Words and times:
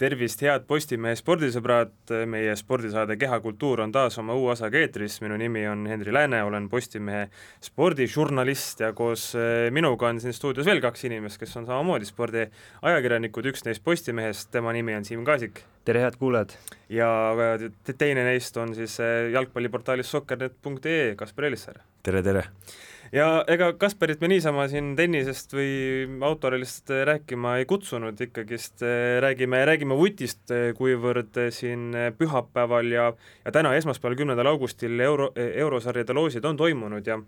tervist, 0.00 0.40
head 0.44 0.64
Postimehe 0.68 1.16
spordisõbrad, 1.18 1.92
meie 2.30 2.54
spordisaade 2.56 3.18
Kehakultuur 3.20 3.82
on 3.84 3.92
taas 3.92 4.16
oma 4.20 4.36
uue 4.38 4.54
osaga 4.54 4.80
eetris, 4.80 5.18
minu 5.24 5.36
nimi 5.40 5.66
on 5.68 5.84
Henri 5.90 6.14
Lääne, 6.14 6.40
olen 6.46 6.68
Postimehe 6.72 7.26
spordižurnalist 7.64 8.80
ja 8.84 8.94
koos 8.96 9.30
eh, 9.36 9.68
minuga 9.74 10.08
on 10.08 10.20
siin 10.22 10.36
stuudios 10.36 10.68
veel 10.68 10.80
kaks 10.84 11.04
inimest, 11.10 11.40
kes 11.42 11.52
on 11.60 11.68
samamoodi 11.68 12.08
spordiajakirjanikud, 12.08 13.50
üks 13.52 13.66
neist 13.68 13.84
Postimehest, 13.84 14.48
tema 14.54 14.72
nimi 14.76 14.96
on 14.96 15.04
Siim 15.04 15.26
Kaasik. 15.28 15.64
tere, 15.84 16.04
head 16.06 16.16
kuulajad! 16.20 16.56
ja 16.88 17.10
teine 17.98 18.24
neist 18.24 18.56
on 18.56 18.72
siis 18.78 18.96
eh, 19.04 19.28
jalgpalliportaalis 19.36 20.16
soccernet.ee, 20.16 21.14
Kaspar 21.20 21.50
Elissaar. 21.52 21.84
tere, 22.02 22.24
tere! 22.24 22.46
Ja 23.12 23.28
ega 23.50 23.72
Kasparit 23.78 24.20
me 24.20 24.30
niisama 24.32 24.66
siin 24.70 24.92
tennisest 24.98 25.54
või 25.54 25.70
autorallist 26.26 26.90
rääkima 26.90 27.56
ei 27.60 27.66
kutsunud, 27.70 28.20
ikkagist 28.26 28.84
eh, 28.86 29.18
räägime, 29.24 29.64
räägime 29.68 29.96
vutist, 29.98 30.44
eh, 30.54 30.70
kuivõrd 30.78 31.40
siin 31.54 31.90
pühapäeval 32.18 32.92
ja 32.94 33.08
ja 33.44 33.54
täna, 33.54 33.74
esmaspäeval, 33.78 34.18
kümnendal 34.20 34.52
augustil 34.52 35.00
euro, 35.00 35.32
eurosarjade 35.36 36.16
loosid 36.16 36.44
on 36.44 36.60
toimunud 36.60 37.06
ja 37.06 37.20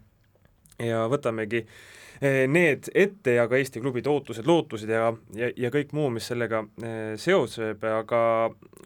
ja 0.82 1.04
võtamegi 1.10 1.66
äh, 1.66 1.74
Eh, 1.74 2.01
need 2.22 2.86
ette 2.94 3.34
ja 3.34 3.48
ka 3.50 3.58
Eesti 3.58 3.80
klubide 3.82 4.10
ootused, 4.12 4.46
lootused 4.46 4.90
ja, 4.90 5.08
ja, 5.34 5.48
ja 5.58 5.70
kõik 5.74 5.90
muu, 5.96 6.06
mis 6.14 6.28
sellega 6.30 6.60
eh, 6.82 7.14
seoseb, 7.18 7.82
aga 7.82 8.22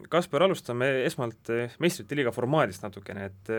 Kaspar, 0.09 0.45
alustame 0.45 0.87
esmalt 1.05 1.51
eh, 1.53 1.75
meistrite 1.83 2.17
liiga 2.17 2.33
formaadist 2.33 2.85
natukene, 2.85 3.27
et 3.29 3.51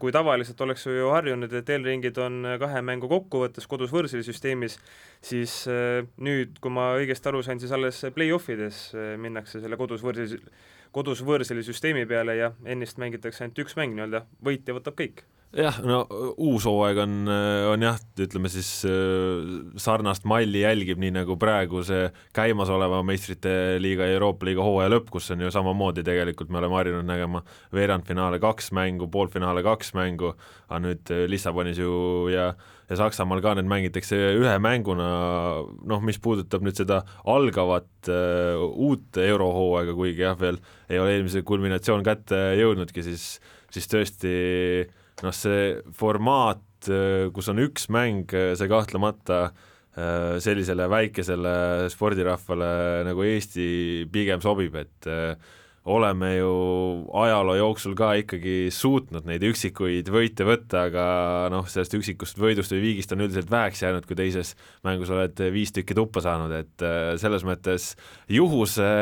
kui 0.00 0.14
tavaliselt 0.14 0.60
oleks 0.66 0.86
ju 0.88 1.10
harjunud, 1.12 1.54
et 1.54 1.70
eelringid 1.70 2.18
on 2.22 2.40
kahe 2.62 2.82
mängu 2.82 3.10
kokkuvõttes 3.10 3.68
kodus 3.70 3.92
võõrsili 3.94 4.26
süsteemis, 4.26 4.78
siis 5.22 5.60
nüüd, 6.18 6.58
kui 6.62 6.74
ma 6.74 6.92
õigesti 6.98 7.30
aru 7.30 7.42
sain, 7.46 7.62
siis 7.62 7.74
alles 7.74 8.02
play-offides 8.16 8.88
minnakse 9.22 9.62
selle 9.62 9.78
kodus 9.78 10.02
võõrsili, 10.02 10.40
kodus 10.92 11.22
võõrsili 11.24 11.62
süsteemi 11.66 12.08
peale 12.10 12.36
ja 12.40 12.50
ennist 12.66 12.98
mängitakse 12.98 13.46
ainult 13.46 13.62
üks 13.62 13.78
mäng 13.78 13.94
nii-öelda, 13.94 14.26
võitja 14.44 14.74
võtab 14.76 14.98
kõik 14.98 15.22
jah, 15.56 15.78
no 15.84 16.00
uus 16.40 16.64
hooaeg 16.68 17.00
on, 17.02 17.16
on 17.72 17.84
jah, 17.84 17.98
ütleme 18.24 18.50
siis 18.52 18.70
sarnast 19.84 20.26
malli 20.28 20.62
jälgib, 20.64 21.00
nii 21.02 21.12
nagu 21.18 21.36
praegu 21.40 21.82
see 21.86 22.06
käimasoleva 22.36 23.02
meistrite 23.06 23.78
liiga 23.82 24.08
ja 24.08 24.16
Euroopa 24.16 24.48
liiga 24.48 24.64
hooaja 24.64 24.92
lõpp, 24.94 25.10
kus 25.12 25.30
on 25.34 25.44
ju 25.44 25.52
samamoodi 25.52 26.04
tegelikult 26.06 26.52
me 26.52 26.62
oleme 26.62 26.78
harjunud 26.80 27.08
nägema 27.08 27.42
veerandfinaale 27.74 28.40
kaks 28.42 28.72
mängu, 28.76 29.10
poolfinaale 29.12 29.64
kaks 29.66 29.92
mängu, 29.98 30.32
aga 30.68 30.84
nüüd 30.86 31.16
Lissabonis 31.28 31.82
ju 31.82 31.92
ja 32.32 32.52
ja 32.92 32.98
Saksamaal 32.98 33.40
ka 33.40 33.54
need 33.56 33.68
mängitakse 33.70 34.16
ühe 34.36 34.52
mänguna, 34.60 35.08
noh, 35.88 36.02
mis 36.04 36.18
puudutab 36.22 36.64
nüüd 36.64 36.76
seda 36.76 37.00
algavat 37.30 38.10
uh, 38.12 38.64
uut 38.68 39.16
eurohooaega, 39.22 39.94
kuigi 39.96 40.26
jah, 40.26 40.36
veel 40.40 40.60
ei 40.90 41.00
ole 41.00 41.16
eelmise 41.16 41.44
kulminatsioon 41.46 42.04
kätte 42.04 42.40
jõudnudki, 42.60 43.04
siis, 43.06 43.38
siis 43.72 43.88
tõesti 43.88 44.34
uh, 44.82 44.98
noh, 45.20 45.34
see 45.36 45.76
formaat, 45.96 46.64
äh, 46.88 47.28
kus 47.34 47.50
on 47.52 47.62
üks 47.62 47.88
mäng, 47.92 48.26
äh, 48.34 48.52
see 48.58 48.70
kahtlemata 48.70 49.40
äh, 49.50 50.38
sellisele 50.42 50.88
väikesele 50.90 51.88
spordirahvale 51.92 53.02
nagu 53.08 53.26
Eesti 53.26 54.06
pigem 54.12 54.42
sobib, 54.44 54.78
et 54.80 55.10
oleme 55.82 56.28
ju 56.36 56.50
ajaloo 57.18 57.56
jooksul 57.58 57.96
ka 57.98 58.12
ikkagi 58.20 58.70
suutnud 58.70 59.26
neid 59.26 59.42
üksikuid 59.48 60.12
võite 60.14 60.46
võtta, 60.46 60.86
aga 60.86 61.06
noh, 61.50 61.66
sellest 61.66 61.96
üksikust 61.98 62.38
võidust 62.38 62.70
või 62.70 62.84
viigist 62.84 63.12
on 63.12 63.24
üldiselt 63.26 63.50
väheks 63.50 63.82
jäänud, 63.82 64.06
kui 64.06 64.18
teises 64.18 64.54
mängus 64.86 65.10
oled 65.10 65.42
viis 65.50 65.74
tükki 65.74 65.98
tuppa 65.98 66.22
saanud, 66.22 66.54
et 66.54 66.86
selles 67.18 67.42
mõttes 67.42 67.92
juhuse 68.30 68.92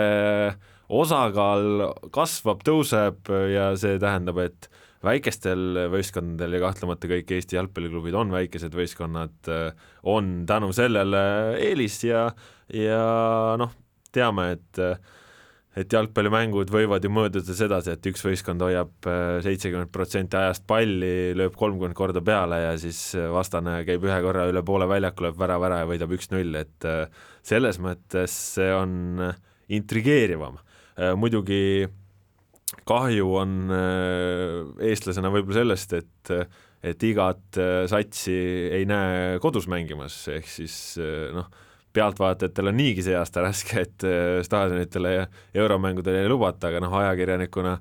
osakaal 0.89 1.93
kasvab, 2.17 2.65
tõuseb 2.67 3.29
ja 3.53 3.71
see 3.79 4.01
tähendab, 4.01 4.41
et 4.49 4.73
väikestel 5.05 5.87
võistkondadel 5.93 6.59
ja 6.59 6.65
kahtlemata 6.67 7.09
kõik 7.09 7.31
Eesti 7.37 7.57
jalgpalliklubid 7.57 8.17
on 8.21 8.33
väikesed 8.35 8.75
võistkonnad, 8.77 9.39
äh, 9.49 9.87
on 10.13 10.45
tänu 10.49 10.73
sellele 10.77 11.23
eelis 11.61 12.03
ja, 12.05 12.27
ja 12.75 13.01
noh, 13.61 13.73
teame, 14.13 14.53
et 14.59 14.85
et 15.79 15.93
jalgpallimängud 15.95 16.67
võivad 16.75 17.05
ju 17.07 17.13
mõõduda 17.15 17.55
sedasi, 17.55 17.93
et 17.95 18.07
üks 18.11 18.25
võistkond 18.27 18.61
hoiab 18.67 19.07
äh, 19.09 19.37
seitsekümmend 19.47 19.93
protsenti 19.95 20.37
ajast 20.37 20.67
palli, 20.69 21.31
lööb 21.39 21.55
kolmkümmend 21.57 21.97
korda 21.97 22.21
peale 22.27 22.59
ja 22.65 22.73
siis 22.83 22.99
vastane 23.33 23.79
käib 23.89 24.05
ühe 24.05 24.17
korra 24.25 24.49
üle 24.51 24.65
poole 24.67 24.91
väljaku, 24.91 25.29
lööb 25.29 25.39
värava 25.41 25.71
ära 25.71 25.79
ja 25.85 25.89
võidab 25.89 26.13
üks-null, 26.19 26.59
et 26.61 26.89
äh, 26.91 27.07
selles 27.47 27.79
mõttes 27.81 28.35
see 28.59 28.69
on 28.75 29.31
intrigeerivam. 29.71 30.59
muidugi 31.17 31.87
kahju 32.89 33.31
on 33.41 33.55
äh, 33.75 34.91
eestlasena 34.91 35.33
võib-olla 35.33 35.63
sellest, 35.63 35.97
et 35.99 36.35
et 36.81 37.03
igat 37.05 37.59
äh, 37.61 37.83
satsi 37.91 38.35
ei 38.73 38.87
näe 38.89 39.37
kodus 39.43 39.67
mängimas, 39.69 40.23
ehk 40.33 40.47
siis 40.49 40.75
äh, 41.03 41.29
noh, 41.35 41.51
pealtvaatajatel 41.93 42.71
on 42.71 42.79
niigi 42.79 43.05
see 43.05 43.17
aasta 43.19 43.43
raske, 43.45 43.83
et 43.83 44.05
staadionitele 44.47 45.11
ja 45.13 45.25
euromängudele 45.59 46.23
ei 46.23 46.31
lubata, 46.31 46.71
aga 46.71 46.81
noh, 46.85 46.95
ajakirjanikuna 47.03 47.75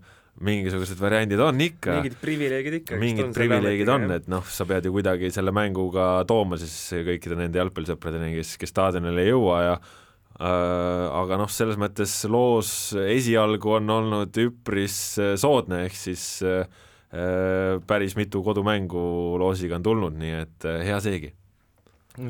mingisugused 0.44 1.00
variandid 1.00 1.40
on 1.44 1.62
ikka. 1.62 2.00
mingid 2.00 2.18
privileegid 2.20 2.78
ikka. 2.80 3.00
mingid 3.00 3.32
privileegid 3.36 3.92
on, 3.94 4.10
et 4.16 4.28
noh, 4.32 4.44
sa 4.50 4.66
pead 4.68 4.88
ju 4.88 4.94
kuidagi 4.96 5.32
selle 5.36 5.54
mänguga 5.56 6.10
tooma 6.28 6.60
siis 6.60 6.76
kõikide 7.08 7.38
nende 7.40 7.60
jalgpallisõpradeni, 7.62 8.34
kes, 8.40 8.56
kes 8.60 8.74
staadionile 8.74 9.26
ei 9.26 9.34
jõua 9.34 9.62
ja 9.68 9.80
aga 10.40 11.40
noh, 11.42 11.50
selles 11.52 11.80
mõttes 11.80 12.14
loos 12.32 12.70
esialgu 12.96 13.74
on 13.80 13.92
olnud 13.98 14.38
üpris 14.40 14.96
äh, 15.20 15.34
soodne, 15.40 15.84
ehk 15.90 15.98
siis 16.00 16.24
äh, 16.48 16.64
päris 17.90 18.16
mitu 18.16 18.44
kodumängu 18.46 19.02
loosiga 19.42 19.80
on 19.80 19.84
tulnud, 19.84 20.16
nii 20.20 20.36
et 20.44 20.68
hea 20.86 21.00
seegi 21.04 21.34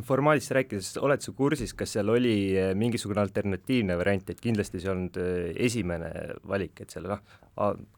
formaadist 0.06 0.54
rääkides, 0.56 0.94
oled 1.02 1.24
sa 1.24 1.34
kursis, 1.38 1.74
kas 1.78 1.96
seal 1.98 2.10
oli 2.14 2.54
mingisugune 2.78 3.22
alternatiivne 3.24 3.98
variant, 4.00 4.30
et 4.30 4.42
kindlasti 4.44 4.82
see 4.82 4.92
olnud 4.92 5.20
esimene 5.56 6.12
valik, 6.50 6.84
et 6.84 6.94
seal 6.94 7.08
noh, 7.10 7.22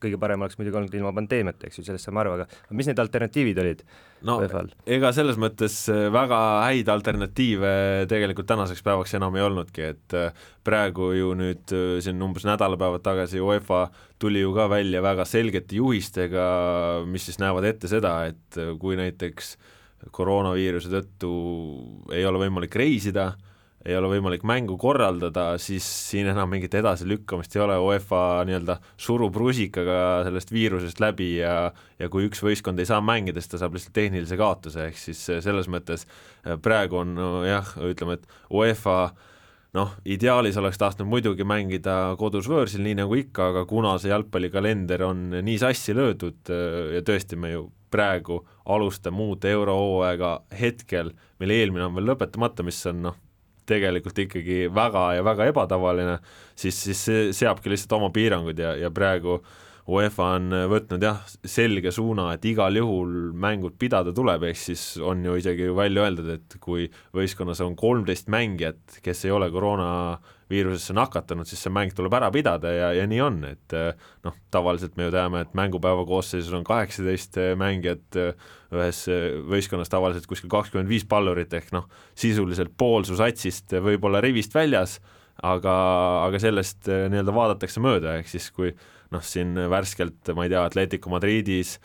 kõige 0.02 0.18
parem 0.22 0.42
oleks 0.42 0.58
muidugi 0.60 0.80
olnud 0.80 0.96
ilma 0.98 1.12
pandeemiata, 1.16 1.68
eks 1.68 1.80
ju, 1.80 1.86
sellest 1.86 2.08
saame 2.08 2.22
aru, 2.24 2.34
aga 2.40 2.78
mis 2.78 2.90
need 2.90 3.02
alternatiivid 3.02 3.60
olid 3.62 3.84
no 4.28 4.38
UEFA-l? 4.42 4.72
ega 4.98 5.12
selles 5.16 5.38
mõttes 5.42 5.76
äh, 5.92 6.08
väga 6.14 6.40
häid 6.66 6.90
alternatiive 6.92 7.74
tegelikult 8.12 8.50
tänaseks 8.50 8.84
päevaks 8.86 9.14
enam 9.20 9.38
ei 9.38 9.46
olnudki, 9.46 9.92
et 9.94 10.18
äh, 10.18 10.48
praegu 10.66 11.12
ju 11.18 11.36
nüüd 11.38 11.76
äh, 11.78 12.00
siin 12.04 12.22
umbes 12.26 12.48
nädalapäevad 12.50 13.06
tagasi 13.06 13.44
UEFA 13.44 13.86
tuli 14.22 14.42
ju 14.44 14.56
ka 14.58 14.68
välja 14.72 15.04
väga 15.06 15.28
selgete 15.30 15.78
juhistega, 15.78 16.48
mis 17.10 17.30
siis 17.30 17.42
näevad 17.42 17.70
ette 17.70 17.92
seda, 17.92 18.18
et 18.32 18.60
kui 18.82 18.98
näiteks 19.00 19.56
koroonaviiruse 20.12 20.92
tõttu 20.92 21.32
ei 22.16 22.26
ole 22.26 22.42
võimalik 22.46 22.76
reisida, 22.80 23.32
ei 23.86 23.96
ole 23.98 24.12
võimalik 24.12 24.44
mängu 24.46 24.76
korraldada, 24.82 25.56
siis 25.62 25.86
siin 26.12 26.30
enam 26.30 26.52
mingit 26.54 26.74
edasilükkamist 26.78 27.56
ei 27.56 27.64
ole, 27.64 27.78
UEFA 27.82 28.22
nii-öelda 28.46 28.78
surub 29.02 29.38
rusikaga 29.42 30.22
sellest 30.28 30.54
viirusest 30.54 31.02
läbi 31.02 31.32
ja 31.40 31.72
ja 32.02 32.10
kui 32.14 32.28
üks 32.30 32.42
võistkond 32.46 32.82
ei 32.82 32.90
saa 32.90 33.02
mängida, 33.02 33.42
siis 33.42 33.54
ta 33.54 33.62
saab 33.62 33.78
lihtsalt 33.78 33.96
tehnilise 33.98 34.38
kaotuse, 34.38 34.88
ehk 34.90 35.02
siis 35.02 35.22
selles 35.46 35.70
mõttes 35.70 36.06
äh, 36.06 36.58
praegu 36.62 37.02
on 37.02 37.18
no, 37.18 37.32
jah, 37.48 37.74
ütleme, 37.86 38.20
et 38.20 38.40
UEFA 38.54 39.12
noh, 39.78 39.94
ideaalis 40.06 40.58
oleks 40.60 40.80
tahtnud 40.82 41.08
muidugi 41.10 41.46
mängida 41.48 42.16
kodus 42.20 42.50
võõrsil, 42.52 42.84
nii 42.86 42.98
nagu 43.04 43.16
ikka, 43.20 43.52
aga 43.54 43.66
kuna 43.70 43.96
see 44.02 44.12
jalgpallikalender 44.12 45.06
on 45.08 45.30
nii 45.38 45.58
sassi 45.62 45.96
löödud 45.96 46.52
äh, 46.52 46.96
ja 46.98 47.04
tõesti, 47.08 47.40
me 47.40 47.54
ju 47.54 47.66
praegu 47.92 48.42
alustame 48.72 49.24
uut 49.26 49.46
eurohooaega 49.48 50.36
hetkel, 50.60 51.12
meil 51.40 51.56
eelmine 51.56 51.88
on 51.88 51.98
veel 51.98 52.12
lõpetamata, 52.14 52.64
mis 52.68 52.80
on 52.92 53.04
noh, 53.08 53.18
tegelikult 53.68 54.18
ikkagi 54.24 54.66
väga 54.74 55.04
ja 55.18 55.26
väga 55.26 55.48
ebatavaline, 55.52 56.18
siis, 56.56 56.78
siis 56.88 57.04
see 57.08 57.28
seabki 57.36 57.72
lihtsalt 57.72 58.00
oma 58.00 58.10
piirangud 58.14 58.60
ja, 58.60 58.74
ja 58.80 58.92
praegu 58.92 59.40
UEFA 59.92 60.28
on 60.38 60.54
võtnud 60.72 61.04
jah, 61.04 61.22
selge 61.48 61.92
suuna, 61.92 62.30
et 62.36 62.46
igal 62.48 62.78
juhul 62.80 63.32
mängud 63.38 63.76
pidada 63.82 64.14
tuleb, 64.16 64.46
ehk 64.48 64.60
siis 64.60 64.86
on 65.04 65.26
ju 65.26 65.38
isegi 65.40 65.68
välja 65.76 66.06
öeldud, 66.08 66.30
et 66.36 66.60
kui 66.64 66.88
võistkonnas 67.16 67.64
on 67.66 67.76
kolmteist 67.80 68.32
mängijat, 68.32 69.02
kes 69.04 69.26
ei 69.28 69.36
ole 69.36 69.50
koroona 69.52 69.92
viirusesse 70.52 70.96
nakatunud, 70.96 71.48
siis 71.48 71.62
see 71.64 71.74
mäng 71.74 71.94
tuleb 71.96 72.14
ära 72.18 72.30
pidada 72.34 72.72
ja, 72.74 72.90
ja 72.96 73.06
nii 73.10 73.22
on, 73.24 73.40
et 73.48 73.76
eh, 73.78 74.10
noh, 74.26 74.36
tavaliselt 74.54 74.98
me 75.00 75.08
ju 75.08 75.14
teame, 75.16 75.46
et 75.46 75.56
mängupäeva 75.58 76.04
koosseisus 76.08 76.54
on 76.58 76.66
kaheksateist 76.68 77.40
eh, 77.42 77.54
mängijat, 77.60 78.04
eh, 78.20 78.52
ühes 78.76 79.04
võistkonnas 79.52 79.92
tavaliselt 79.92 80.28
kuskil 80.32 80.52
kakskümmend 80.52 80.92
viis 80.92 81.08
pallurit, 81.08 81.54
ehk 81.58 81.74
noh, 81.76 81.88
sisuliselt 82.20 82.76
pool 82.80 83.08
su 83.08 83.18
satsist 83.20 83.76
võib 83.84 84.08
olla 84.08 84.24
rivist 84.24 84.56
väljas, 84.56 85.00
aga, 85.48 85.76
aga 86.28 86.42
sellest 86.42 86.88
nii-öelda 86.88 87.36
vaadatakse 87.36 87.84
mööda, 87.84 88.18
ehk 88.20 88.30
siis 88.32 88.50
kui 88.56 88.72
noh, 89.12 89.24
siin 89.26 89.58
värskelt, 89.72 90.34
ma 90.38 90.46
ei 90.46 90.54
tea, 90.54 90.64
Atletico 90.64 91.12
Madridis 91.12 91.76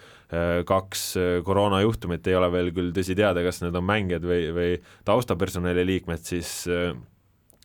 kaks 0.67 1.03
koroonajuhtumit 1.47 2.27
ei 2.27 2.35
ole 2.39 2.49
veel 2.51 2.73
küll 2.75 2.93
tõsi 2.95 3.15
teada, 3.19 3.43
kas 3.47 3.61
need 3.63 3.77
on 3.79 3.87
mängijad 3.87 4.27
või, 4.27 4.49
või 4.55 4.73
taustapersonali 5.07 5.85
liikmed, 5.87 6.23
siis 6.27 6.67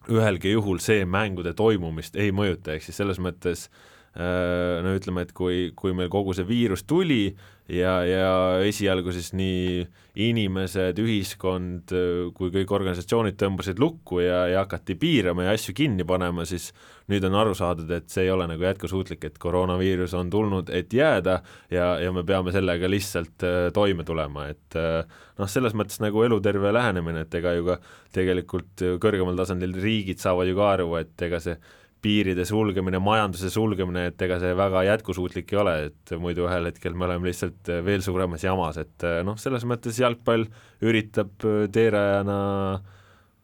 ühelgi 0.09 0.53
juhul 0.55 0.81
see 0.81 1.05
mängude 1.05 1.53
toimumist 1.57 2.17
ei 2.17 2.33
mõjuta, 2.33 2.75
ehk 2.75 2.85
siis 2.85 2.97
selles 3.01 3.21
mõttes 3.21 3.67
äh, 3.67 3.90
no 4.11 4.91
ütleme, 4.91 5.23
et 5.23 5.29
kui, 5.31 5.69
kui 5.71 5.93
meil 5.95 6.09
kogu 6.11 6.33
see 6.35 6.43
viirus 6.43 6.81
tuli 6.83 7.29
ja, 7.71 7.93
ja 8.03 8.31
esialgu 8.67 9.13
siis 9.15 9.29
nii 9.37 9.85
inimesed, 10.19 10.99
ühiskond 10.99 11.93
kui 12.35 12.51
kõik 12.51 12.73
organisatsioonid 12.75 13.37
tõmbasid 13.39 13.79
lukku 13.79 14.19
ja, 14.19 14.41
ja 14.51 14.65
hakati 14.65 14.97
piirama 14.99 15.47
ja 15.47 15.55
asju 15.55 15.75
kinni 15.77 16.03
panema, 16.07 16.43
siis 16.49 16.73
nüüd 17.11 17.25
on 17.27 17.35
aru 17.39 17.55
saadud, 17.57 17.89
et 17.91 18.11
see 18.11 18.25
ei 18.25 18.31
ole 18.33 18.47
nagu 18.49 18.63
jätkusuutlik, 18.65 19.23
et 19.27 19.39
koroonaviirus 19.41 20.13
on 20.17 20.29
tulnud, 20.31 20.71
et 20.75 20.93
jääda 20.95 21.39
ja, 21.71 21.93
ja 22.01 22.13
me 22.15 22.23
peame 22.27 22.53
sellega 22.55 22.89
lihtsalt 22.91 23.45
äh, 23.47 23.59
toime 23.75 24.05
tulema, 24.07 24.47
et 24.51 24.79
äh, 24.79 25.03
noh, 25.39 25.51
selles 25.51 25.75
mõttes 25.77 26.01
nagu 26.03 26.23
eluterve 26.25 26.73
lähenemine, 26.75 27.25
et 27.25 27.39
ega 27.39 27.55
ju 27.57 27.67
ka 27.71 27.79
tegelikult 28.15 28.85
kõrgemal 29.03 29.39
tasandil 29.39 29.75
riigid 29.79 30.21
saavad 30.21 30.51
ju 30.51 30.57
ka 30.59 30.73
aru, 30.75 30.89
et 31.01 31.27
ega 31.27 31.41
see 31.43 31.57
piiride 32.01 32.45
sulgemine, 32.50 33.00
majanduse 33.03 33.51
sulgemine, 33.53 34.07
et 34.09 34.25
ega 34.25 34.39
see 34.42 34.56
väga 34.57 34.83
jätkusuutlik 34.88 35.53
ei 35.53 35.62
ole, 35.62 35.75
et 35.92 36.13
muidu 36.18 36.48
ühel 36.48 36.71
hetkel 36.71 36.98
me 36.98 37.06
oleme 37.06 37.30
lihtsalt 37.30 37.69
veel 37.86 38.01
suuremas 38.06 38.44
jamas, 38.45 38.81
et 38.81 39.07
noh, 39.27 39.38
selles 39.38 39.68
mõttes 39.69 40.01
jalgpall 40.01 40.48
üritab 40.81 41.45
teerajana 41.74 42.38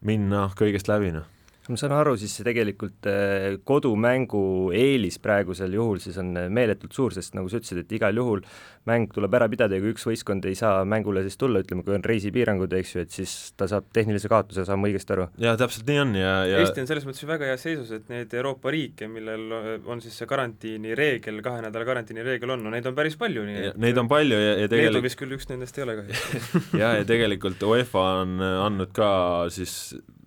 minna 0.08 0.48
kõigest 0.58 0.90
läbi, 0.90 1.14
noh 1.14 1.37
ma 1.72 1.78
saan 1.80 1.94
aru, 1.96 2.14
siis 2.20 2.32
see 2.38 2.46
tegelikult 2.46 3.08
äh, 3.10 3.58
kodumängu 3.68 4.72
eelis 4.76 5.18
praegusel 5.22 5.74
juhul 5.76 6.00
siis 6.02 6.18
on 6.20 6.32
äh, 6.38 6.48
meeletult 6.52 6.96
suur, 6.96 7.14
sest 7.14 7.36
nagu 7.36 7.50
sa 7.50 7.60
ütlesid, 7.60 7.82
et 7.84 7.94
igal 7.98 8.16
juhul 8.16 8.42
mäng 8.88 9.12
tuleb 9.12 9.34
ära 9.36 9.48
pidada 9.52 9.76
ja 9.76 9.84
kui 9.84 9.92
üks 9.92 10.06
võistkond 10.08 10.46
ei 10.48 10.56
saa 10.58 10.80
mängule 10.88 11.22
siis 11.26 11.36
tulla, 11.40 11.60
ütleme, 11.64 11.84
kui 11.84 11.96
on 11.96 12.04
reisipiirangud, 12.08 12.72
eks 12.78 12.94
ju, 12.94 13.04
et 13.04 13.14
siis 13.14 13.34
ta 13.58 13.68
saab 13.70 13.90
tehnilise 13.94 14.30
kaotuse, 14.32 14.64
saan 14.68 14.80
ma 14.80 14.88
õigesti 14.90 15.16
aru? 15.16 15.28
jaa, 15.44 15.56
täpselt 15.60 15.88
nii 15.90 16.02
on 16.04 16.14
ja, 16.18 16.34
ja 16.48 16.62
Eesti 16.64 16.84
on 16.84 16.90
selles 16.90 17.08
mõttes 17.08 17.24
ju 17.24 17.30
väga 17.30 17.50
heas 17.52 17.64
seisus, 17.68 17.92
et 17.96 18.08
neid 18.12 18.32
Euroopa 18.38 18.72
riike, 18.74 19.10
millel 19.12 19.84
on 19.88 20.02
siis 20.04 20.16
see 20.18 20.28
karantiinireegel, 20.30 21.42
kahe 21.44 21.64
nädala 21.66 21.88
karantiinireegel 21.88 22.56
on, 22.56 22.64
no 22.64 22.74
neid 22.74 22.88
on 22.88 22.96
päris 22.98 23.18
palju, 23.20 23.44
nii 23.48 23.72
et 23.72 23.80
neid 23.80 24.00
on 24.00 24.10
palju 24.10 24.40
ja, 24.40 24.54
ja 24.64 24.70
tegelikult 24.70 24.98
Leedu 24.98 25.08
vist 25.08 25.20
küll 25.20 25.36
üks 25.36 25.50
nendest 25.52 25.80
ei 25.80 25.84
ole 25.84 25.98
kahjuks 26.00 26.54
jah, 26.82 26.96
ja 27.00 27.08
tegelikult 27.08 27.68
UEFA 27.68 28.06
on 28.22 28.38
andnud 28.40 28.94
ka 28.96 29.10
siis 29.52 29.74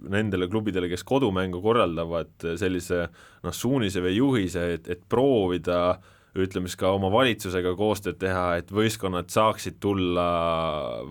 nendele 0.10 0.48
klubidele, 0.50 0.90
kes 0.92 1.06
kodumängu 1.08 1.62
korraldavad, 1.62 2.34
sellise 2.60 3.06
noh, 3.44 3.54
suunise 3.54 4.02
või 4.02 4.16
juhise, 4.18 4.66
et, 4.78 4.90
et 4.90 5.06
proovida 5.10 6.00
ütleme 6.40 6.70
siis 6.70 6.80
ka 6.80 6.94
oma 6.96 7.10
valitsusega 7.12 7.74
koostööd 7.76 8.16
teha, 8.22 8.44
et 8.62 8.70
võistkonnad 8.72 9.28
saaksid 9.32 9.82
tulla 9.84 10.26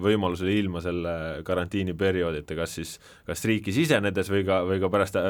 võimalusel 0.00 0.48
ilma 0.54 0.80
selle 0.84 1.14
karantiiniperioodita, 1.44 2.56
kas 2.56 2.76
siis, 2.78 2.94
kas 3.28 3.44
riiki 3.48 3.74
sisenedes 3.76 4.30
või 4.32 4.46
ka, 4.48 4.62
või 4.68 4.80
ka 4.80 4.88
pärast 4.92 5.18
äh, 5.20 5.28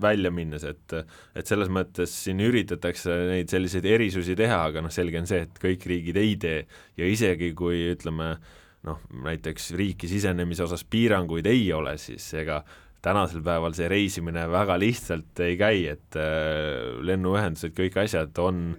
välja 0.00 0.32
minnes, 0.32 0.64
et 0.64 0.96
et 1.36 1.46
selles 1.46 1.68
mõttes 1.72 2.12
siin 2.24 2.40
üritatakse 2.40 3.12
neid 3.28 3.52
selliseid 3.52 3.84
erisusi 3.84 4.36
teha, 4.38 4.62
aga 4.70 4.82
noh, 4.84 4.92
selge 4.92 5.20
on 5.20 5.28
see, 5.28 5.44
et 5.44 5.60
kõik 5.60 5.84
riigid 5.90 6.16
ei 6.16 6.36
tee. 6.40 6.62
Ja 6.96 7.08
isegi 7.08 7.52
kui 7.56 7.84
ütleme, 7.92 8.32
noh, 8.88 9.04
näiteks 9.28 9.74
riiki 9.76 10.08
sisenemise 10.08 10.64
osas 10.64 10.86
piiranguid 10.88 11.46
ei 11.50 11.68
ole, 11.76 11.98
siis 12.00 12.32
ega 12.40 12.62
tänasel 13.04 13.42
päeval 13.46 13.74
see 13.76 13.88
reisimine 13.90 14.46
väga 14.50 14.78
lihtsalt 14.80 15.42
ei 15.44 15.58
käi, 15.60 15.82
et 15.94 16.18
äh, 16.18 16.96
lennuühendused, 17.06 17.74
kõik 17.76 18.00
asjad 18.04 18.38
on 18.42 18.72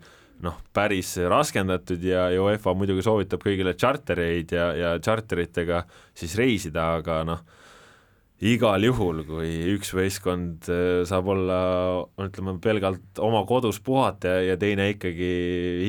noh, 0.43 0.59
päris 0.75 1.15
raskendatud 1.29 2.03
ja, 2.03 2.27
UEFA 2.43 2.73
muidugi 2.77 3.03
soovitab 3.05 3.43
kõigile 3.43 3.75
tšartereid 3.75 4.53
ja, 4.55 4.67
ja 4.77 4.91
tšarteritega 4.99 5.83
siis 6.17 6.35
reisida, 6.39 6.93
aga 6.99 7.21
noh, 7.27 7.43
igal 8.39 8.83
juhul, 8.87 9.23
kui 9.27 9.49
üks 9.73 9.91
võistkond 9.95 10.67
äh, 10.71 11.01
saab 11.07 11.27
olla, 11.33 11.59
ütleme, 12.23 12.55
pelgalt 12.63 13.19
oma 13.23 13.41
kodus 13.47 13.81
puhata 13.83 14.31
ja, 14.31 14.53
ja 14.53 14.57
teine 14.59 14.89
ikkagi 14.93 15.31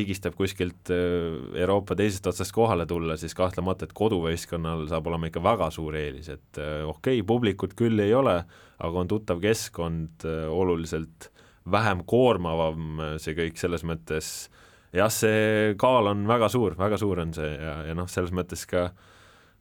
higistab 0.01 0.35
kuskilt 0.39 0.91
äh, 0.91 1.37
Euroopa 1.63 1.95
teisest 1.99 2.27
otsast 2.27 2.55
kohale 2.55 2.89
tulla, 2.91 3.15
siis 3.21 3.37
kahtlemata, 3.39 3.87
et 3.87 3.95
koduvõistkonnal 3.97 4.89
saab 4.91 5.11
olema 5.11 5.31
ikka 5.31 5.43
väga 5.47 5.71
suur 5.75 5.99
eelis, 6.01 6.31
et 6.35 6.63
äh, 6.63 6.81
okei 6.83 7.21
okay,, 7.21 7.27
publikut 7.27 7.77
küll 7.79 8.03
ei 8.03 8.15
ole, 8.19 8.41
aga 8.81 9.05
on 9.05 9.11
tuttav 9.11 9.43
keskkond, 9.43 10.25
oluliselt 10.51 11.29
vähem 11.71 12.03
koormavam 12.09 13.19
see 13.21 13.37
kõik 13.37 13.61
selles 13.61 13.85
mõttes, 13.87 14.49
jah, 14.97 15.13
see 15.13 15.77
kaal 15.79 16.11
on 16.11 16.25
väga 16.27 16.49
suur, 16.51 16.75
väga 16.81 16.99
suur 16.99 17.23
on 17.23 17.37
see 17.37 17.53
ja, 17.53 17.77
ja 17.91 17.95
noh, 17.95 18.09
selles 18.11 18.33
mõttes 18.35 18.65
ka 18.67 18.89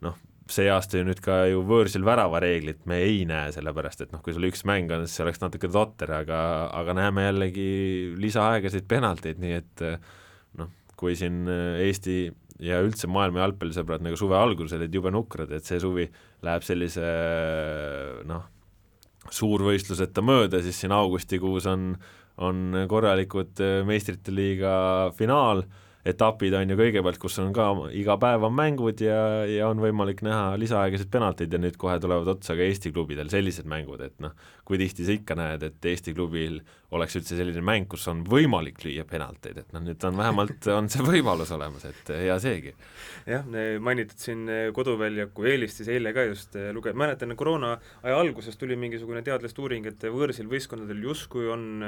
noh, 0.05 0.15
see 0.53 0.69
aasta 0.71 0.99
ju 0.99 1.05
nüüd 1.07 1.21
ka 1.23 1.43
ju 1.49 1.61
võõrsil 1.67 2.05
väravareeglit 2.07 2.85
me 2.89 2.99
ei 3.05 3.23
näe, 3.29 3.53
sellepärast 3.55 4.05
et 4.05 4.13
noh, 4.13 4.21
kui 4.25 4.33
sul 4.35 4.47
üks 4.49 4.65
mäng 4.67 4.91
on, 4.95 5.05
siis 5.07 5.23
oleks 5.25 5.41
natuke 5.43 5.69
totter, 5.71 6.11
aga, 6.21 6.41
aga 6.75 6.95
näeme 6.97 7.27
jällegi 7.27 7.69
lisaaegasid 8.19 8.87
penalteid, 8.89 9.41
nii 9.41 9.57
et 9.59 9.83
noh, 10.59 10.71
kui 10.99 11.15
siin 11.19 11.43
Eesti 11.49 12.21
ja 12.65 12.79
üldse 12.83 13.07
maailma 13.11 13.45
jalgpallisõbrad 13.45 14.03
nagu 14.03 14.17
suve 14.19 14.37
alguses 14.37 14.75
olid 14.77 14.95
jube 14.95 15.11
nukrad, 15.15 15.51
et 15.55 15.67
see 15.67 15.79
suvi 15.81 16.07
läheb 16.45 16.65
sellise 16.65 17.05
noh, 18.27 18.47
suurvõistluseta 19.29 20.23
mööda, 20.25 20.63
siis 20.63 20.79
siin 20.81 20.95
augustikuus 20.95 21.67
on, 21.69 21.93
on 22.41 22.83
korralikud 22.89 23.61
meistrite 23.87 24.33
liiga 24.33 24.73
finaal 25.17 25.63
etapid 26.07 26.53
on 26.55 26.71
ju 26.71 26.77
kõigepealt, 26.79 27.19
kus 27.19 27.35
on 27.43 27.49
ka 27.55 27.65
iga 27.95 28.15
päev 28.21 28.45
on 28.47 28.53
mängud 28.55 29.01
ja, 29.03 29.43
ja 29.49 29.67
on 29.67 29.81
võimalik 29.83 30.21
näha 30.23 30.53
lisaaegasid 30.59 31.09
penaltid 31.11 31.51
ja 31.51 31.59
nüüd 31.59 31.75
kohe 31.79 31.97
tulevad 31.99 32.29
otsa 32.35 32.55
ka 32.55 32.63
Eesti 32.63 32.93
klubidel 32.95 33.27
sellised 33.31 33.67
mängud, 33.69 33.99
et 34.05 34.15
noh, 34.23 34.31
kui 34.67 34.79
tihti 34.79 35.03
sa 35.07 35.15
ikka 35.15 35.35
näed, 35.35 35.65
et 35.67 35.89
Eesti 35.91 36.13
klubil 36.15 36.61
oleks 36.95 37.19
üldse 37.19 37.35
selline 37.37 37.63
mäng, 37.65 37.89
kus 37.91 38.07
on 38.11 38.23
võimalik 38.27 38.79
lüüa 38.85 39.03
penalteid, 39.09 39.59
et 39.59 39.75
noh, 39.75 39.83
nüüd 39.83 40.05
on 40.07 40.15
vähemalt, 40.21 40.69
on 40.71 40.87
see 40.91 41.03
võimalus 41.03 41.51
olemas, 41.55 41.83
et 41.89 42.13
hea 42.15 42.39
seegi. 42.39 42.73
jah, 43.27 43.43
mainitud 43.83 44.23
siin 44.23 44.47
koduväljaku 44.75 45.51
eelist, 45.51 45.81
siis 45.81 45.91
eile 45.97 46.15
ka 46.15 46.29
just 46.29 46.55
luge-, 46.75 46.95
mäletan, 46.95 47.35
koroona 47.39 47.75
aja 48.05 48.23
alguses 48.23 48.55
tuli 48.57 48.79
mingisugune 48.79 49.21
teadlaste 49.25 49.61
uuring, 49.61 49.91
et 49.91 50.07
võõrsil 50.07 50.47
võistkondadel 50.47 51.03
justkui 51.11 51.51
on 51.51 51.83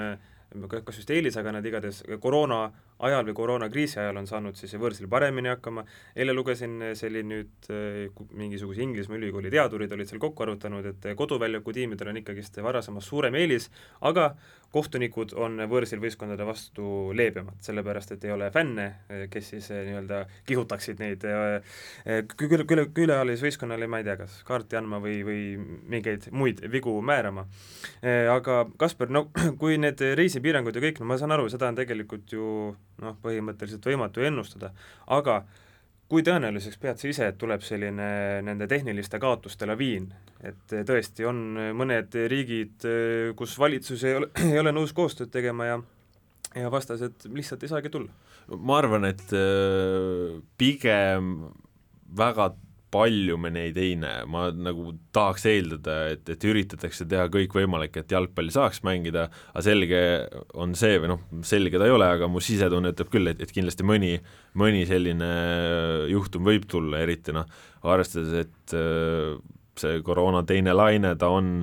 kas 0.69 0.97
just 0.99 1.11
eelis, 1.13 1.37
aga 1.39 1.53
nad 1.55 1.65
igatahes 1.65 2.01
koroona 2.19 2.65
ajal 3.01 3.25
või 3.27 3.35
koroonakriisi 3.37 3.99
ajal 4.01 4.21
on 4.21 4.29
saanud 4.29 4.57
siis 4.57 4.73
võõrsil 4.79 5.09
paremini 5.11 5.51
hakkama, 5.51 5.83
eile 6.15 6.35
lugesin, 6.37 6.77
see 6.97 7.09
oli 7.09 7.23
nüüd 7.27 7.69
eh, 7.73 8.23
mingisuguse 8.37 8.83
Inglismaa 8.85 9.19
ülikooli 9.19 9.51
teadurid 9.53 9.91
olid 9.95 10.09
seal 10.09 10.21
kokku 10.21 10.45
arutanud, 10.45 10.85
et 10.93 11.11
koduväljaku 11.17 11.73
tiimidel 11.75 12.11
on 12.11 12.21
ikkagist 12.21 12.61
varasemast 12.63 13.09
suurem 13.09 13.37
eelis, 13.39 13.69
aga 14.07 14.31
kohtunikud 14.71 15.33
on 15.35 15.59
võõrsil 15.67 15.99
võistkondade 15.99 16.45
vastu 16.47 17.11
leebemad, 17.17 17.57
sellepärast 17.65 18.13
et 18.15 18.23
ei 18.27 18.31
ole 18.31 18.47
fänne, 18.53 18.87
kes 19.33 19.49
siis 19.55 19.71
eh, 19.73 19.83
nii-öelda 19.89 20.23
kihutaksid 20.47 21.01
neid 21.01 21.25
eh, 21.27 22.21
küll, 22.37 22.65
küll, 22.69 22.85
külaealisvõistkonnale, 22.95 23.89
ma 23.91 24.01
ei 24.01 24.07
tea, 24.07 24.17
kas 24.21 24.37
kaarti 24.47 24.79
andma 24.79 25.01
või, 25.03 25.19
või 25.27 25.41
mingeid 25.91 26.29
muid 26.31 26.61
vigu 26.71 26.93
määrama. 27.05 27.47
Aga 28.31 28.63
Kaspar, 28.79 29.09
no 29.11 29.25
kui 29.61 29.77
need 29.81 30.01
reisipiirangud 30.17 30.77
ja 30.77 30.85
kõik, 30.85 31.01
no 31.01 31.09
ma 31.09 31.17
saan 31.19 31.33
aru, 31.35 31.49
seda 31.51 31.69
on 31.71 31.77
tegelikult 31.77 32.31
ju 32.31 32.45
noh, 33.01 33.17
põhimõtteliselt 33.23 33.85
võimatu 33.91 34.23
ennustada, 34.25 34.71
aga 35.11 35.41
kui 36.11 36.25
tõenäoliseks 36.27 36.79
pead 36.81 36.99
sa 36.99 37.07
ise, 37.07 37.29
et 37.31 37.39
tuleb 37.39 37.63
selline 37.63 38.41
nende 38.43 38.67
tehniliste 38.67 39.19
kaotuste 39.21 39.67
laviin, 39.69 40.09
et 40.43 40.75
tõesti 40.87 41.25
on 41.27 41.39
mõned 41.77 42.17
riigid, 42.31 42.87
kus 43.39 43.55
valitsus 43.59 44.03
ei 44.09 44.19
ole, 44.19 44.31
ei 44.51 44.59
ole 44.59 44.75
nõus 44.75 44.93
koostööd 44.97 45.31
tegema 45.33 45.69
ja 45.69 45.81
ja 46.55 46.71
vastased 46.71 47.29
lihtsalt 47.31 47.63
ei 47.63 47.71
saagi 47.71 47.89
tulla? 47.91 48.11
ma 48.51 48.81
arvan, 48.81 49.05
et 49.07 49.29
äh, 49.37 50.41
pigem 50.59 51.45
väga 52.17 52.49
palju 52.91 53.37
me 53.39 53.51
neid 53.53 53.77
ei 53.79 53.93
näe, 53.99 54.25
ma 54.29 54.49
nagu 54.51 54.91
tahaks 55.15 55.45
eeldada, 55.49 55.97
et, 56.13 56.27
et 56.33 56.45
üritatakse 56.47 57.07
teha 57.09 57.27
kõik 57.31 57.55
võimalik, 57.55 57.95
et 58.01 58.11
jalgpalli 58.11 58.53
saaks 58.53 58.81
mängida, 58.87 59.27
aga 59.53 59.63
selge 59.65 60.01
on 60.59 60.75
see, 60.77 60.97
või 61.01 61.13
noh, 61.13 61.21
selge 61.47 61.79
ta 61.79 61.87
ei 61.87 61.95
ole, 61.95 62.09
aga 62.17 62.27
mu 62.31 62.43
sisetunne 62.43 62.91
ütleb 62.91 63.11
küll, 63.13 63.31
et, 63.31 63.43
et 63.43 63.53
kindlasti 63.55 63.87
mõni, 63.87 64.17
mõni 64.59 64.83
selline 64.89 65.29
juhtum 66.11 66.47
võib 66.47 66.67
tulla, 66.71 66.99
eriti 67.05 67.35
noh, 67.35 67.47
arvestades, 67.87 68.45
et 68.45 68.75
äh, 68.77 69.37
see 69.79 70.01
koroona 70.05 70.43
teine 70.47 70.75
laine, 70.75 71.15
ta 71.19 71.31
on 71.31 71.61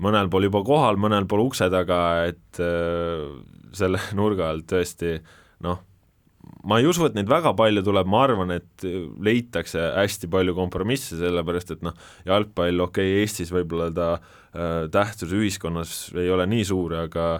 mõnel 0.00 0.30
pool 0.32 0.48
juba 0.48 0.64
kohal, 0.66 0.98
mõnel 1.00 1.28
pool 1.30 1.46
ukse 1.46 1.70
taga, 1.72 2.00
et 2.30 2.62
äh, 2.64 3.28
selle 3.76 4.02
nurga 4.18 4.50
alt 4.50 4.66
tõesti 4.72 5.18
noh, 5.64 5.84
ma 6.64 6.78
ei 6.80 6.88
usu, 6.88 7.06
et 7.06 7.16
neid 7.16 7.30
väga 7.30 7.52
palju 7.56 7.82
tuleb, 7.86 8.08
ma 8.10 8.24
arvan, 8.26 8.52
et 8.54 8.84
leitakse 9.24 9.80
hästi 9.96 10.28
palju 10.32 10.54
kompromisse, 10.56 11.16
sellepärast 11.20 11.74
et 11.76 11.84
noh, 11.86 11.96
jalgpall, 12.28 12.82
okei 12.84 13.14
okay,, 13.14 13.24
Eestis 13.24 13.52
võib-olla 13.54 13.88
ta 13.96 14.08
äh, 14.16 14.86
tähtsus 14.92 15.32
ühiskonnas 15.36 15.94
ei 16.20 16.30
ole 16.32 16.46
nii 16.50 16.66
suur, 16.68 16.96
aga 17.04 17.30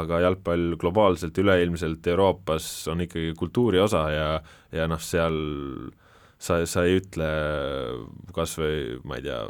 aga 0.00 0.20
jalgpall 0.24 0.76
globaalselt, 0.80 1.38
üleilmselt 1.42 2.06
Euroopas 2.12 2.70
on 2.92 3.04
ikkagi 3.06 3.34
kultuuri 3.38 3.82
osa 3.82 4.04
ja 4.14 4.28
ja 4.72 4.86
noh, 4.90 5.00
seal 5.02 5.36
sa, 6.38 6.62
sa 6.64 6.86
ei 6.86 7.00
ütle 7.00 7.30
kas 8.36 8.56
või 8.60 9.00
ma 9.04 9.20
ei 9.20 9.28
tea, 9.28 9.42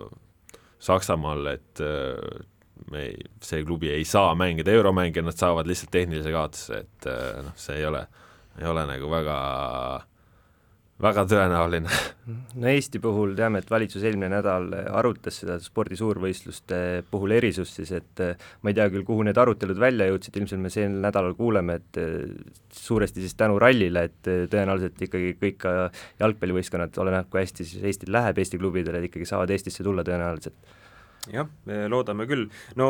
Saksamaal, 0.80 1.44
et 1.50 1.80
me 2.90 3.02
ei, 3.10 3.16
see 3.44 3.60
klubi 3.68 3.90
ei 3.92 4.06
saa 4.08 4.32
mängida 4.38 4.72
euromänge, 4.72 5.20
nad 5.20 5.37
saavad 5.37 5.68
lihtsalt 5.68 5.92
tehnilise 5.92 6.32
kaotuse, 6.32 6.78
et 6.87 7.08
noh, 7.44 7.52
see 7.60 7.76
ei 7.76 7.84
ole, 7.84 8.00
ei 8.60 8.68
ole 8.68 8.86
nagu 8.88 9.10
väga 9.10 9.36
väga 11.00 11.24
tõenäoline. 11.28 11.90
no 12.60 12.68
Eesti 12.70 13.00
puhul 13.02 13.32
teame, 13.38 13.62
et 13.62 13.70
valitsus 13.72 14.02
eelmine 14.04 14.28
nädal 14.32 14.68
arutas 15.00 15.40
seda 15.42 15.56
spordi 15.62 15.96
suurvõistluste 15.98 16.80
puhul 17.10 17.34
erisust 17.38 17.80
siis, 17.80 17.92
et 17.96 18.22
ma 18.60 18.72
ei 18.72 18.76
tea 18.76 18.88
küll, 18.92 19.06
kuhu 19.08 19.24
need 19.26 19.40
arutelud 19.40 19.80
välja 19.80 20.10
jõudsid, 20.10 20.36
ilmselt 20.40 20.62
me 20.62 20.72
sel 20.72 20.98
nädalal 21.02 21.36
kuuleme, 21.38 21.78
et 21.80 22.00
suuresti 22.76 23.24
siis 23.24 23.36
tänu 23.38 23.58
rallile, 23.62 24.04
et 24.10 24.20
tõenäoliselt 24.52 25.00
ikkagi 25.08 25.34
kõik 25.40 25.66
jalgpallivõistkonnad, 26.20 27.00
oleneb 27.02 27.32
kui 27.32 27.44
hästi 27.44 27.66
siis 27.66 27.88
Eestil 27.90 28.12
läheb, 28.14 28.38
Eesti 28.42 28.60
klubidel, 28.60 29.00
et 29.00 29.08
ikkagi 29.08 29.28
saavad 29.28 29.56
Eestisse 29.56 29.86
tulla 29.86 30.04
tõenäoliselt 30.06 30.78
jah, 31.28 31.48
loodame 31.92 32.24
küll. 32.28 32.46
no 32.80 32.88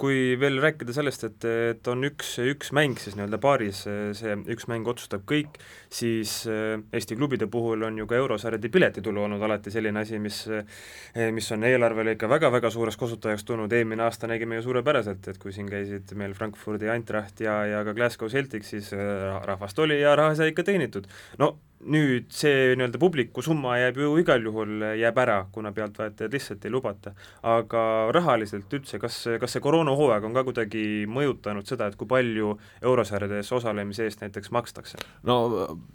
kui 0.00 0.34
veel 0.40 0.58
rääkida 0.62 0.92
sellest, 0.94 1.24
et, 1.28 1.46
et 1.72 1.88
on 1.88 2.04
üks, 2.04 2.34
üks 2.44 2.72
mäng 2.76 3.00
siis 3.00 3.16
nii-öelda 3.16 3.40
paaris, 3.42 3.84
see 4.18 4.36
üks 4.52 4.68
mäng 4.70 4.88
otsustab 4.90 5.24
kõik, 5.28 5.56
siis 5.92 6.42
eh, 6.50 6.76
Eesti 6.92 7.16
klubide 7.16 7.48
puhul 7.52 7.86
on 7.86 7.96
ju 8.02 8.06
ka 8.10 8.18
eurosarjade 8.20 8.68
piletitulu 8.72 9.24
olnud 9.24 9.42
alati 9.42 9.72
selline 9.72 10.04
asi, 10.04 10.20
mis 10.22 10.44
eh, 10.52 11.30
mis 11.32 11.48
on 11.54 11.64
eelarvele 11.68 12.16
ikka 12.16 12.28
väga-väga 12.32 12.72
suureks 12.74 13.00
kasutajaks 13.00 13.48
tulnud, 13.48 13.72
eelmine 13.72 14.04
aasta 14.04 14.30
nägime 14.30 14.60
ju 14.60 14.68
suurepäraselt, 14.68 15.32
et 15.32 15.40
kui 15.42 15.54
siin 15.56 15.70
käisid 15.70 16.12
meil 16.18 16.36
Frankfurdi 16.36 16.92
Eintracht 16.92 17.40
ja, 17.44 17.62
ja 17.68 17.84
ka 17.88 17.96
Glasgow 17.96 18.32
Celtic, 18.32 18.68
siis 18.68 18.92
eh, 18.96 19.28
rahvast 19.48 19.80
oli 19.82 20.02
ja 20.02 20.16
raha 20.18 20.36
sai 20.36 20.52
ikka 20.52 20.68
teenitud. 20.68 21.08
no 21.40 21.54
nüüd 21.82 22.28
see 22.34 22.74
nii-öelda 22.76 23.00
publiku 23.02 23.42
summa 23.44 23.76
jääb 23.80 23.98
ju 24.02 24.12
igal 24.20 24.44
juhul, 24.46 24.84
jääb 24.98 25.18
ära, 25.22 25.38
kuna 25.54 25.72
pealtvaatajaid 25.74 26.36
lihtsalt 26.36 26.66
ei 26.66 26.72
lubata. 26.72 27.14
aga 27.42 27.82
rahaliselt 28.14 28.72
üldse, 28.72 29.00
kas, 29.02 29.18
kas 29.40 29.56
see 29.56 29.64
koroonahooaeg 29.64 30.24
on 30.28 30.36
ka 30.36 30.44
kuidagi 30.46 30.84
mõjutanud 31.10 31.66
seda, 31.68 31.88
et 31.90 31.98
kui 31.98 32.08
palju 32.10 32.54
eurosarjades 32.82 33.52
osalemise 33.52 34.06
eest 34.06 34.22
näiteks 34.22 34.52
makstakse? 34.54 35.02
no 35.28 35.38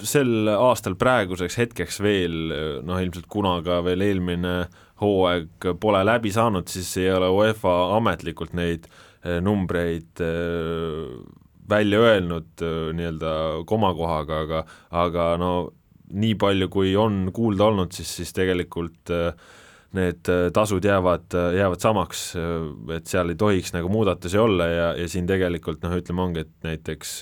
sel 0.04 0.52
aastal 0.58 0.98
praeguseks 1.00 1.58
hetkeks 1.62 2.02
veel, 2.04 2.38
noh 2.84 3.02
ilmselt 3.02 3.30
kuna 3.32 3.58
ka 3.66 3.82
veel 3.86 4.04
eelmine 4.06 4.58
hooaeg 5.02 5.72
pole 5.80 6.04
läbi 6.06 6.32
saanud, 6.34 6.68
siis 6.72 6.90
ei 7.02 7.12
ole 7.14 7.30
UEFA 7.34 7.74
ametlikult 7.98 8.56
neid 8.58 8.88
eh, 8.90 9.40
numbreid 9.44 10.24
eh, 10.26 11.18
välja 11.70 12.00
öelnud 12.00 12.64
äh, 12.64 12.90
nii-öelda 12.96 13.34
komakohaga, 13.66 14.42
aga 14.46 14.64
aga 14.92 15.30
no 15.42 15.52
nii 16.08 16.36
palju, 16.40 16.70
kui 16.72 16.96
on 16.96 17.32
kuulda 17.36 17.68
olnud, 17.68 17.92
siis, 17.92 18.14
siis 18.22 18.34
tegelikult 18.36 19.12
äh, 19.12 19.34
need 19.98 20.30
äh, 20.32 20.48
tasud 20.56 20.86
jäävad, 20.86 21.34
jäävad 21.58 21.84
samaks, 21.84 22.28
et 22.96 23.08
seal 23.08 23.34
ei 23.34 23.40
tohiks 23.40 23.74
nagu 23.76 23.92
muudatusi 23.92 24.40
olla 24.40 24.68
ja, 24.72 24.92
ja 25.00 25.10
siin 25.12 25.28
tegelikult 25.28 25.84
noh, 25.84 25.98
ütleme 26.00 26.24
ongi, 26.24 26.46
et 26.46 26.54
näiteks 26.68 27.18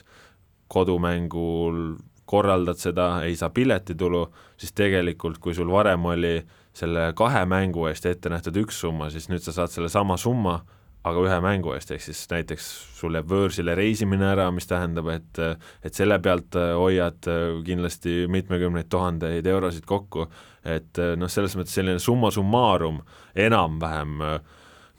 kodumängul 0.71 1.95
korraldad 2.25 2.79
seda, 2.81 3.09
ei 3.25 3.35
saa 3.37 3.51
piletitulu, 3.53 4.25
siis 4.57 4.73
tegelikult 4.73 5.37
kui 5.41 5.53
sul 5.53 5.69
varem 5.71 6.05
oli 6.09 6.39
selle 6.75 7.11
kahe 7.15 7.45
mängu 7.47 7.85
eest 7.87 8.07
ette 8.09 8.31
nähtud 8.33 8.57
üks 8.65 8.79
summa, 8.81 9.11
siis 9.13 9.29
nüüd 9.29 9.45
sa 9.45 9.53
saad 9.55 9.71
selle 9.71 9.91
sama 9.93 10.17
summa, 10.17 10.57
aga 11.05 11.21
ühe 11.21 11.37
mängu 11.43 11.73
eest, 11.75 11.91
ehk 11.93 12.01
siis 12.01 12.23
näiteks 12.31 12.67
sul 12.97 13.17
jääb 13.17 13.29
võõrsile 13.29 13.75
reisimine 13.77 14.25
ära, 14.31 14.47
mis 14.53 14.67
tähendab, 14.69 15.09
et 15.13 15.41
et 15.85 15.93
selle 15.93 16.17
pealt 16.23 16.57
äh, 16.57 16.73
hoiad 16.79 17.29
äh, 17.29 17.47
kindlasti 17.65 18.25
mitmekümneid 18.31 18.89
tuhandeid 18.89 19.45
eurosid 19.49 19.85
kokku, 19.89 20.25
et 20.65 21.01
äh, 21.01 21.13
noh, 21.19 21.31
selles 21.31 21.57
mõttes 21.59 21.75
selline 21.77 22.01
summa 22.01 22.31
summarum 22.33 23.01
enam-vähem 23.35 24.23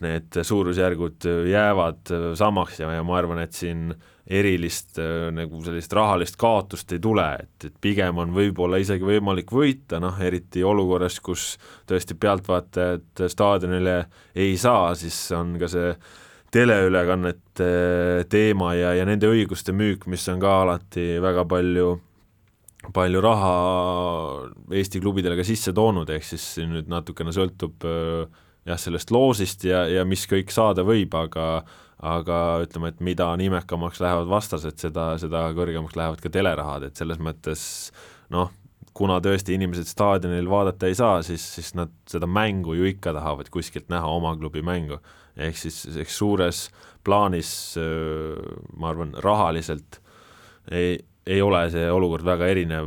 need 0.05 0.37
suurusjärgud 0.45 1.25
jäävad 1.49 2.11
samaks 2.37 2.83
ja, 2.83 2.91
ja 2.93 3.05
ma 3.07 3.17
arvan, 3.17 3.41
et 3.41 3.57
siin 3.57 3.95
erilist 4.27 4.99
nagu 5.33 5.61
sellist 5.63 5.93
rahalist 5.95 6.35
kaotust 6.41 6.91
ei 6.97 7.03
tule, 7.03 7.27
et, 7.45 7.69
et 7.69 7.75
pigem 7.81 8.19
on 8.19 8.33
võib-olla 8.35 8.81
isegi 8.83 9.07
võimalik 9.07 9.53
võita, 9.55 10.01
noh 10.03 10.19
eriti 10.19 10.65
olukorras, 10.67 11.21
kus 11.23 11.53
tõesti 11.87 12.17
pealtvaatajad 12.19 13.27
staadionile 13.31 13.99
ei 14.35 14.57
saa, 14.59 14.95
siis 14.99 15.21
on 15.37 15.55
ka 15.61 15.71
see 15.71 15.93
teleülekannete 16.57 17.71
teema 18.33 18.73
ja, 18.75 18.95
ja 18.99 19.07
nende 19.07 19.31
õiguste 19.31 19.75
müük, 19.77 20.07
mis 20.11 20.27
on 20.33 20.43
ka 20.43 20.61
alati 20.65 21.17
väga 21.23 21.47
palju 21.49 21.95
palju 22.95 23.21
raha 23.23 23.55
Eesti 24.71 25.01
klubidele 25.03 25.35
ka 25.39 25.45
sisse 25.47 25.73
toonud, 25.75 26.11
ehk 26.11 26.27
siis 26.27 26.45
nüüd 26.71 26.91
natukene 26.91 27.33
sõltub 27.35 27.83
jah, 28.67 28.79
sellest 28.81 29.13
loosist 29.15 29.65
ja, 29.69 29.85
ja 29.91 30.05
mis 30.09 30.27
kõik 30.31 30.53
saada 30.55 30.85
võib, 30.87 31.15
aga 31.19 31.65
aga 31.97 32.39
ütleme, 32.61 32.91
et 32.93 32.99
mida 33.01 33.31
nimekamaks 33.41 34.03
lähevad 34.05 34.29
vastased, 34.29 34.77
seda, 34.77 35.15
seda 35.21 35.47
kõrgemaks 35.57 35.97
lähevad 35.97 36.21
ka 36.21 36.29
telerahad, 36.29 36.85
et 36.85 37.01
selles 37.01 37.17
mõttes 37.25 37.63
noh, 38.35 38.51
kuna 38.97 39.17
tõesti 39.25 39.57
inimesed 39.57 39.89
staadionil 39.89 40.49
vaadata 40.51 40.91
ei 40.91 40.97
saa, 40.99 41.23
siis, 41.25 41.45
siis 41.57 41.73
nad 41.77 41.93
seda 42.09 42.29
mängu 42.29 42.77
ju 42.77 42.89
ikka 42.91 43.15
tahavad 43.17 43.49
kuskilt 43.53 43.89
näha, 43.93 44.09
oma 44.13 44.35
klubi 44.37 44.61
mängu. 44.65 45.01
ehk 45.37 45.57
siis, 45.57 45.83
eks 46.01 46.17
suures 46.17 46.63
plaanis 47.05 47.51
ma 48.77 48.89
arvan, 48.93 49.13
rahaliselt 49.25 50.01
ei, 50.73 50.99
ei 51.27 51.41
ole 51.43 51.65
see 51.73 51.87
olukord 51.91 52.25
väga 52.27 52.47
erinev 52.53 52.87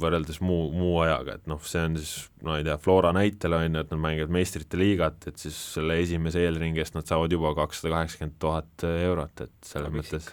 võrreldes 0.00 0.40
muu, 0.44 0.68
muu 0.76 0.98
ajaga, 1.04 1.38
et 1.38 1.48
noh, 1.48 1.60
see 1.64 1.82
on 1.88 1.96
siis, 1.96 2.12
no 2.44 2.58
ei 2.58 2.66
tea, 2.66 2.76
Flora 2.82 3.12
näitel 3.16 3.56
on 3.56 3.64
ju, 3.64 3.84
et 3.84 3.94
nad 3.94 4.02
mängivad 4.02 4.34
meistrite 4.36 4.80
liigat, 4.80 5.30
et 5.30 5.40
siis 5.40 5.56
selle 5.76 5.96
esimese 6.02 6.44
eelringi 6.44 6.82
eest 6.82 6.98
nad 6.98 7.08
saavad 7.08 7.32
juba 7.32 7.54
kakssada 7.56 7.94
kaheksakümmend 7.96 8.36
tuhat 8.42 8.86
eurot, 8.90 9.46
et 9.46 9.72
selles 9.72 9.88
abiks 9.88 10.12
mõttes 10.12 10.30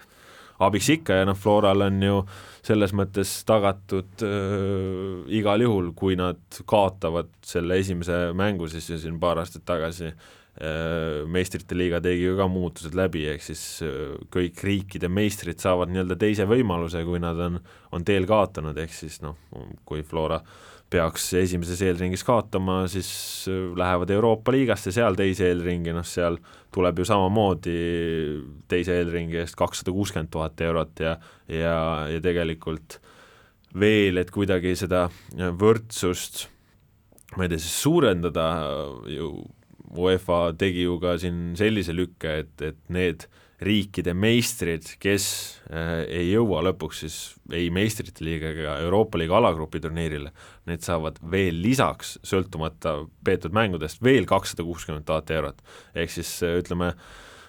abiks 0.67 0.87
ikka 0.89 1.19
ja 1.19 1.27
noh, 1.29 1.37
Floral 1.37 1.85
on 1.85 2.01
ju 2.01 2.17
selles 2.65 2.91
mõttes 2.97 3.31
tagatud 3.47 4.25
äh, 4.25 5.27
igal 5.37 5.63
juhul, 5.63 5.93
kui 5.95 6.17
nad 6.19 6.41
kaotavad 6.67 7.29
selle 7.45 7.77
esimese 7.79 8.33
mängu 8.35 8.67
siis 8.71 8.89
ju 8.89 8.99
siin 8.99 9.21
paar 9.21 9.39
aastat 9.43 9.63
tagasi 9.69 10.09
Äh, 10.09 10.36
meistrite 11.29 11.75
liiga 11.77 11.99
tegi 12.01 12.31
ka 12.37 12.47
muutused 12.49 12.95
läbi, 12.97 13.27
ehk 13.29 13.43
siis 13.45 13.63
äh, 13.85 14.15
kõik 14.33 14.63
riikide 14.65 15.09
meistrid 15.11 15.61
saavad 15.61 15.91
nii-öelda 15.93 16.17
teise 16.17 16.47
võimaluse, 16.49 17.03
kui 17.05 17.21
nad 17.21 17.37
on, 17.45 17.59
on 17.93 18.07
teel 18.07 18.25
kaotanud, 18.29 18.77
ehk 18.81 18.95
siis 18.95 19.19
noh, 19.21 19.37
kui 19.85 20.01
Flora 20.07 20.39
peaks 20.89 21.27
esimeses 21.35 21.81
eelringis 21.83 22.23
kaotama, 22.25 22.79
siis 22.89 23.09
äh, 23.51 23.67
lähevad 23.77 24.13
Euroopa 24.15 24.55
liigasse, 24.55 24.93
seal 24.95 25.19
teise 25.19 25.51
eelringi, 25.51 25.93
noh 25.93 26.07
seal 26.07 26.39
tuleb 26.73 27.03
ju 27.03 27.05
samamoodi 27.05 27.77
teise 28.71 28.97
eelringi 28.97 29.43
eest 29.43 29.57
kakssada 29.59 29.93
kuuskümmend 29.93 30.33
tuhat 30.33 30.65
eurot 30.65 31.05
ja 31.05 31.17
ja, 31.51 31.77
ja 32.09 32.23
tegelikult 32.23 32.97
veel, 33.77 34.17
et 34.17 34.33
kuidagi 34.33 34.73
seda 34.79 35.05
võrdsust 35.35 36.47
ma 37.37 37.45
ei 37.45 37.51
tea, 37.51 37.61
siis 37.61 37.77
suurendada 37.83 38.47
ju 39.11 39.29
UEFA 39.95 40.51
tegi 40.59 40.87
ju 40.87 40.97
ka 40.99 41.15
siin 41.21 41.53
sellise 41.59 41.95
lükke, 41.95 42.41
et, 42.43 42.55
et 42.65 42.79
need 42.91 43.27
riikide 43.63 44.13
meistrid, 44.13 44.85
kes 45.01 45.23
äh, 45.71 46.03
ei 46.19 46.27
jõua 46.29 46.61
lõpuks 46.67 46.99
siis 47.01 47.15
ei 47.49 47.71
meistrite 47.73 48.21
liiga 48.25 48.51
ega 48.53 48.75
Euroopa 48.83 49.17
liiga 49.17 49.39
alagrupi 49.39 49.81
turniirile, 49.81 50.29
need 50.69 50.85
saavad 50.85 51.17
veel 51.31 51.57
lisaks, 51.63 52.17
sõltumata 52.27 52.99
peetud 53.25 53.55
mängudest, 53.57 54.03
veel 54.05 54.29
kakssada 54.29 54.65
kuuskümmend 54.67 55.07
tuhat 55.07 55.33
eurot. 55.33 55.65
ehk 55.95 56.13
siis 56.13 56.35
äh, 56.45 56.59
ütleme, 56.61 56.91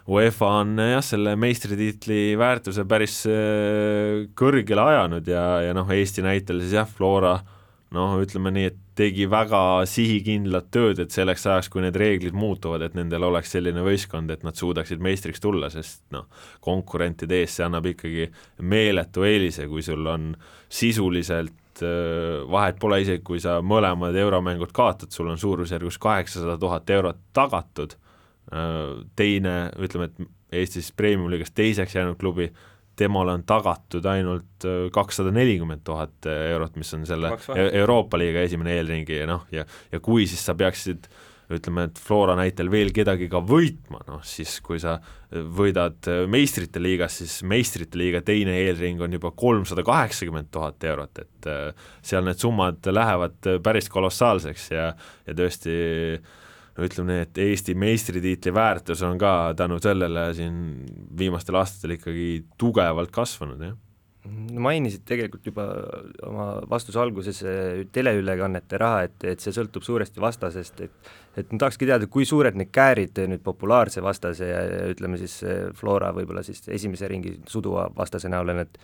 UEFA 0.08 0.54
on 0.62 0.78
jah, 0.80 1.04
selle 1.04 1.34
meistritiitli 1.36 2.38
väärtuse 2.40 2.86
päris 2.88 3.20
äh, 3.28 4.24
kõrgele 4.32 4.88
ajanud 4.94 5.28
ja, 5.28 5.44
ja 5.66 5.76
noh, 5.76 5.92
Eesti 5.92 6.24
näitel 6.24 6.64
siis 6.64 6.78
jah, 6.78 6.88
Flora 6.88 7.36
noh, 7.92 8.16
ütleme 8.22 8.52
nii, 8.54 8.70
et 8.72 8.80
tegi 8.98 9.28
väga 9.30 9.60
sihikindlat 9.88 10.72
tööd, 10.74 10.98
et 11.02 11.14
selleks 11.14 11.46
ajaks, 11.46 11.70
kui 11.72 11.84
need 11.84 11.96
reeglid 11.98 12.36
muutuvad, 12.36 12.82
et 12.82 12.96
nendel 12.98 13.28
oleks 13.28 13.54
selline 13.54 13.84
võistkond, 13.86 14.32
et 14.34 14.42
nad 14.46 14.58
suudaksid 14.58 15.02
meistriks 15.04 15.42
tulla, 15.44 15.70
sest 15.70 16.02
noh, 16.14 16.26
konkurentide 16.64 17.42
ees 17.42 17.54
see 17.58 17.66
annab 17.66 17.86
ikkagi 17.92 18.28
meeletu 18.66 19.26
eelise, 19.28 19.68
kui 19.70 19.84
sul 19.86 20.06
on 20.10 20.32
sisuliselt 20.68 21.54
vahet 22.50 22.78
pole 22.82 23.02
isegi, 23.04 23.22
kui 23.22 23.38
sa 23.42 23.60
mõlemad 23.62 24.16
euromängud 24.18 24.72
kaotad, 24.74 25.12
sul 25.14 25.30
on 25.30 25.38
suurusjärgus 25.38 26.00
kaheksasada 26.02 26.58
tuhat 26.58 26.90
eurot 26.90 27.20
tagatud, 27.36 27.94
teine, 29.16 29.54
ütleme, 29.78 30.10
et 30.10 30.34
Eestis 30.58 30.88
premium-liigas 30.96 31.52
teiseks 31.52 31.92
jäänud 31.92 32.16
klubi 32.16 32.46
temale 32.98 33.36
on 33.38 33.46
tagatud 33.48 34.06
ainult 34.10 34.66
äh, 34.66 34.88
kakssada 34.94 35.32
nelikümmend 35.34 35.84
tuhat 35.86 36.28
eurot, 36.28 36.76
mis 36.80 36.92
on 36.96 37.06
selle 37.08 37.32
e-, 37.54 37.70
Euroopa 37.82 38.20
liiga 38.20 38.44
esimene 38.46 38.76
eelringi 38.78 39.22
ja 39.22 39.30
noh, 39.30 39.48
ja 39.54 39.66
ja 39.92 40.02
kui 40.04 40.28
siis 40.30 40.44
sa 40.44 40.56
peaksid 40.58 41.08
ütleme, 41.48 41.86
et 41.88 42.00
Flora 42.04 42.34
näitel 42.36 42.68
veel 42.68 42.90
kedagi 42.92 43.24
ka 43.32 43.40
võitma, 43.40 44.02
noh 44.04 44.20
siis 44.26 44.58
kui 44.64 44.76
sa 44.82 44.98
võidad 45.32 46.04
meistrite 46.28 46.80
liigas, 46.82 47.20
siis 47.22 47.38
meistrite 47.48 47.96
liiga 47.96 48.20
teine 48.24 48.58
eelring 48.66 49.00
on 49.04 49.16
juba 49.16 49.32
kolmsada 49.32 49.84
kaheksakümmend 49.86 50.50
tuhat 50.52 50.84
eurot, 50.90 51.22
et 51.24 51.48
äh, 51.48 51.88
seal 52.04 52.28
need 52.28 52.42
summad 52.42 52.92
lähevad 52.92 53.54
päris 53.64 53.88
kolossaalseks 53.92 54.68
ja, 54.76 54.90
ja 55.24 55.38
tõesti 55.40 55.78
no 56.20 56.46
ütleme 56.86 57.12
nii, 57.14 57.26
et 57.26 57.42
Eesti 57.42 57.74
meistritiitli 57.78 58.54
väärtus 58.54 59.02
on 59.06 59.18
ka 59.18 59.52
tänu 59.58 59.80
sellele 59.82 60.30
siin 60.36 60.56
viimastel 61.18 61.58
aastatel 61.58 61.96
ikkagi 61.96 62.28
tugevalt 62.60 63.12
kasvanud, 63.14 63.62
jah? 63.62 63.76
Mainisid 64.28 65.06
tegelikult 65.08 65.46
juba 65.46 65.64
oma 66.26 66.48
vastuse 66.68 66.98
alguses 67.00 67.38
eh, 67.48 67.84
teleülekannete 67.94 68.80
raha, 68.80 69.06
et, 69.06 69.16
et 69.24 69.40
see 69.40 69.54
sõltub 69.56 69.86
suuresti 69.86 70.20
vastasest, 70.20 70.82
et 70.84 71.14
et 71.38 71.52
ma 71.54 71.60
tahakski 71.62 71.86
teada, 71.86 72.08
kui 72.10 72.26
suured 72.26 72.56
need 72.58 72.72
käärid 72.74 73.20
nüüd 73.30 73.44
populaarse 73.46 74.02
vastase 74.02 74.48
ja 74.48 74.62
ütleme 74.90 75.20
siis 75.20 75.38
eh, 75.46 75.68
Flora 75.78 76.10
võib-olla 76.16 76.42
siis 76.42 76.64
esimese 76.74 77.08
ringi 77.08 77.36
suduva 77.46 77.86
vastase 77.94 78.30
näol 78.32 78.52
on, 78.54 78.64
et 78.64 78.80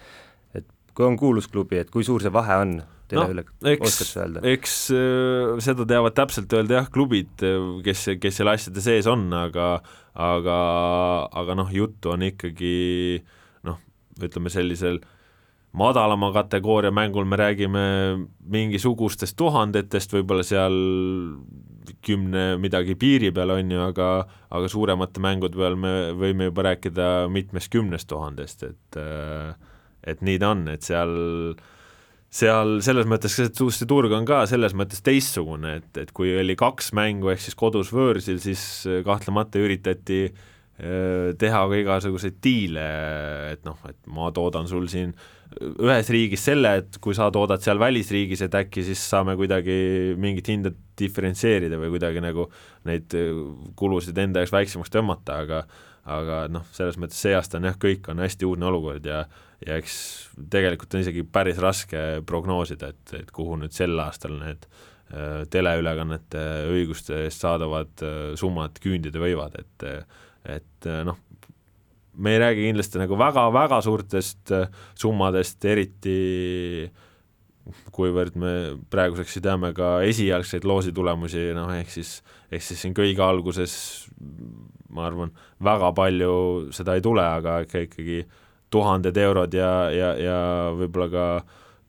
kui 0.95 1.07
on 1.07 1.19
kuulusklubi, 1.21 1.83
et 1.83 1.93
kui 1.93 2.07
suur 2.07 2.23
see 2.23 2.33
vahe 2.35 2.59
on 2.63 2.77
teleüle 3.11 3.45
no,, 3.45 3.75
oskad 3.85 4.09
sa 4.09 4.25
öelda? 4.25 4.45
eks 4.55 4.77
äh, 4.97 5.55
seda 5.65 5.87
teavad 5.89 6.17
täpselt 6.17 6.53
öelda 6.57 6.81
jah, 6.81 6.93
klubid, 6.95 7.35
kes, 7.87 8.07
kes 8.21 8.41
seal 8.41 8.53
asjade 8.55 8.85
sees 8.85 9.11
on, 9.11 9.27
aga 9.37 9.77
aga, 10.15 10.59
aga 11.35 11.59
noh, 11.59 11.73
juttu 11.75 12.15
on 12.15 12.23
ikkagi 12.27 12.77
noh, 13.67 13.81
ütleme 14.23 14.53
sellisel 14.53 15.03
äh, 15.03 15.11
madalama 15.75 16.33
kategooria 16.33 16.91
mängul 16.91 17.25
me 17.25 17.37
räägime 17.37 17.85
mingisugustest 18.51 19.37
tuhandetest, 19.37 20.15
võib-olla 20.15 20.45
seal 20.47 20.77
kümne 22.05 22.45
midagi 22.63 22.95
piiri 22.97 23.33
peal, 23.35 23.53
on 23.57 23.75
ju, 23.75 23.81
aga 23.83 24.09
aga 24.55 24.71
suuremate 24.71 25.23
mängude 25.25 25.59
peal 25.59 25.77
me 25.77 25.95
võime 26.17 26.49
juba 26.51 26.69
rääkida 26.71 27.09
mitmest 27.33 27.73
kümnest 27.75 28.09
tuhandest, 28.09 28.63
et 28.71 29.01
et 30.07 30.25
nii 30.25 30.41
ta 30.43 30.53
on, 30.55 30.67
et 30.73 30.85
seal 30.87 31.15
seal 32.35 32.81
selles 32.83 33.07
mõttes 33.07 33.37
see 33.39 33.87
turg 33.89 34.13
on 34.17 34.27
ka 34.27 34.43
selles 34.51 34.75
mõttes 34.75 35.05
teistsugune, 35.07 35.77
et, 35.81 35.91
et 36.03 36.11
kui 36.17 36.33
oli 36.35 36.57
kaks 36.59 36.91
mängu 36.97 37.31
ehk 37.31 37.45
siis 37.45 37.55
kodus 37.59 37.93
võõrsil, 37.95 38.41
siis 38.43 38.65
kahtlemata 39.07 39.63
üritati 39.63 40.25
äh, 40.27 41.31
teha 41.39 41.63
ka 41.71 41.79
igasuguseid 41.79 42.41
diile, 42.43 42.89
et 43.55 43.63
noh, 43.69 43.79
et 43.87 44.01
ma 44.11 44.33
toodan 44.35 44.67
sul 44.71 44.91
siin 44.91 45.15
äh, 45.15 45.31
ühes 45.61 46.11
riigis 46.11 46.45
selle, 46.49 46.73
et 46.81 46.99
kui 47.03 47.15
sa 47.17 47.31
toodad 47.35 47.63
seal 47.63 47.79
välisriigis, 47.81 48.45
et 48.47 48.55
äkki 48.59 48.85
siis 48.87 49.03
saame 49.11 49.37
kuidagi 49.39 50.15
mingit 50.21 50.49
hinda 50.51 50.73
diferentseerida 50.99 51.79
või 51.81 51.93
kuidagi 51.95 52.23
nagu 52.25 52.49
neid 52.89 53.15
äh, 53.19 53.33
kulusid 53.79 54.19
enda 54.19 54.43
jaoks 54.43 54.55
väiksemaks 54.55 54.95
tõmmata, 54.95 55.43
aga 55.45 55.65
aga 56.05 56.43
noh, 56.53 56.67
selles 56.77 56.99
mõttes 57.01 57.17
see 57.17 57.33
aasta 57.33 57.57
on 57.57 57.65
jah, 57.71 57.79
kõik 57.81 58.11
on 58.13 58.19
hästi 58.21 58.45
uudne 58.45 58.67
olukord 58.69 59.07
ja 59.09 59.23
ja 59.67 59.79
eks 59.81 59.97
tegelikult 60.51 60.95
on 60.95 61.05
isegi 61.05 61.25
päris 61.25 61.61
raske 61.63 62.01
prognoosida, 62.27 62.93
et, 62.93 63.15
et 63.21 63.31
kuhu 63.35 63.59
nüüd 63.61 63.75
sel 63.75 63.97
aastal 64.03 64.37
need 64.41 64.67
äh, 64.67 65.45
teleülekannete 65.53 66.45
õiguste 66.73 67.25
eest 67.25 67.45
saadavad 67.45 68.05
äh, 68.05 68.35
summad 68.41 68.81
küündida 68.83 69.23
võivad, 69.23 69.59
et 69.61 69.89
et 70.45 70.87
noh, 71.09 71.17
me 72.21 72.35
ei 72.35 72.41
räägi 72.43 72.67
kindlasti 72.67 73.01
nagu 73.01 73.17
väga-väga 73.19 73.81
suurtest 73.85 74.53
äh, 74.53 74.69
summadest, 74.99 75.65
eriti 75.65 76.91
kuivõrd 77.95 78.35
me 78.37 78.53
praeguseks 78.93 79.39
ju 79.39 79.43
teame 79.45 79.71
ka 79.77 79.97
esialgseid 80.05 80.67
loosi 80.69 80.93
tulemusi, 80.93 81.47
noh 81.57 81.73
ehk 81.73 81.93
siis, 81.95 82.19
ehk 82.53 82.65
siis 82.65 82.83
siin 82.85 82.97
kõige 82.97 83.25
alguses 83.25 83.75
ma 84.95 85.09
arvan, 85.09 85.33
väga 85.65 85.91
palju 85.97 86.35
seda 86.77 86.99
ei 86.99 87.05
tule, 87.05 87.25
aga 87.25 87.63
ikka 87.65 87.87
ikkagi 87.87 88.19
tuhanded 88.75 89.19
eurod 89.23 89.55
ja, 89.55 89.71
ja, 89.95 90.15
ja 90.19 90.39
võib-olla 90.75 91.11
ka 91.13 91.27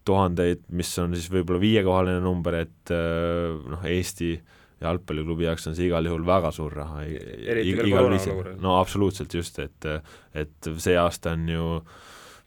tuhandeid, 0.05 0.67
mis 0.77 0.91
on 1.01 1.15
siis 1.17 1.31
võib-olla 1.33 1.61
viiekohaline 1.63 2.21
number, 2.23 2.59
et 2.65 2.93
äh, 2.93 3.55
noh, 3.71 3.85
Eesti 3.89 4.35
jalgpalliklubi 4.83 5.47
jaoks 5.47 5.69
on 5.69 5.77
see 5.77 5.87
igal 5.89 6.05
juhul 6.05 6.25
väga 6.27 6.51
suur 6.53 6.73
raha. 6.75 7.05
no 8.61 8.75
absoluutselt 8.79 9.33
just, 9.33 9.59
et, 9.63 9.87
et 10.35 10.69
see 10.83 10.97
aasta 10.99 11.33
on 11.35 11.47
ju 11.49 11.69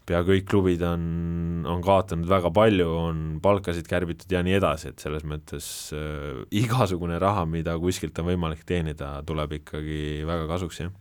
pea 0.09 0.23
kõik 0.25 0.47
klubid 0.49 0.83
on, 0.89 1.03
on 1.69 1.83
kaotanud 1.85 2.29
väga 2.31 2.53
palju, 2.57 2.87
on 3.11 3.19
palkasid 3.45 3.89
kärbitud 3.91 4.31
ja 4.33 4.41
nii 4.45 4.57
edasi, 4.57 4.93
et 4.93 5.05
selles 5.05 5.27
mõttes 5.29 5.67
äh, 5.97 6.45
igasugune 6.63 7.19
raha, 7.21 7.45
mida 7.49 7.77
kuskilt 7.81 8.17
on 8.23 8.31
võimalik 8.31 8.65
teenida, 8.69 9.19
tuleb 9.29 9.59
ikkagi 9.61 10.25
väga 10.29 10.49
kasuks, 10.53 10.83
jah 10.87 10.95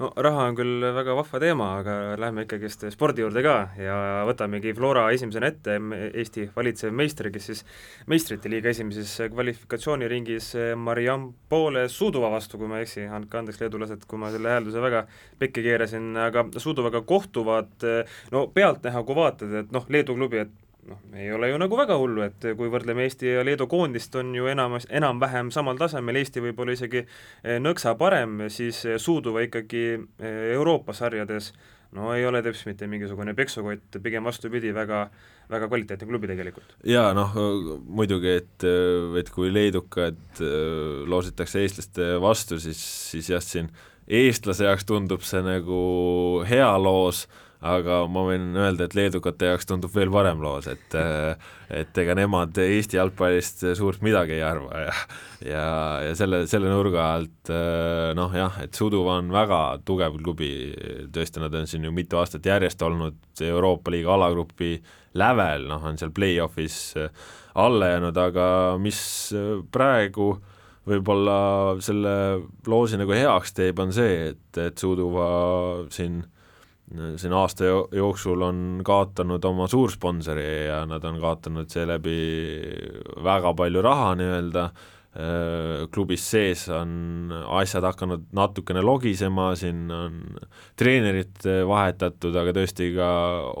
no 0.00 0.10
raha 0.26 0.48
on 0.48 0.56
küll 0.58 0.84
väga 0.96 1.14
vahva 1.14 1.40
teema, 1.42 1.68
aga 1.80 1.94
lähme 2.20 2.44
ikkagist 2.44 2.82
spordi 2.94 3.22
juurde 3.22 3.44
ka 3.46 3.54
ja 3.78 3.96
võtamegi 4.28 4.74
Flora 4.74 5.04
esimesena 5.14 5.50
ette, 5.52 5.76
Eesti 6.10 6.48
valitsev 6.56 6.94
meister, 6.96 7.30
kes 7.34 7.46
siis 7.50 7.62
meistrite 8.10 8.50
liiga 8.50 8.72
esimeses 8.72 9.12
kvalifikatsiooniringis 9.34 10.50
Mariampole 10.80 11.86
Sudova 11.92 12.32
vastu, 12.34 12.58
kui 12.58 12.70
ma 12.70 12.80
ei 12.80 12.88
eksi, 12.88 13.06
andke 13.06 13.38
andeks, 13.40 13.62
leedulased, 13.62 14.08
kui 14.10 14.18
ma 14.18 14.32
selle 14.34 14.56
häälduse 14.56 14.82
väga 14.82 15.04
pekki 15.38 15.64
keerasin, 15.68 16.10
aga 16.26 16.48
Sudovaga 16.58 17.04
kohtuvad 17.06 17.88
no 18.34 18.46
pealtnäha, 18.54 19.06
kui 19.06 19.18
vaatad, 19.18 19.58
et 19.62 19.74
noh, 19.74 19.86
Leedu 19.94 20.18
klubi, 20.18 20.42
et 20.42 20.63
noh, 20.88 21.00
ei 21.16 21.30
ole 21.32 21.50
ju 21.50 21.58
nagu 21.60 21.78
väga 21.78 21.96
hullu, 22.00 22.24
et 22.26 22.48
kui 22.58 22.70
võrdleme 22.72 23.06
Eesti 23.06 23.30
ja 23.30 23.44
Leedu 23.46 23.66
koondist, 23.70 24.14
on 24.20 24.34
ju 24.36 24.48
enamus, 24.50 24.88
enam-vähem 24.92 25.52
samal 25.54 25.78
tasemel, 25.80 26.18
Eesti 26.20 26.42
võib-olla 26.44 26.74
isegi 26.76 27.04
eh, 27.04 27.60
nõksa 27.62 27.94
parem, 28.00 28.46
siis 28.52 28.84
eh, 28.88 28.98
Suuduva 29.02 29.44
ikkagi 29.46 29.84
eh, 29.94 30.42
Euroopa 30.54 30.96
sarjades 30.96 31.52
no 31.94 32.10
ei 32.14 32.26
ole 32.26 32.42
teps 32.42 32.64
mitte 32.66 32.88
mingisugune 32.90 33.36
peksukott, 33.38 34.00
pigem 34.02 34.26
vastupidi, 34.26 34.74
väga 34.74 35.06
väga 35.50 35.66
kvaliteetne 35.68 36.08
klubi 36.08 36.28
tegelikult. 36.30 36.76
jaa, 36.88 37.12
noh 37.14 37.34
muidugi, 37.84 38.38
et, 38.40 38.64
et 39.20 39.28
kui 39.30 39.52
leedukad 39.52 40.40
loositakse 41.06 41.60
eestlaste 41.60 42.14
vastu, 42.24 42.58
siis, 42.58 42.80
siis 43.12 43.28
jah, 43.30 43.44
siin 43.44 43.68
eestlase 44.08 44.66
jaoks 44.66 44.88
tundub 44.88 45.24
see 45.24 45.42
nagu 45.44 45.78
hea 46.48 46.70
loos, 46.80 47.24
aga 47.64 48.02
ma 48.12 48.24
võin 48.28 48.50
öelda, 48.56 48.86
et 48.86 48.96
leedukate 48.96 49.48
jaoks 49.50 49.68
tundub 49.68 49.92
veel 49.94 50.12
parem 50.12 50.42
loos, 50.44 50.68
et 50.70 50.96
et 51.74 52.00
ega 52.02 52.14
nemad 52.18 52.56
Eesti 52.60 52.98
jalgpallist 52.98 53.64
suurt 53.78 54.02
midagi 54.04 54.36
ei 54.36 54.44
arva 54.44 54.82
ja 54.84 54.92
ja, 55.44 55.66
ja 56.04 56.16
selle, 56.18 56.44
selle 56.50 56.68
nurga 56.72 57.06
alt 57.16 57.52
noh 58.18 58.36
jah, 58.36 58.58
et 58.64 58.76
Suduva 58.76 59.18
on 59.20 59.32
väga 59.34 59.60
tugev 59.88 60.18
klubi, 60.20 60.50
tõesti, 61.14 61.42
nad 61.42 61.54
on 61.56 61.68
siin 61.70 61.88
ju 61.88 61.92
mitu 61.94 62.20
aastat 62.20 62.46
järjest 62.46 62.82
olnud 62.84 63.44
Euroopa 63.44 63.94
liiga 63.94 64.14
alagrupi 64.14 64.76
lävel, 65.18 65.68
noh, 65.70 65.84
on 65.86 65.98
seal 66.00 66.12
play-off'is 66.14 66.96
alla 67.54 67.94
jäänud, 67.94 68.18
aga 68.18 68.46
mis 68.82 68.98
praegu 69.72 70.34
võib-olla 70.88 71.38
selle 71.84 72.14
loosi 72.68 72.98
nagu 73.00 73.14
heaks 73.16 73.54
teeb, 73.56 73.80
on 73.80 73.92
see, 73.94 74.32
et, 74.34 74.60
et 74.60 74.78
Suduva 74.78 75.28
siin 75.94 76.20
siin 77.16 77.32
aasta 77.32 77.68
jooksul 77.96 78.42
on 78.44 78.58
kaotanud 78.84 79.44
oma 79.48 79.68
suursponsori 79.70 80.66
ja 80.66 80.84
nad 80.86 81.04
on 81.04 81.20
kaotanud 81.20 81.70
seeläbi 81.72 82.18
väga 83.24 83.54
palju 83.56 83.82
raha 83.82 84.10
nii-öelda, 84.20 84.64
äh, 84.68 85.86
klubis 85.94 86.26
sees 86.30 86.66
on 86.68 87.32
asjad 87.58 87.88
hakanud 87.88 88.28
natukene 88.36 88.84
logisema, 88.84 89.54
siin 89.58 89.88
on 89.90 90.20
treenerit 90.76 91.46
vahetatud, 91.68 92.36
aga 92.36 92.54
tõesti 92.60 92.90
ka 92.98 93.10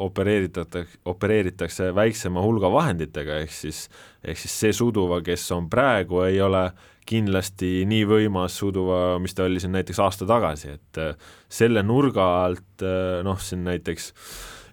opereeritatakse, 0.04 1.00
opereeritakse 1.10 1.94
väiksema 1.96 2.44
hulga 2.44 2.70
vahenditega, 2.72 3.40
ehk 3.46 3.56
siis 3.56 3.86
ehk 4.24 4.40
siis 4.40 4.60
see 4.60 4.76
Suduva, 4.76 5.20
kes 5.24 5.50
on 5.56 5.68
praegu, 5.72 6.22
ei 6.28 6.40
ole 6.44 6.68
kindlasti 7.08 7.84
nii 7.88 8.04
võimas 8.08 8.58
Suduva, 8.60 9.18
mis 9.22 9.36
ta 9.36 9.46
oli 9.48 9.62
siin 9.62 9.74
näiteks 9.76 10.00
aasta 10.04 10.28
tagasi, 10.28 10.74
et 10.78 11.00
äh, 11.02 11.14
selle 11.52 11.84
nurga 11.86 12.26
alt 12.44 12.84
äh, 12.84 13.22
noh, 13.26 13.40
siin 13.40 13.64
näiteks 13.68 14.12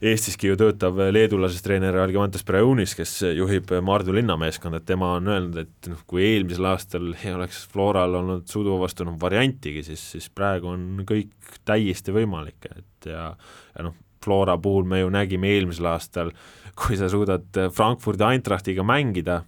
Eestiski 0.02 0.48
ju 0.50 0.56
töötav 0.58 0.98
leedulasest 1.14 1.62
treener 1.62 1.94
Algimantas 2.02 2.42
Braunis, 2.42 2.96
kes 2.98 3.20
juhib 3.38 3.70
Maardu 3.86 4.16
linnameeskonda, 4.18 4.80
et 4.82 4.88
tema 4.90 5.12
on 5.20 5.30
öelnud, 5.30 5.60
et 5.62 5.90
noh, 5.92 6.00
kui 6.10 6.24
eelmisel 6.26 6.66
aastal 6.72 7.12
ei 7.20 7.36
oleks 7.36 7.68
Floral 7.70 8.18
olnud 8.18 8.48
Suduva 8.50 8.80
vastu 8.88 9.06
noh, 9.06 9.20
variantigi, 9.22 9.84
siis, 9.86 10.08
siis 10.16 10.26
praegu 10.34 10.72
on 10.74 11.04
kõik 11.06 11.54
täiesti 11.70 12.16
võimalik, 12.16 12.66
et 12.72 13.12
ja, 13.14 13.28
ja 13.76 13.86
noh, 13.86 13.94
Flora 14.26 14.58
puhul 14.62 14.90
me 14.90 15.04
ju 15.04 15.14
nägime 15.14 15.54
eelmisel 15.54 15.92
aastal, 15.94 16.34
kui 16.78 16.98
sa 16.98 17.10
suudad 17.10 17.62
Frankfurdi 17.70 18.26
Eintrachtiga 18.26 18.86
mängida, 18.86 19.44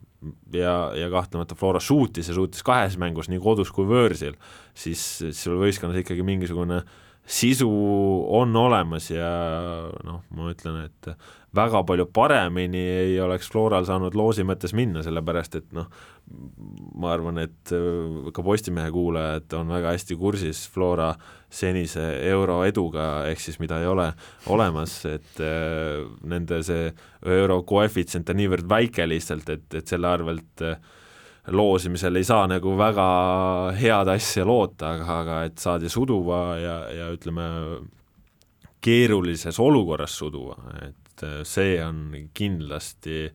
ja, 0.53 0.75
ja 0.97 1.09
kahtlemata 1.13 1.55
Flora 1.59 1.81
suutis 1.83 2.29
ja 2.29 2.35
suutis 2.37 2.63
kahes 2.65 2.97
mängus, 3.01 3.29
nii 3.31 3.41
kodus 3.43 3.71
kui 3.73 3.87
võõrsil, 3.89 4.37
siis, 4.73 5.01
siis 5.21 5.43
sul 5.45 5.59
võistkonnas 5.61 6.03
ikkagi 6.03 6.25
mingisugune 6.25 6.83
sisu 7.25 7.69
on 8.35 8.55
olemas 8.59 9.07
ja 9.11 9.29
noh, 10.03 10.23
ma 10.35 10.49
ütlen, 10.51 10.83
et 10.89 11.13
väga 11.55 11.83
palju 11.87 12.07
paremini 12.13 12.81
ei 12.81 13.13
oleks 13.21 13.47
Floral 13.51 13.85
saanud 13.87 14.15
loosi 14.17 14.43
mõttes 14.47 14.73
minna, 14.75 15.03
sellepärast 15.05 15.55
et 15.59 15.69
noh, 15.75 15.87
ma 16.99 17.13
arvan, 17.13 17.39
et 17.45 17.73
äh, 17.75 18.31
ka 18.35 18.43
Postimehe 18.45 18.91
kuulajad 18.93 19.55
on 19.59 19.71
väga 19.71 19.93
hästi 19.95 20.17
kursis 20.19 20.65
Flora 20.73 21.13
senise 21.53 22.03
euro 22.29 22.61
eduga, 22.65 23.27
ehk 23.29 23.41
siis 23.43 23.59
mida 23.61 23.77
ei 23.81 23.87
ole 23.89 24.09
olemas, 24.53 24.97
et 25.09 25.39
äh, 25.43 26.01
nende 26.29 26.61
see 26.65 26.89
euro 27.37 27.61
koefitsient 27.67 28.31
on 28.33 28.39
niivõrd 28.41 28.67
väike 28.69 29.07
lihtsalt, 29.09 29.49
et, 29.53 29.67
et 29.79 29.93
selle 29.93 30.09
arvelt 30.09 30.65
äh, 30.65 30.77
loosimisel 31.53 32.17
ei 32.19 32.27
saa 32.27 32.47
nagu 32.49 32.75
väga 32.79 33.07
head 33.77 34.11
asja 34.15 34.45
loota, 34.47 34.95
aga, 34.97 35.19
aga 35.19 35.39
et 35.49 35.61
saadi 35.61 35.91
Suduva 35.91 36.43
ja, 36.61 36.77
ja 36.93 37.09
ütleme, 37.13 37.47
keerulises 38.83 39.59
olukorras 39.63 40.17
Suduva, 40.19 40.57
et 40.87 41.25
äh, 41.27 41.41
see 41.47 41.77
on 41.83 42.07
kindlasti 42.33 43.27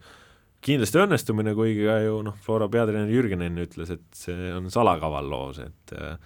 kindlasti 0.64 0.98
õnnestumine, 1.04 1.54
kuigi 1.56 1.86
ka 1.86 2.00
ju 2.02 2.18
noh, 2.26 2.36
Flora 2.42 2.68
peatreener 2.70 3.10
Jürgen 3.12 3.44
enne 3.46 3.64
ütles, 3.68 3.92
et 3.94 4.04
see 4.16 4.52
on 4.56 4.66
salakaval 4.74 5.30
loos, 5.30 5.62
et 5.62 5.94
äh, 5.94 6.16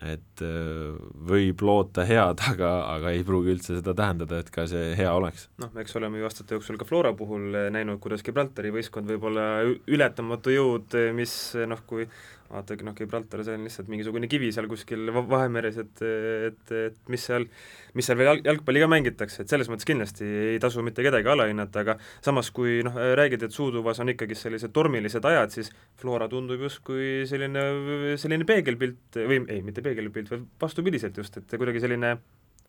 et 0.00 0.42
äh, 0.42 0.96
võib 1.28 1.62
loota 1.62 2.06
head, 2.08 2.40
aga, 2.48 2.70
aga 2.94 3.12
ei 3.12 3.24
pruugi 3.26 3.52
üldse 3.56 3.76
seda 3.78 3.94
tähendada, 3.98 4.40
et 4.40 4.50
ka 4.54 4.64
see 4.70 4.94
hea 4.98 5.12
oleks. 5.12 5.48
noh, 5.62 5.72
eks 5.82 5.98
oleme 6.00 6.20
ju 6.20 6.28
aastate 6.28 6.56
jooksul 6.56 6.80
ka 6.80 6.88
Flora 6.88 7.12
puhul 7.16 7.52
näinud, 7.74 8.00
kuidas 8.02 8.24
Gibraltari 8.26 8.72
võistkond 8.74 9.10
võib 9.12 9.28
olla 9.30 9.48
ületamatu 9.90 10.54
jõud, 10.54 10.96
mis 11.16 11.36
noh, 11.68 11.84
kui 11.86 12.08
vaadake 12.52 12.86
noh, 12.86 12.94
Gibraltar, 12.96 13.42
see 13.46 13.56
on 13.56 13.64
lihtsalt 13.66 13.88
mingisugune 13.92 14.28
kivi 14.30 14.50
seal 14.54 14.68
kuskil 14.70 15.10
Vahemeres, 15.14 15.78
et, 15.82 16.02
et, 16.50 16.74
et 16.78 17.12
mis 17.12 17.24
seal, 17.28 17.46
mis 17.98 18.08
seal 18.08 18.18
veel 18.20 18.30
jalg, 18.30 18.44
jalgpalli 18.50 18.82
ka 18.82 18.90
mängitakse, 18.92 19.42
et 19.44 19.52
selles 19.52 19.70
mõttes 19.72 19.88
kindlasti 19.88 20.28
ei 20.54 20.60
tasu 20.62 20.84
mitte 20.84 21.04
kedagi 21.06 21.32
alahinnata, 21.32 21.86
aga 21.86 21.96
samas, 22.24 22.52
kui 22.54 22.80
noh, 22.86 22.98
räägid, 23.18 23.46
et 23.46 23.56
Suuduvas 23.56 24.02
on 24.04 24.12
ikkagi 24.12 24.36
sellised 24.38 24.74
tormilised 24.76 25.24
ajad, 25.32 25.54
siis 25.54 25.72
Flora 26.00 26.28
tundub 26.32 26.62
justkui 26.68 27.24
selline, 27.30 27.64
selline 28.20 28.48
peegelpilt 28.48 29.20
või 29.22 29.42
ei, 29.46 29.64
mitte 29.64 29.84
peegelpilt, 29.84 30.32
vaid 30.32 30.46
vastupidiselt 30.62 31.18
just, 31.18 31.40
et 31.40 31.58
kuidagi 31.58 31.82
selline 31.82 32.16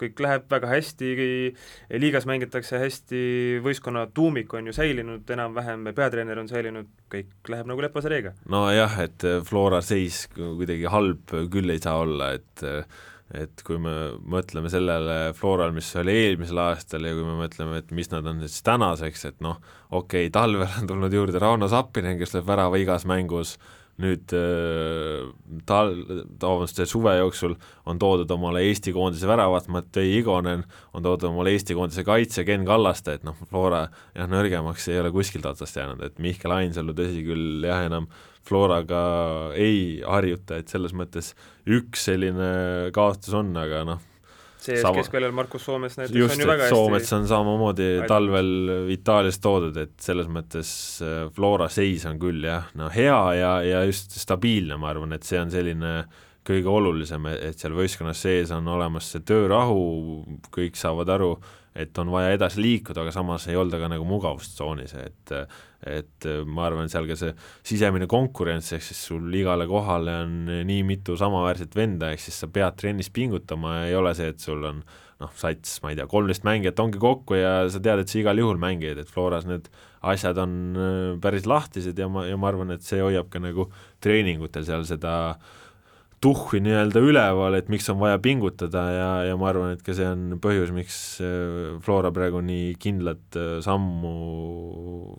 kõik 0.01 0.19
läheb 0.25 0.49
väga 0.51 0.71
hästi, 0.71 1.13
liigas 2.01 2.27
mängitakse 2.29 2.81
hästi, 2.81 3.23
võistkonna 3.65 4.07
tuumik 4.13 4.53
on 4.57 4.67
ju 4.69 4.75
säilinud 4.75 5.29
enam-vähem, 5.35 5.87
peatreener 5.95 6.41
on 6.41 6.51
säilinud, 6.51 6.91
kõik 7.13 7.53
läheb 7.53 7.69
nagu 7.69 7.85
lepase 7.85 8.11
reega. 8.11 8.35
nojah, 8.49 8.99
et 9.05 9.25
Flora 9.47 9.81
seis 9.85 10.25
kuidagi 10.33 10.89
halb 10.91 11.35
küll 11.53 11.73
ei 11.73 11.81
saa 11.83 11.99
olla, 12.03 12.33
et 12.37 12.67
et 13.33 13.63
kui 13.65 13.79
me 13.81 13.93
mõtleme 14.29 14.69
sellele 14.69 15.33
Florale, 15.37 15.73
mis 15.73 15.87
oli 15.97 16.13
eelmisel 16.25 16.59
aastal 16.61 17.07
ja 17.07 17.13
kui 17.15 17.25
me 17.25 17.37
mõtleme, 17.39 17.79
et 17.81 17.93
mis 17.95 18.11
nad 18.11 18.27
on 18.29 18.43
siis 18.43 18.61
tänaseks, 18.65 19.25
et 19.31 19.39
noh, 19.41 19.57
okei 19.89 20.27
okay,, 20.27 20.33
talvel 20.33 20.67
on 20.67 20.89
tulnud 20.89 21.15
juurde 21.15 21.41
Rauno 21.41 21.69
Sappinen, 21.71 22.19
kes 22.19 22.35
lööb 22.35 22.51
värava 22.51 22.77
igas 22.81 23.07
mängus, 23.09 23.55
nüüd 24.01 24.33
äh, 24.33 25.27
tal-, 25.69 25.93
vabandust, 26.41 26.81
suve 26.89 27.13
jooksul 27.19 27.53
on 27.89 27.99
toodud 28.01 28.31
omale 28.33 28.63
Eesti 28.65 28.93
koondise 28.95 29.29
väravat 29.29 29.69
Matei 29.73 30.15
Igonen, 30.17 30.63
on 30.93 31.05
toodud 31.05 31.29
omale 31.29 31.53
Eesti 31.53 31.77
koondise 31.77 32.05
kaitse 32.07 32.45
Ken 32.47 32.65
Kallaste, 32.65 33.19
et 33.19 33.27
noh, 33.27 33.37
Flora 33.49 33.85
jah, 34.15 34.29
nõrgemaks 34.31 34.89
ei 34.89 35.01
ole 35.01 35.13
kuskilt 35.13 35.45
otsast 35.49 35.77
jäänud, 35.77 36.01
et 36.07 36.17
Mihkel 36.23 36.55
Ainsalu, 36.55 36.95
tõsi 36.97 37.25
küll, 37.27 37.67
jah, 37.67 37.85
enam 37.85 38.09
Floraga 38.43 39.03
ei 39.55 40.01
harjuta, 40.03 40.57
et 40.59 40.71
selles 40.71 40.91
mõttes 40.97 41.31
üks 41.69 42.09
selline 42.09 42.89
kaotus 42.95 43.37
on, 43.39 43.53
aga 43.55 43.85
noh, 43.87 44.01
see 44.63 44.79
Sama... 44.81 44.97
keskväljal 44.99 45.33
Markus 45.35 45.65
Soomes 45.67 45.97
näiteks 45.99 46.17
just, 46.17 46.35
on 46.35 46.43
ju 46.43 46.49
väga 46.49 46.67
hästi 46.67 46.75
Soomets 46.75 47.15
on 47.17 47.27
samamoodi 47.29 47.87
Aidab. 47.93 48.09
talvel 48.11 48.51
Itaaliast 48.95 49.43
toodud, 49.43 49.79
et 49.83 49.95
selles 50.03 50.29
mõttes 50.31 50.73
äh, 51.03 51.23
Flora 51.35 51.69
seis 51.73 52.05
on 52.09 52.19
küll 52.21 52.45
jah, 52.47 52.69
no 52.79 52.91
hea 52.93 53.19
ja, 53.39 53.55
ja 53.67 53.83
just 53.89 54.15
stabiilne, 54.19 54.79
ma 54.79 54.93
arvan, 54.93 55.15
et 55.17 55.27
see 55.27 55.41
on 55.41 55.51
selline 55.53 55.95
kõige 56.47 56.71
olulisem, 56.71 57.27
et 57.33 57.59
seal 57.59 57.75
võistkonnas 57.77 58.23
sees 58.25 58.51
on 58.55 58.67
olemas 58.67 59.11
see 59.13 59.23
töörahu, 59.27 59.83
kõik 60.53 60.79
saavad 60.79 61.11
aru, 61.15 61.33
et 61.73 61.97
on 61.97 62.11
vaja 62.13 62.33
edasi 62.35 62.61
liikuda, 62.61 63.01
aga 63.01 63.13
samas 63.15 63.47
ei 63.49 63.57
olda 63.57 63.79
ka 63.81 63.89
nagu 63.91 64.05
mugavustsoonis, 64.07 64.97
et 65.01 65.37
et 65.83 66.25
ma 66.47 66.69
arvan, 66.69 66.87
seal 66.87 67.09
ka 67.09 67.15
see 67.19 67.33
sisemine 67.67 68.05
konkurents, 68.07 68.69
ehk 68.71 68.85
siis 68.85 69.01
sul 69.09 69.33
igale 69.35 69.65
kohale 69.67 70.13
on 70.23 70.35
nii 70.69 70.83
mitu 70.87 71.17
samaväärset 71.19 71.75
venda, 71.75 72.13
ehk 72.13 72.23
siis 72.23 72.37
sa 72.39 72.47
pead 72.47 72.77
trennis 72.79 73.09
pingutama 73.11 73.81
ja 73.81 73.89
ei 73.89 73.97
ole 73.99 74.13
see, 74.15 74.29
et 74.31 74.39
sul 74.39 74.63
on 74.69 74.79
noh, 75.19 75.33
sats, 75.35 75.81
ma 75.83 75.91
ei 75.91 75.97
tea, 75.99 76.05
kolmteist 76.07 76.47
mängijat 76.47 76.79
ongi 76.79 77.01
kokku 77.03 77.35
ja 77.35 77.65
sa 77.71 77.81
tead, 77.83 78.03
et 78.03 78.13
sa 78.13 78.21
igal 78.21 78.39
juhul 78.39 78.61
mängid, 78.61 79.01
et 79.01 79.11
Floras 79.11 79.43
need 79.49 79.67
asjad 80.13 80.39
on 80.39 80.55
äh, 80.71 80.95
päris 81.23 81.49
lahtised 81.49 81.99
ja 81.99 82.07
ma, 82.11 82.23
ja 82.29 82.39
ma 82.39 82.47
arvan, 82.51 82.71
et 82.75 82.87
see 82.87 83.03
hoiab 83.03 83.27
ka 83.33 83.43
nagu 83.43 83.67
treeningutel 84.03 84.63
seal 84.67 84.87
seda 84.87 85.13
äh, 85.33 85.62
tuhhi 86.23 86.61
nii-öelda 86.63 87.01
üleval, 87.03 87.57
et 87.57 87.69
miks 87.71 87.89
on 87.91 87.99
vaja 87.99 88.19
pingutada 88.23 88.83
ja, 88.93 89.07
ja 89.27 89.37
ma 89.39 89.49
arvan, 89.49 89.73
et 89.75 89.81
ka 89.83 89.95
see 89.95 90.05
on 90.07 90.37
põhjus, 90.43 90.71
miks 90.75 90.97
äh, 91.23 91.73
Flora 91.83 92.13
praegu 92.15 92.39
nii 92.45 92.73
kindlat 92.81 93.37
äh, 93.39 93.57
sammu 93.65 94.13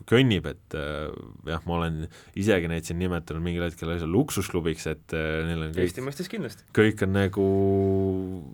kõnnib, 0.08 0.48
et 0.48 0.76
äh, 0.78 1.10
jah, 1.50 1.64
ma 1.68 1.76
olen 1.78 1.98
isegi 2.40 2.70
neid 2.72 2.88
siin 2.88 3.00
nimetanud 3.02 3.44
mingil 3.44 3.66
hetkel 3.66 3.92
lausa 3.92 4.08
luksusklubiks, 4.08 4.86
et 4.92 5.16
neil 5.16 5.66
on 5.66 5.74
kõik 5.74 5.84
Eesti 5.84 6.06
mõistes 6.06 6.30
kindlasti. 6.32 6.64
kõik 6.76 7.04
on 7.04 7.14
nagu 7.18 7.48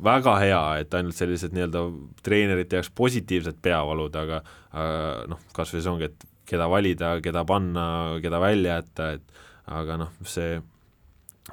väga 0.06 0.34
hea, 0.42 0.64
et 0.82 0.98
ainult 0.98 1.18
sellised 1.18 1.54
nii-öelda 1.54 1.84
treenerite 2.26 2.80
jaoks 2.80 2.90
positiivsed 2.98 3.62
peavalud, 3.62 4.18
aga, 4.18 4.42
aga 4.74 5.30
noh, 5.30 5.46
kas 5.56 5.76
või 5.76 5.84
see 5.84 5.94
ongi, 5.94 6.10
et 6.10 6.28
keda 6.50 6.66
valida, 6.70 7.14
keda 7.22 7.46
panna, 7.46 7.86
keda 8.24 8.42
välja 8.42 8.80
jätta, 8.80 9.14
et 9.20 9.40
aga 9.70 10.00
noh, 10.00 10.12
see 10.26 10.58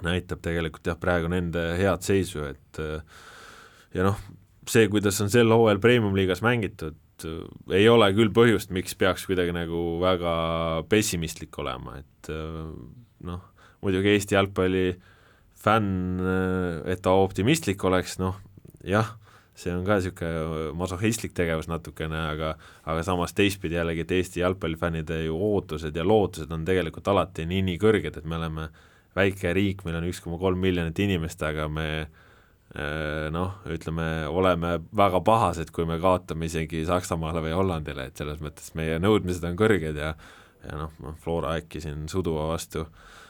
näitab 0.05 0.41
tegelikult 0.45 0.87
jah, 0.87 0.97
praegu 0.99 1.31
nende 1.31 1.63
head 1.79 2.05
seisu, 2.05 2.45
et 2.51 2.81
ja 3.95 4.05
noh, 4.05 4.19
see, 4.69 4.87
kuidas 4.91 5.19
on 5.23 5.31
sel 5.33 5.51
hooajal 5.53 5.81
Premium-liigas 5.83 6.43
mängitud, 6.45 6.97
ei 7.73 7.87
ole 7.89 8.09
küll 8.15 8.31
põhjust, 8.33 8.71
miks 8.75 8.97
peaks 8.99 9.25
kuidagi 9.29 9.55
nagu 9.55 9.97
väga 10.01 10.33
pessimistlik 10.89 11.55
olema, 11.61 11.97
et 12.01 12.31
noh, 13.27 13.45
muidugi 13.81 14.13
Eesti 14.13 14.37
jalgpalli 14.37 14.89
fänn, 15.57 16.19
et 16.85 17.01
ta 17.05 17.15
optimistlik 17.17 17.81
oleks, 17.87 18.19
noh 18.21 18.37
jah, 18.85 19.15
see 19.57 19.73
on 19.73 19.81
ka 19.87 19.97
niisugune 19.97 20.73
masohhistlik 20.77 21.33
tegevus 21.37 21.65
natukene, 21.71 22.19
aga 22.35 22.51
aga 22.85 23.05
samas 23.05 23.33
teistpidi 23.37 23.79
jällegi, 23.79 24.05
et 24.05 24.13
Eesti 24.19 24.43
jalgpallifännide 24.43 25.23
ju 25.25 25.39
ootused 25.47 25.97
ja 25.97 26.05
lootused 26.05 26.53
on 26.53 26.67
tegelikult 26.67 27.09
alati 27.09 27.47
nii, 27.49 27.63
nii 27.71 27.81
kõrged, 27.81 28.21
et 28.21 28.29
me 28.29 28.37
oleme 28.37 28.67
äh, 28.67 28.85
väike 29.17 29.53
riik, 29.55 29.83
meil 29.85 29.99
on 29.99 30.07
üks 30.09 30.21
koma 30.23 30.39
kolm 30.41 30.61
miljonit 30.61 30.99
inimest, 31.03 31.41
aga 31.45 31.67
me 31.71 31.87
äh, 32.03 33.27
noh, 33.33 33.57
ütleme, 33.71 34.27
oleme 34.29 34.77
väga 34.97 35.21
pahased, 35.25 35.71
kui 35.75 35.87
me 35.89 35.99
kaotame 36.03 36.49
isegi 36.49 36.83
Saksamaale 36.87 37.43
või 37.45 37.55
Hollandile, 37.57 38.09
et 38.09 38.19
selles 38.19 38.41
mõttes 38.43 38.73
meie 38.77 38.99
nõudmised 39.03 39.45
on 39.47 39.57
kõrged 39.59 40.01
ja 40.03 40.15
ja 40.67 40.75
noh, 40.75 41.13
Flora 41.21 41.53
äkki 41.61 41.79
siin 41.79 42.07
Suduva 42.11 42.47
vastu 42.49 42.87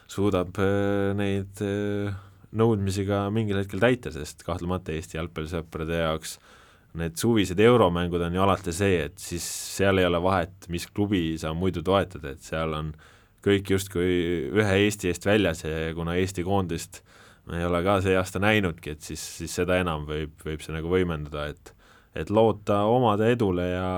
suudab 0.10 0.56
äh, 0.64 1.12
neid 1.18 1.60
äh, 1.62 2.16
nõudmisi 2.58 3.04
ka 3.06 3.28
mingil 3.34 3.60
hetkel 3.60 3.84
täita, 3.84 4.14
sest 4.16 4.46
kahtlemata 4.48 4.96
Eesti 4.96 5.20
jalgpallisõprade 5.20 6.00
jaoks 6.00 6.38
need 6.98 7.20
suvised 7.20 7.60
euromängud 7.62 8.24
on 8.26 8.34
ju 8.34 8.42
alati 8.42 8.74
see, 8.74 9.04
et 9.10 9.20
siis 9.22 9.44
seal 9.76 10.00
ei 10.00 10.08
ole 10.08 10.22
vahet, 10.24 10.66
mis 10.74 10.88
klubi 10.90 11.36
sa 11.38 11.52
muidu 11.54 11.84
toetad, 11.86 12.24
et 12.32 12.42
seal 12.42 12.74
on 12.74 12.90
äh, 12.96 13.12
kõik 13.48 13.72
justkui 13.76 14.12
ühe 14.52 14.78
Eesti 14.84 15.12
eest 15.12 15.26
väljas 15.28 15.64
ja 15.66 15.94
kuna 15.96 16.18
Eesti 16.20 16.46
koondist 16.48 17.02
me 17.48 17.62
ei 17.62 17.68
ole 17.68 17.82
ka 17.86 18.00
see 18.04 18.16
aasta 18.20 18.42
näinudki, 18.44 18.96
et 18.96 19.06
siis, 19.06 19.24
siis 19.40 19.54
seda 19.62 19.78
enam 19.80 20.06
võib, 20.08 20.34
võib 20.44 20.64
see 20.64 20.76
nagu 20.76 20.92
võimendada, 20.92 21.50
et 21.54 21.74
et 22.18 22.32
loota 22.34 22.82
omade 22.90 23.28
edule 23.30 23.68
ja 23.70 23.90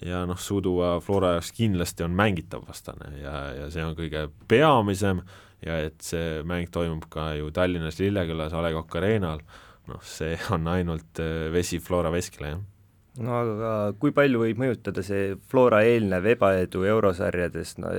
ja 0.00 0.22
noh, 0.24 0.38
Suduva 0.40 0.94
Flora 1.04 1.34
jaoks 1.34 1.52
kindlasti 1.52 2.06
on 2.06 2.14
mängitav 2.16 2.64
vastane 2.64 3.10
ja, 3.20 3.34
ja 3.58 3.66
see 3.72 3.84
on 3.84 3.92
kõige 3.98 4.28
peamisem 4.48 5.20
ja 5.66 5.76
et 5.84 6.00
see 6.04 6.40
mäng 6.48 6.70
toimub 6.72 7.04
ka 7.12 7.34
ju 7.36 7.50
Tallinnas 7.52 8.00
Lillekülas 8.00 8.56
A 8.56 8.62
Le 8.64 8.72
Coq 8.78 8.96
Arena'l, 8.96 9.44
noh, 9.92 10.00
see 10.00 10.38
on 10.56 10.70
ainult 10.72 11.20
äh, 11.20 11.50
vesi 11.52 11.82
Flora 11.84 12.12
veskile, 12.14 12.54
jah 12.54 12.79
no 13.20 13.36
aga 13.36 13.72
kui 14.00 14.12
palju 14.16 14.42
võib 14.42 14.60
mõjutada 14.62 15.04
see 15.06 15.34
Flora 15.50 15.82
eelnev 15.86 16.28
ebaedu 16.34 16.84
eurosarjades, 16.88 17.76
no 17.82 17.92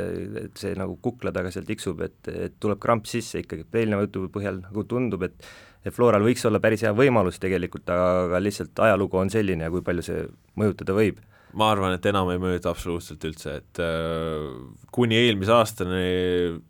et 0.43 0.62
see 0.62 0.75
nagu 0.79 0.97
kukla 1.03 1.34
taga 1.36 1.51
seal 1.53 1.67
tiksub, 1.67 2.01
et, 2.05 2.19
et 2.31 2.55
tuleb 2.62 2.81
kramp 2.81 3.10
sisse 3.10 3.43
ikkagi, 3.43 3.67
eelneva 3.73 4.07
jutu 4.07 4.27
põhjal 4.34 4.63
nagu 4.65 4.88
tundub, 4.89 5.27
et 5.27 5.51
et 5.81 5.93
Floral 5.95 6.21
võiks 6.21 6.43
olla 6.45 6.60
päris 6.62 6.84
hea 6.86 6.91
võimalus 6.93 7.39
tegelikult, 7.41 7.89
aga 7.89 8.38
lihtsalt 8.41 8.77
ajalugu 8.86 9.17
on 9.17 9.31
selline 9.34 9.65
ja 9.65 9.73
kui 9.73 9.81
palju 9.86 10.05
see 10.05 10.25
mõjutada 10.62 10.93
võib. 10.93 11.17
Ma 11.57 11.71
arvan, 11.73 11.95
et 11.97 12.05
enam 12.07 12.29
ei 12.31 12.39
mõjuta 12.39 12.71
absoluutselt 12.71 13.25
üldse, 13.27 13.57
et 13.60 13.81
äh, 13.84 14.45
kuni 14.93 15.17
eelmise 15.19 15.55
aastani 15.55 16.03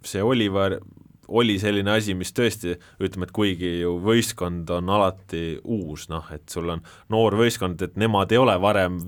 see 0.07 0.23
Oliver 0.25 0.79
oli 1.31 1.57
selline 1.61 1.95
asi, 1.95 2.15
mis 2.17 2.33
tõesti, 2.35 2.75
ütleme, 3.01 3.27
et 3.27 3.33
kuigi 3.35 3.71
ju 3.81 3.95
võistkond 4.03 4.69
on 4.75 4.91
alati 4.91 5.57
uus, 5.63 6.07
noh, 6.11 6.27
et 6.35 6.47
sul 6.51 6.69
on 6.73 6.83
noor 7.13 7.37
võistkond, 7.39 7.81
et 7.87 7.99
nemad 7.99 8.31
ei 8.31 8.41
ole 8.41 8.57
varem 8.61 8.99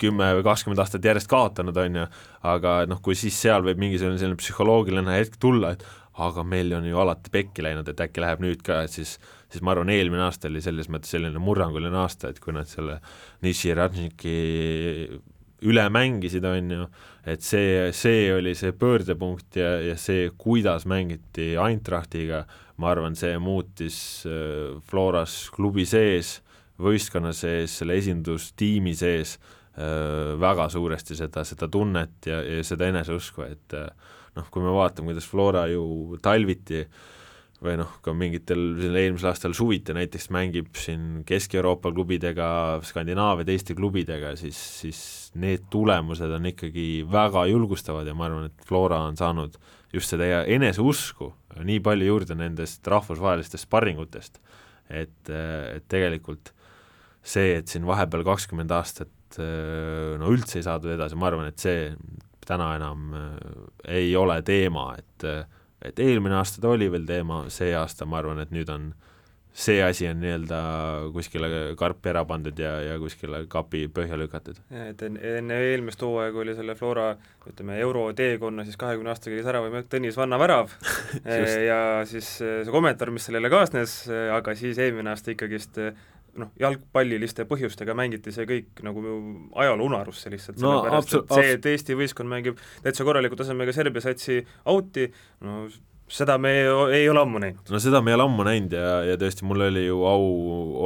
kümme 0.00 0.30
või 0.38 0.46
kakskümmend 0.46 0.80
aastat 0.80 1.04
järjest 1.04 1.28
kaotanud, 1.28 1.76
on 1.76 2.00
ju, 2.00 2.06
aga 2.48 2.78
noh, 2.88 3.02
kui 3.04 3.16
siis 3.18 3.36
seal 3.40 3.64
võib 3.66 3.80
mingisugune 3.82 4.20
selline 4.20 4.40
psühholoogiline 4.40 5.18
hetk 5.18 5.36
tulla, 5.40 5.74
et 5.74 5.84
aga 6.24 6.44
meil 6.46 6.72
on 6.76 6.86
ju 6.86 7.00
alati 7.02 7.32
pekki 7.34 7.64
läinud, 7.66 7.88
et 7.90 8.00
äkki 8.00 8.22
läheb 8.22 8.44
nüüd 8.44 8.62
ka, 8.64 8.84
et 8.86 8.94
siis 8.94 9.18
siis 9.54 9.62
ma 9.62 9.74
arvan, 9.74 9.92
eelmine 9.94 10.24
aasta 10.26 10.48
oli 10.50 10.62
selles 10.64 10.88
mõttes 10.90 11.12
selline 11.14 11.38
murranguline 11.42 11.98
aasta, 12.00 12.32
et 12.32 12.40
kui 12.42 12.54
nad 12.56 12.66
selle 12.70 12.98
Nishi 13.44 13.74
Radniki 13.76 14.34
üle 15.64 15.84
mängisid, 15.92 16.44
on 16.44 16.70
ju, 16.74 16.86
et 17.30 17.44
see, 17.44 17.88
see 17.96 18.28
oli 18.34 18.54
see 18.58 18.74
pöördepunkt 18.76 19.58
ja, 19.60 19.76
ja 19.80 19.96
see, 20.00 20.28
kuidas 20.38 20.86
mängiti 20.90 21.54
Eintrachtiga, 21.60 22.44
ma 22.80 22.90
arvan, 22.92 23.16
see 23.18 23.38
muutis 23.42 23.98
äh, 24.28 24.76
Floras 24.88 25.44
klubi 25.54 25.86
sees, 25.88 26.38
võistkonna 26.82 27.32
sees, 27.36 27.78
selle 27.78 27.96
esindustiimi 28.00 28.96
sees 28.98 29.38
äh, 29.38 30.34
väga 30.40 30.68
suuresti 30.72 31.16
seda, 31.18 31.46
seda 31.48 31.70
tunnet 31.70 32.28
ja, 32.28 32.42
ja 32.42 32.66
seda 32.66 32.90
eneseusku, 32.90 33.46
et 33.46 33.78
äh, 33.78 33.90
noh, 34.36 34.48
kui 34.50 34.64
me 34.64 34.74
vaatame, 34.74 35.12
kuidas 35.12 35.30
Flora 35.30 35.68
ju 35.70 36.18
talviti 36.22 36.82
äh, 36.84 37.02
või 37.64 37.78
noh, 37.80 37.92
ka 38.04 38.12
mingitel, 38.16 38.60
eelmisel 38.90 39.30
aastal 39.30 39.54
suviti 39.56 39.94
näiteks 39.96 40.28
mängib 40.34 40.74
siin 40.78 41.22
Kesk-Euroopa 41.28 41.92
klubidega, 41.94 42.48
Skandinaavia 42.84 43.46
teiste 43.48 43.76
klubidega, 43.78 44.34
siis, 44.38 44.58
siis 44.82 45.00
need 45.40 45.66
tulemused 45.72 46.30
on 46.36 46.50
ikkagi 46.50 47.04
väga 47.10 47.46
julgustavad 47.50 48.08
ja 48.08 48.16
ma 48.16 48.28
arvan, 48.28 48.50
et 48.50 48.68
Flora 48.68 49.00
on 49.08 49.16
saanud 49.18 49.56
just 49.94 50.12
seda 50.12 50.42
eneseusku 50.50 51.30
nii 51.64 51.80
palju 51.84 52.10
juurde 52.10 52.36
nendest 52.38 52.86
rahvusvahelistest 52.90 53.68
sparringutest, 53.68 54.40
et, 54.90 55.16
et 55.30 55.88
tegelikult 55.88 56.52
see, 57.24 57.54
et 57.60 57.70
siin 57.70 57.86
vahepeal 57.88 58.26
kakskümmend 58.26 58.74
aastat 58.74 59.38
no 59.38 60.30
üldse 60.30 60.60
ei 60.60 60.66
saadud 60.66 60.92
edasi, 60.94 61.16
ma 61.18 61.30
arvan, 61.30 61.48
et 61.50 61.62
see 61.62 61.88
täna 62.44 62.74
enam 62.76 63.14
ei 63.88 64.12
ole 64.18 64.42
teema, 64.46 64.90
et 64.98 65.24
et 65.84 65.98
eelmine 66.00 66.38
aasta 66.38 66.62
ta 66.62 66.72
oli 66.74 66.90
veel 66.92 67.06
teema, 67.08 67.44
see 67.52 67.74
aasta 67.76 68.06
ma 68.08 68.20
arvan, 68.22 68.40
et 68.44 68.54
nüüd 68.54 68.70
on 68.72 68.92
see 69.54 69.78
asi 69.86 70.08
on 70.10 70.18
nii-öelda 70.18 70.60
kuskile 71.14 71.48
karpi 71.78 72.10
ära 72.10 72.24
pandud 72.26 72.58
ja, 72.58 72.72
ja 72.82 72.96
kuskile 72.98 73.44
kapi 73.50 73.84
põhja 73.94 74.18
lükatud. 74.18 74.58
et 74.74 75.04
enne, 75.06 75.58
eelmist 75.70 76.02
hooaega 76.02 76.40
oli 76.42 76.56
selle 76.58 76.74
Flora 76.74 77.12
ütleme, 77.46 77.76
euroteekonna 77.84 78.64
siis 78.66 78.78
kahekümne 78.80 79.12
aastaga 79.12 79.36
käis 79.36 79.50
ära 79.52 79.60
või 79.62 79.84
Tõnis 79.90 80.18
Vanna 80.18 80.40
värav 80.42 80.74
ja 81.70 81.78
siis 82.10 82.32
see 82.40 82.74
kommentaar, 82.74 83.14
mis 83.14 83.30
sellele 83.30 83.52
kaasnes, 83.52 84.00
aga 84.34 84.56
siis 84.58 84.80
eelmine 84.82 85.14
aasta 85.14 85.30
ikkagist 85.36 85.78
noh, 86.40 86.50
jalgpalliliste 86.60 87.46
põhjustega 87.48 87.96
mängiti 87.96 88.32
see 88.34 88.46
kõik 88.48 88.84
nagu 88.86 89.02
ajaloo 89.60 89.88
unarusse 89.88 90.32
lihtsalt 90.32 90.60
no,, 90.60 90.76
sellepärast 90.82 91.16
et 91.20 91.34
see, 91.38 91.56
et 91.58 91.72
Eesti 91.74 91.98
võistkond 91.98 92.30
mängib 92.30 92.60
täitsa 92.84 93.06
korraliku 93.06 93.38
tasemega 93.38 93.74
Serbia 93.76 94.04
satsi 94.04 94.40
out'i, 94.70 95.08
no 95.44 95.64
seda 96.10 96.36
me 96.40 96.52
ei, 96.52 96.66
ei 97.00 97.06
ole 97.08 97.22
ammu 97.22 97.40
näinud. 97.42 97.70
no 97.72 97.80
seda 97.82 98.02
me 98.04 98.12
ei 98.12 98.18
ole 98.18 98.26
ammu 98.28 98.46
näinud 98.46 98.74
ja, 98.76 98.88
ja 99.08 99.18
tõesti, 99.20 99.46
mul 99.48 99.66
oli 99.68 99.86
ju 99.86 100.02
au 100.08 100.26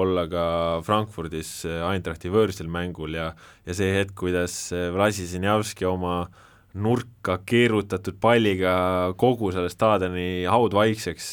olla 0.03 0.27
ka 0.31 0.45
Frankfurdis 0.87 1.53
Eintrachti 1.67 2.31
võõrsil 2.33 2.71
mängul 2.73 3.19
ja 3.19 3.33
ja 3.67 3.77
see 3.77 3.91
hetk, 3.97 4.15
kuidas 4.23 4.69
Vlasi 4.95 5.27
Sinjavski 5.29 5.89
oma 5.89 6.23
nurka 6.79 7.41
keerutatud 7.49 8.19
palliga 8.21 8.73
kogu 9.19 9.51
selle 9.55 9.73
staadioni 9.73 10.47
haudvaikseks 10.47 11.31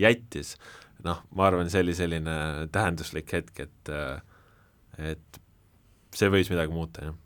jättis 0.00 0.54
noh, 1.06 1.22
ma 1.36 1.46
arvan, 1.48 1.70
see 1.70 1.84
oli 1.84 1.94
selline 1.96 2.34
tähenduslik 2.74 3.32
hetk, 3.36 3.64
et 3.66 3.92
et 4.98 5.40
see 6.18 6.30
võis 6.32 6.50
midagi 6.50 6.74
muuta, 6.74 7.08
jah. 7.08 7.16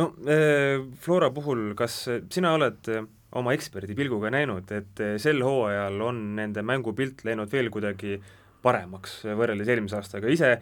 no 0.00 0.12
eh, 0.26 0.82
Flora 1.02 1.30
puhul, 1.34 1.72
kas 1.78 2.04
sina 2.32 2.54
oled 2.56 2.90
oma 3.38 3.54
eksperdi 3.56 3.94
pilguga 3.96 4.32
näinud, 4.34 4.68
et 4.76 5.02
sel 5.22 5.40
hooajal 5.46 6.00
on 6.04 6.22
nende 6.36 6.64
mängupilt 6.66 7.22
läinud 7.24 7.52
veel 7.52 7.70
kuidagi 7.72 8.18
paremaks 8.62 9.18
võrreldes 9.26 9.68
eelmise 9.72 9.98
aastaga, 9.98 10.30
ise 10.30 10.52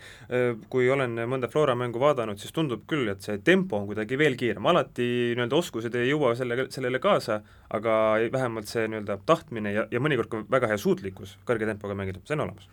kui 0.73 0.89
olen 0.91 1.19
mõnda 1.31 1.51
Flora 1.53 1.75
mängu 1.79 2.01
vaadanud, 2.03 2.41
siis 2.41 2.55
tundub 2.57 2.87
küll, 2.91 3.09
et 3.13 3.25
see 3.25 3.41
tempo 3.45 3.79
on 3.81 3.89
kuidagi 3.91 4.19
veel 4.21 4.37
kiirem, 4.41 4.67
alati 4.71 5.09
nii-öelda 5.37 5.59
oskused 5.59 5.97
ei 5.99 6.09
jõua 6.11 6.33
selle, 6.39 6.67
sellele 6.73 7.01
kaasa, 7.03 7.41
aga 7.77 7.97
vähemalt 8.33 8.71
see 8.71 8.87
nii-öelda 8.89 9.21
tahtmine 9.29 9.75
ja, 9.75 9.87
ja 9.93 10.03
mõnikord 10.03 10.33
ka 10.33 10.43
väga 10.51 10.73
hea 10.73 10.81
suutlikkus 10.81 11.37
kõrge 11.49 11.69
tempoga 11.69 11.97
mängida, 11.99 12.23
see 12.25 12.39
on 12.39 12.47
olemas. 12.47 12.71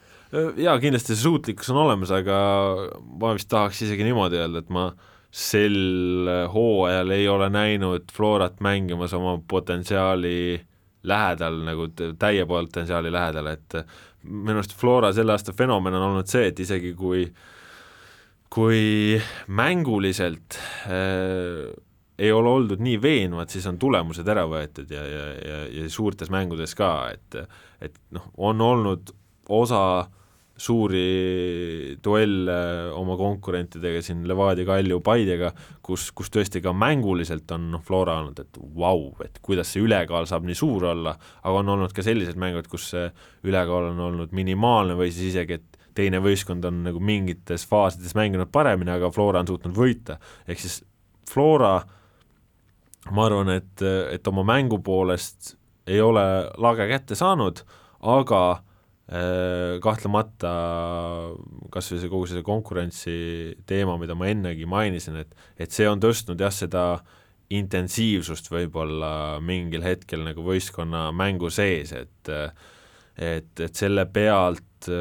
Jaa, 0.60 0.80
kindlasti 0.84 1.13
see 1.13 1.26
suutlikkus 1.26 1.70
on 1.74 1.84
olemas, 1.84 2.12
aga 2.16 2.40
ma 3.22 3.36
vist 3.38 3.52
tahaks 3.52 3.84
isegi 3.88 4.08
niimoodi 4.08 4.40
öelda, 4.42 4.63
et 4.63 4.74
ma 4.74 4.90
sel 5.38 6.28
hooajal 6.54 7.12
ei 7.13 7.28
ole 7.30 7.50
näinud 7.52 8.12
Florat 8.16 8.62
mängimas 8.63 9.13
oma 9.13 9.38
potentsiaali 9.48 10.62
lähedal, 11.08 11.62
nagu 11.68 11.88
täie 12.20 12.46
potentsiaali 12.46 13.12
lähedal, 13.12 13.52
et 13.54 13.76
minu 14.28 14.60
arust 14.60 14.76
Flora 14.78 15.13
selle 15.16 15.36
aasta 15.36 15.56
fenomen 15.56 15.96
on 15.98 16.10
olnud 16.12 16.30
see, 16.30 16.52
et 16.52 16.60
isegi 16.63 16.94
kui 16.98 17.26
kui 18.54 19.18
mänguliselt 19.48 20.56
äh, 20.88 21.68
ei 22.18 22.32
ole 22.34 22.50
oldud 22.50 22.82
nii 22.82 22.98
veenvad, 23.02 23.52
siis 23.54 23.68
on 23.70 23.78
tulemused 23.78 24.28
ära 24.28 24.48
võetud 24.50 24.90
ja, 24.90 25.04
ja, 25.06 25.26
ja, 25.38 25.58
ja 25.82 25.90
suurtes 25.92 26.32
mängudes 26.34 26.74
ka, 26.78 26.92
et 27.13 27.42
et 27.84 28.00
noh, 28.16 28.32
on 28.50 28.62
olnud 28.62 29.12
osa 29.54 30.08
suuri 30.58 31.98
duelle 32.04 32.58
oma 32.98 33.17
konkurentidega 33.17 34.02
siin 34.02 34.24
Levadia, 34.28 34.65
Kalju, 34.67 35.00
Paidega, 35.06 35.52
kus, 35.86 36.10
kus 36.17 36.32
tõesti 36.34 36.62
ka 36.65 36.74
mänguliselt 36.74 37.52
on 37.56 37.70
noh, 37.76 37.84
Flora 37.86 38.17
olnud, 38.22 38.41
et 38.41 38.58
vau 38.58 39.04
wow,, 39.08 39.26
et 39.26 39.38
kuidas 39.46 39.72
see 39.74 39.84
ülekaal 39.86 40.28
saab 40.30 40.48
nii 40.48 40.58
suur 40.58 40.89
olla, 40.93 41.13
aga 41.43 41.62
on 41.62 41.74
olnud 41.76 41.93
ka 41.96 42.06
sellised 42.06 42.39
mängud, 42.41 42.70
kus 42.72 42.91
see 42.93 43.08
ülekaal 43.48 43.91
on 43.91 44.02
olnud 44.10 44.34
minimaalne 44.36 44.98
või 44.98 45.12
siis 45.13 45.34
isegi, 45.34 45.60
et 45.60 45.84
teine 45.98 46.22
võistkond 46.22 46.65
on 46.70 46.84
nagu 46.86 47.02
mingites 47.02 47.65
faasides 47.70 48.13
mänginud 48.17 48.52
paremini, 48.54 48.93
aga 48.93 49.12
Flora 49.13 49.41
on 49.41 49.50
suutnud 49.50 49.78
võita, 49.78 50.17
ehk 50.50 50.62
siis 50.62 50.82
Flora 51.28 51.78
ma 53.13 53.28
arvan, 53.28 53.54
et, 53.56 53.84
et 54.12 54.28
oma 54.30 54.43
mängu 54.48 54.82
poolest 54.84 55.56
ei 55.88 56.02
ole 56.04 56.24
lage 56.60 56.88
kätte 56.89 57.15
saanud, 57.15 57.62
aga 58.04 58.41
kahtlemata 59.08 60.50
kas 61.72 61.91
või 61.93 62.02
see 62.02 62.10
kogu 62.12 62.28
see 62.28 62.43
konkurentsi 62.43 63.13
teema, 63.70 63.96
mida 64.02 64.17
ma 64.20 64.28
ennegi 64.28 64.67
mainisin, 64.67 65.22
et 65.22 65.32
et 65.56 65.72
see 65.72 65.88
on 65.88 66.02
tõstnud 66.04 66.41
jah, 66.43 66.52
seda 66.52 66.84
intensiivsust 67.48 68.52
võib-olla 68.52 69.39
mingil 69.39 69.86
hetkel 69.86 70.26
nagu 70.26 70.43
võistkonna 70.43 71.08
mängu 71.15 71.48
sees, 71.54 71.96
et 71.96 72.34
et, 73.17 73.54
et 73.63 73.74
selle 73.74 74.04
pealt 74.12 74.91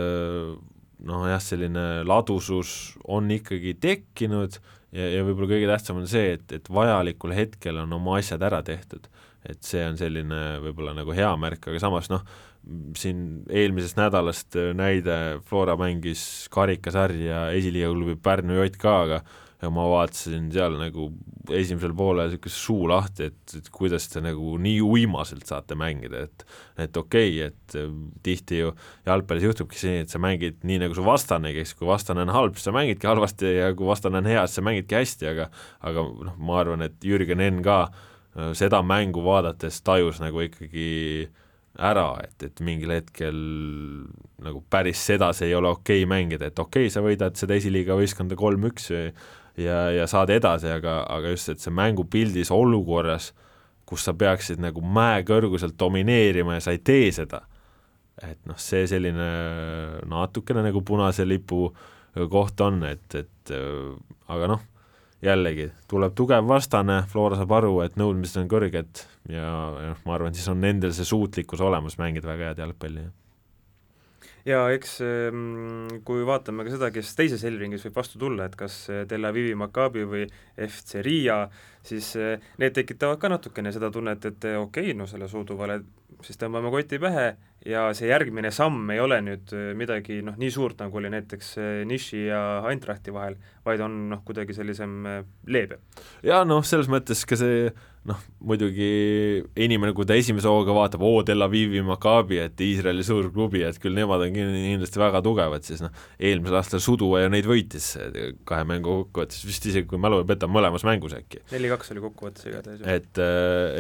noh 1.06 1.26
jah, 1.28 1.42
selline 1.42 2.04
ladusus 2.06 2.96
on 3.12 3.28
ikkagi 3.34 3.74
tekkinud 3.82 4.56
ja, 4.94 5.08
ja 5.18 5.24
võib-olla 5.26 5.50
kõige 5.52 5.68
tähtsam 5.70 6.00
on 6.00 6.08
see, 6.10 6.36
et, 6.38 6.46
et 6.56 6.70
vajalikul 6.72 7.34
hetkel 7.36 7.82
on 7.82 7.92
oma 7.98 8.18
asjad 8.20 8.44
ära 8.46 8.62
tehtud. 8.66 9.08
et 9.46 9.62
see 9.62 9.82
on 9.86 9.94
selline 9.98 10.58
võib-olla 10.64 10.94
nagu 10.96 11.12
hea 11.14 11.28
märk, 11.38 11.68
aga 11.70 11.78
samas 11.78 12.08
noh, 12.10 12.24
siin 12.98 13.20
eelmisest 13.50 13.98
nädalast 13.98 14.56
näide, 14.74 15.40
Flora 15.46 15.76
mängis 15.78 16.46
karikasarja 16.54 17.50
esiliiga 17.54 17.92
klubi 17.94 18.16
Pärnu 18.22 18.58
JK-ga 18.58 19.20
ja 19.62 19.70
ma 19.72 19.86
vaatasin 19.88 20.50
seal 20.52 20.74
nagu 20.76 21.08
esimesel 21.54 21.94
poolel 21.96 22.28
niisugust 22.28 22.58
suu 22.60 22.88
lahti, 22.90 23.30
et, 23.30 23.54
et 23.56 23.70
kuidas 23.72 24.08
te 24.12 24.20
nagu 24.24 24.56
nii 24.60 24.82
uimaselt 24.84 25.46
saate 25.48 25.78
mängida, 25.78 26.26
et 26.26 26.44
et 26.82 26.98
okei 27.00 27.38
okay,, 27.38 27.46
et 27.48 27.78
äh, 27.80 27.94
tihti 28.26 28.60
ju 28.60 28.74
jalgpallis 29.06 29.46
juhtubki 29.46 29.80
see, 29.80 30.02
et 30.04 30.12
sa 30.12 30.20
mängid 30.22 30.60
nii, 30.66 30.82
nagu 30.84 30.98
su 30.98 31.06
vastane, 31.06 31.54
kes, 31.56 31.72
kui 31.78 31.88
vastane 31.88 32.26
on 32.26 32.34
halb, 32.34 32.58
siis 32.58 32.68
sa 32.68 32.76
mängidki 32.76 33.08
halvasti 33.08 33.54
ja 33.54 33.72
kui 33.78 33.88
vastane 33.88 34.20
on 34.20 34.28
hea, 34.28 34.44
siis 34.44 34.60
sa 34.60 34.66
mängidki 34.66 34.98
hästi, 34.98 35.30
aga 35.32 35.48
aga 35.88 36.04
noh, 36.28 36.36
ma 36.36 36.60
arvan, 36.60 36.84
et 36.86 37.00
Jürgen 37.06 37.40
Enn 37.46 37.64
ka 37.64 37.80
äh, 37.88 38.52
seda 38.58 38.82
mängu 38.84 39.24
vaadates 39.24 39.80
tajus 39.86 40.20
nagu 40.20 40.44
ikkagi 40.44 40.92
äh, 41.24 41.42
ära, 41.78 42.08
et, 42.24 42.36
et 42.46 42.60
mingil 42.64 42.92
hetkel 42.94 43.38
nagu 44.42 44.62
päris 44.70 45.00
sedasi 45.08 45.46
ei 45.48 45.56
ole 45.56 45.70
okei 45.74 46.02
okay 46.04 46.10
mängida, 46.10 46.50
et 46.50 46.58
okei 46.58 46.86
okay,, 46.86 46.92
sa 46.92 47.02
võidad 47.04 47.36
seda 47.38 47.56
esiliiga 47.58 47.96
võistkonda 47.98 48.38
kolm-üks 48.38 48.90
ja, 48.92 49.80
ja 49.92 50.06
saad 50.10 50.32
edasi, 50.34 50.70
aga, 50.72 51.02
aga 51.12 51.34
just, 51.34 51.52
et 51.52 51.62
see 51.62 51.74
mängupildis 51.74 52.52
olukorras, 52.54 53.32
kus 53.86 54.06
sa 54.06 54.16
peaksid 54.18 54.62
nagu 54.62 54.82
mäekõrguselt 54.82 55.76
domineerima 55.78 56.56
ja 56.56 56.64
sa 56.64 56.74
ei 56.74 56.80
tee 56.84 57.10
seda, 57.14 57.44
et 58.24 58.40
noh, 58.48 58.58
see 58.60 58.86
selline 58.88 59.28
natukene 60.08 60.64
nagu 60.66 60.82
punase 60.86 61.26
lipu 61.28 61.68
koht 62.32 62.60
on, 62.64 62.80
et, 62.88 63.20
et 63.20 63.54
aga 64.32 64.48
noh 64.54 64.64
jällegi, 65.24 65.70
tuleb 65.88 66.14
tugev 66.16 66.48
vastane, 66.48 67.02
Flora 67.10 67.38
saab 67.40 67.54
aru, 67.58 67.76
et 67.84 67.96
nõudmised 68.00 68.40
on 68.42 68.50
kõrged 68.50 69.04
ja, 69.32 69.52
noh, 69.90 70.02
ma 70.04 70.16
arvan, 70.16 70.34
siis 70.36 70.48
on 70.52 70.60
nendel 70.60 70.92
see 70.96 71.08
suutlikkus 71.08 71.62
olemas 71.64 71.96
mängida 72.00 72.28
väga 72.28 72.50
head 72.50 72.60
jalgpalli. 72.60 73.06
ja 74.46 74.60
eks 74.74 74.98
ehm, 75.02 76.02
kui 76.06 76.26
vaatame 76.28 76.66
ka 76.66 76.74
seda, 76.74 76.90
kes 76.94 77.14
teises 77.18 77.44
Helringis 77.48 77.86
võib 77.88 77.96
vastu 77.96 78.20
tulla, 78.20 78.46
et 78.46 78.56
kas 78.56 78.78
Tel 79.08 79.24
Avivi 79.24 79.56
Maccabi 79.58 80.04
või 80.04 80.26
FC 80.68 81.02
Riia, 81.06 81.46
siis 81.82 82.12
eh, 82.20 82.36
need 82.60 82.76
tekitavad 82.76 83.18
ka 83.22 83.32
natukene 83.32 83.72
seda 83.72 83.90
tunnet, 83.90 84.24
et 84.24 84.50
okei 84.52 84.92
okay,, 84.92 84.98
no 84.98 85.08
selle 85.10 85.30
suuduvale 85.32 85.80
siis 86.24 86.38
tõmbame 86.40 86.70
koti 86.72 87.00
pähe 87.02 87.26
ja 87.66 87.88
see 87.96 88.10
järgmine 88.10 88.52
samm 88.54 88.92
ei 88.94 89.00
ole 89.02 89.18
nüüd 89.24 89.50
äh, 89.56 89.72
midagi 89.78 90.20
noh, 90.24 90.36
nii 90.38 90.52
suurt, 90.54 90.78
nagu 90.80 91.00
oli 91.00 91.10
näiteks 91.12 91.50
äh, 91.58 91.72
Nishi 91.88 92.28
ja 92.28 92.62
Eintrachti 92.70 93.14
vahel, 93.14 93.36
vaid 93.66 93.82
on 93.84 93.98
noh, 94.12 94.22
kuidagi 94.26 94.54
sellisem 94.56 94.96
äh, 95.10 95.20
leebe. 95.50 95.80
jaa, 96.26 96.44
noh, 96.48 96.64
selles 96.66 96.88
mõttes 96.92 97.24
ka 97.28 97.38
see 97.38 97.68
noh, 98.06 98.20
muidugi 98.46 99.42
inimene, 99.58 99.90
kui 99.96 100.06
ta 100.06 100.14
esimese 100.14 100.46
hooga 100.50 100.76
vaatab, 100.76 101.02
oo, 101.02 101.24
Tel 101.26 101.42
Avivi 101.42 101.82
Maccabi, 101.82 102.38
et 102.44 102.62
Iisraeli 102.62 103.02
suur 103.06 103.32
klubi, 103.34 103.64
et 103.66 103.80
küll 103.82 103.98
nemad 103.98 104.22
on 104.28 104.38
kindlasti 104.38 105.02
väga 105.02 105.24
tugevad, 105.26 105.66
siis 105.66 105.82
noh, 105.82 106.06
eelmisel 106.22 106.60
aastal 106.62 106.84
Suduva 106.84 107.24
ju 107.24 107.34
neid 107.34 107.50
võitis 107.50 107.92
kahe 108.46 108.62
mängu 108.68 109.02
kokkuvõttes, 109.02 109.42
vist 109.48 109.66
isegi 109.66 109.90
kui 109.90 109.98
mälu 110.00 110.22
ei 110.22 110.30
peta, 110.30 110.46
mõlemas 110.46 110.86
mängus 110.86 111.18
äkki. 111.18 111.42
neli-kaks 111.50 111.96
oli 111.96 112.06
kokkuvõttes 112.06 112.46
igatahes. 112.46 112.86
et, 112.86 113.24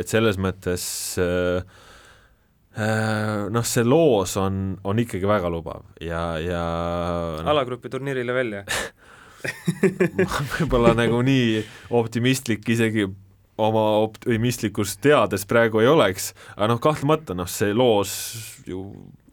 et 0.02 0.10
selles 0.10 0.42
mõttes 0.42 0.90
äh, 1.22 1.62
Äh, 1.62 1.85
noh, 2.76 3.64
see 3.64 3.84
loos 3.88 4.36
on, 4.36 4.76
on 4.84 4.98
ikkagi 5.00 5.28
väga 5.28 5.48
lubav 5.52 5.86
ja, 6.02 6.36
ja 6.42 6.62
no. 7.40 7.48
alagrupi 7.54 7.88
turniirile 7.88 8.34
välja 8.36 8.64
võib-olla 10.56 10.92
nagu 10.98 11.22
nii 11.24 11.62
optimistlik 11.96 12.68
isegi 12.68 13.06
oma 13.56 13.84
optimistlikkust 14.04 15.00
teades 15.04 15.46
praegu 15.48 15.80
ei 15.80 15.88
oleks, 15.88 16.32
aga 16.56 16.68
noh, 16.74 16.80
kahtlemata 16.82 17.36
noh, 17.36 17.48
see 17.48 17.72
loos 17.72 18.12
ju 18.68 18.82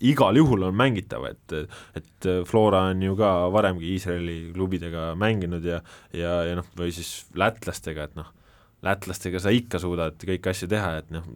igal 0.03 0.35
juhul 0.37 0.67
on 0.67 0.77
mängitav, 0.77 1.25
et 1.27 1.57
et 1.99 2.29
Flora 2.47 2.85
on 2.91 3.03
ju 3.03 3.17
ka 3.19 3.33
varemgi 3.53 3.93
Iisraeli 3.95 4.37
klubidega 4.55 5.11
mänginud 5.19 5.65
ja 5.67 5.81
ja, 6.15 6.39
ja 6.47 6.55
noh, 6.59 6.69
või 6.79 6.93
siis 6.95 7.25
lätlastega, 7.35 8.07
et 8.07 8.15
noh, 8.19 8.31
lätlastega 8.83 9.43
sa 9.43 9.51
ikka 9.51 9.79
suudad 9.83 10.19
kõiki 10.19 10.51
asju 10.51 10.71
teha, 10.71 10.97
et 11.03 11.11
noh, 11.13 11.27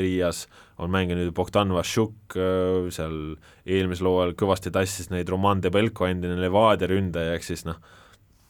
Riias 0.00 0.44
on 0.82 0.92
mänginud 0.92 1.32
Bogdan 1.36 1.72
Vašuk, 1.74 2.36
äh, 2.36 2.88
seal 2.94 3.36
eelmisel 3.64 4.10
hooajal 4.10 4.34
kõvasti 4.38 4.72
tassis 4.74 5.10
neid 5.12 5.30
Roman 5.32 5.62
Debelko, 5.64 6.08
endine 6.10 6.38
Levadia 6.40 6.90
ründaja, 6.90 7.36
ehk 7.36 7.46
siis 7.46 7.66
noh, 7.68 7.80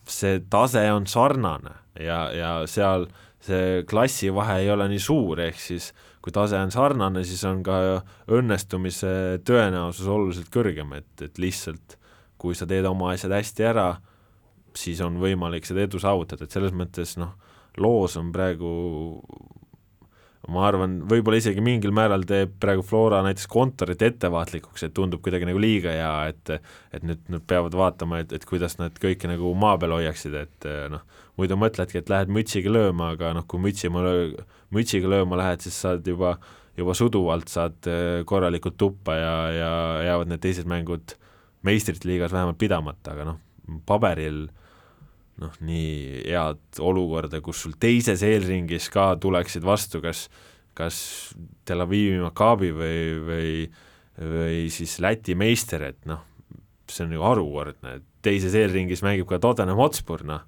see 0.07 0.41
tase 0.51 0.85
on 0.95 1.07
sarnane 1.11 1.75
ja, 1.99 2.27
ja 2.35 2.51
seal 2.71 3.09
see 3.47 3.85
klassivahe 3.89 4.61
ei 4.63 4.71
ole 4.73 4.89
nii 4.91 5.03
suur, 5.03 5.41
ehk 5.43 5.59
siis 5.61 5.93
kui 6.25 6.35
tase 6.35 6.59
on 6.59 6.73
sarnane, 6.75 7.23
siis 7.27 7.45
on 7.47 7.63
ka 7.67 8.01
õnnestumise 8.35 9.43
tõenäosus 9.47 10.09
oluliselt 10.11 10.51
kõrgem, 10.55 10.97
et, 10.99 11.13
et 11.23 11.39
lihtsalt 11.39 11.99
kui 12.41 12.57
sa 12.59 12.67
teed 12.69 12.87
oma 12.89 13.13
asjad 13.15 13.35
hästi 13.37 13.67
ära, 13.67 13.89
siis 14.77 15.01
on 15.05 15.21
võimalik 15.23 15.67
seda 15.67 15.85
edu 15.87 16.01
saavutada, 16.03 16.45
et 16.45 16.53
selles 16.53 16.75
mõttes 16.77 17.15
noh, 17.21 17.37
loos 17.81 18.17
on 18.21 18.33
praegu 18.35 18.71
ma 20.53 20.63
arvan, 20.69 20.99
võib-olla 21.11 21.41
isegi 21.41 21.63
mingil 21.65 21.93
määral 21.95 22.23
teeb 22.29 22.53
praegu 22.63 22.85
Flora 22.87 23.23
näiteks 23.27 23.49
kontorit 23.51 24.03
ettevaatlikuks, 24.07 24.87
et 24.87 24.95
tundub 24.95 25.23
kuidagi 25.25 25.49
nagu 25.49 25.61
liiga 25.63 25.95
hea, 25.95 26.13
et 26.31 26.53
et 26.97 27.07
nüüd 27.07 27.25
nad 27.33 27.45
peavad 27.49 27.75
vaatama, 27.77 28.21
et, 28.23 28.35
et 28.37 28.45
kuidas 28.49 28.79
nad 28.81 28.95
kõike 29.03 29.31
nagu 29.31 29.53
maa 29.59 29.77
peal 29.81 29.97
hoiaksid, 29.97 30.37
et 30.39 30.69
noh, 30.93 31.03
muidu 31.41 31.59
mõtledki, 31.61 32.01
et 32.01 32.13
lähed 32.13 32.33
mütsiga 32.33 32.73
lööma, 32.73 33.13
aga 33.17 33.33
noh, 33.37 33.47
kui 33.49 33.61
mütsi, 33.63 33.91
mütsiga 34.75 35.11
lööma 35.13 35.41
lähed, 35.43 35.67
siis 35.67 35.79
saad 35.83 36.07
juba, 36.07 36.37
juba 36.79 36.95
suduvalt 36.97 37.51
saad 37.53 37.91
eh, 37.91 38.23
korralikult 38.29 38.79
tuppa 38.79 39.19
ja, 39.19 39.35
ja 39.53 39.73
jäävad 40.11 40.31
need 40.33 40.45
teised 40.45 40.71
mängud 40.71 41.17
meistrite 41.67 42.09
liigas 42.09 42.33
vähemalt 42.33 42.61
pidamata, 42.61 43.17
aga 43.17 43.33
noh, 43.33 43.43
paberil 43.89 44.47
äh, 44.47 44.66
noh, 45.43 45.57
nii 45.65 46.23
head 46.27 46.81
olukorda, 46.83 47.41
kus 47.45 47.65
sul 47.65 47.77
teises 47.81 48.25
eelringis 48.27 48.89
ka 48.93 49.11
tuleksid 49.21 49.67
vastu 49.67 50.01
kas, 50.05 50.27
kas 50.77 50.99
Tel 51.69 51.85
Avivi 51.85 52.21
Maccabi 52.23 52.73
või, 52.77 53.01
või, 53.27 53.51
või 54.21 54.61
siis 54.73 54.99
Läti 55.05 55.37
meister, 55.39 55.89
et 55.91 56.01
noh, 56.09 56.25
see 56.89 57.05
on 57.07 57.17
ju 57.17 57.25
harukordne, 57.25 57.99
teises 58.25 58.55
eelringis 58.57 59.05
mängib 59.05 59.29
ka 59.31 59.41
Tottenham 59.43 59.81
Hotspur, 59.81 60.25
noh, 60.27 60.47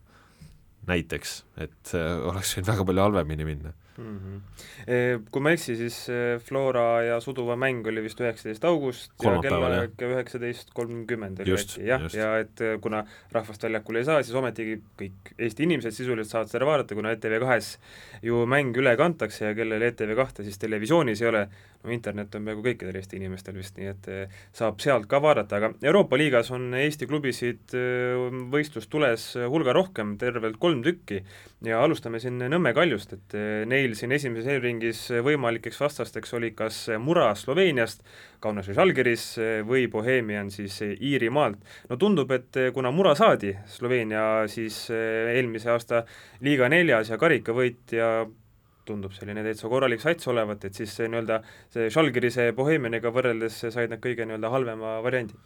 näiteks, 0.88 1.42
et 1.61 1.92
oleks 1.96 2.57
võinud 2.57 2.72
väga 2.72 2.88
palju 2.88 3.07
halvemini 3.09 3.48
minna 3.48 3.74
mm. 3.99 4.19
-hmm. 4.19 5.25
Kui 5.31 5.43
ma 5.43 5.51
ei 5.51 5.59
eksi, 5.59 5.77
siis 5.77 5.99
eh, 6.09 6.39
Flora 6.41 7.03
ja 7.03 7.21
Suduva 7.21 7.57
mäng 7.57 7.87
oli 7.87 8.03
vist 8.03 8.21
üheksateist 8.21 8.65
august 8.65 9.13
ja 9.23 9.35
kella 9.43 9.83
üheksateist 9.87 10.73
kolmkümmend 10.75 11.43
oli 11.43 11.57
äkki, 11.57 11.85
jah, 11.87 12.07
ja 12.15 12.31
et 12.43 12.61
eh, 12.65 12.77
kuna 12.81 13.05
rahvast 13.33 13.67
väljakule 13.67 14.03
ei 14.03 14.09
saa, 14.09 14.23
siis 14.23 14.37
ometigi 14.39 14.79
kõik 15.01 15.33
Eesti 15.39 15.67
inimesed 15.67 15.97
sisuliselt 15.97 16.33
saavad 16.33 16.53
seda 16.53 16.69
vaadata, 16.69 16.99
kuna 16.99 17.13
ETV 17.17 17.39
kahes 17.45 17.75
ju 18.23 18.45
mäng 18.47 18.77
üle 18.77 18.97
kantakse 18.97 19.51
ja 19.51 19.55
kellel 19.59 19.83
ETV 19.91 20.15
kahte 20.19 20.47
siis 20.47 20.59
televisioonis 20.59 21.23
ei 21.23 21.31
ole, 21.33 21.49
no 21.85 21.93
internet 21.95 22.35
on 22.35 22.47
peaaegu 22.49 22.64
kõikidel 22.64 22.97
Eesti 22.99 23.19
inimestel 23.21 23.57
vist, 23.59 23.77
nii 23.79 23.91
et 23.91 24.09
eh, 24.11 24.38
saab 24.57 24.81
sealt 24.83 25.07
ka 25.11 25.21
vaadata, 25.23 25.61
aga 25.61 25.71
Euroopa 25.87 26.19
liigas 26.19 26.51
on 26.55 26.73
Eesti 26.79 27.07
klubisid 27.11 27.75
võistlustules 28.53 29.29
hulga 29.51 29.75
rohkem, 29.77 30.17
tervelt 30.21 30.59
kolm 30.61 30.83
tükki, 30.87 31.21
ja 31.67 31.83
alustame 31.85 32.21
siin 32.23 32.41
Nõmme 32.49 32.73
Kaljust, 32.75 33.14
et 33.14 33.37
neil 33.71 33.95
siin 33.99 34.14
esimeses 34.14 34.49
eelringis 34.51 35.05
võimalikeks 35.27 35.81
vastasteks 35.83 36.35
oli 36.38 36.53
kas 36.57 36.85
Mura 37.03 37.31
Sloveeniast, 37.38 38.03
Kaunas 38.43 38.69
või 38.71 38.77
Žalgiris 38.79 39.25
või 39.67 39.87
Bohemian 39.91 40.53
siis 40.55 40.81
Iirimaalt. 40.83 41.59
no 41.91 41.97
tundub, 41.97 42.31
et 42.35 42.59
kuna 42.75 42.93
Mura 42.95 43.14
saadi, 43.19 43.55
Sloveenia 43.67 44.47
siis 44.51 44.87
eelmise 44.91 45.71
aasta 45.75 46.05
liiga 46.47 46.69
neljas 46.71 47.11
ja 47.11 47.19
karikavõitja 47.19 48.12
tundub 48.88 49.14
selline 49.16 49.44
täitsa 49.46 49.70
korralik 49.70 50.03
sats 50.03 50.31
olevat, 50.33 50.64
et 50.64 50.79
siis 50.81 50.96
nii-öelda 51.05 51.42
see 51.74 51.90
Žalgirise 51.92 52.51
Bohemianiga 52.57 53.12
võrreldes 53.14 53.61
said 53.68 53.92
nad 53.92 54.03
kõige 54.03 54.27
nii-öelda 54.27 54.53
halvema 54.55 54.98
variandi. 55.05 55.38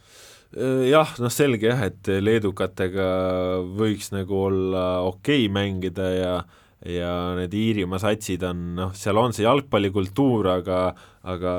Jah, 0.88 1.14
noh 1.16 1.33
selge 1.33 1.70
jah, 1.70 1.87
et 1.88 2.09
leedukatega 2.20 3.07
võiks 3.78 4.11
nagu 4.12 4.42
olla 4.50 4.85
okei 5.09 5.46
okay 5.46 5.55
mängida 5.55 6.11
ja 6.12 6.35
ja 6.83 7.11
need 7.38 7.52
Iirimaa 7.55 8.00
satsid 8.02 8.42
on 8.46 8.62
noh, 8.74 8.94
seal 8.98 9.18
on 9.20 9.35
see 9.35 9.44
jalgpallikultuur, 9.46 10.48
aga 10.57 10.81
aga 11.31 11.52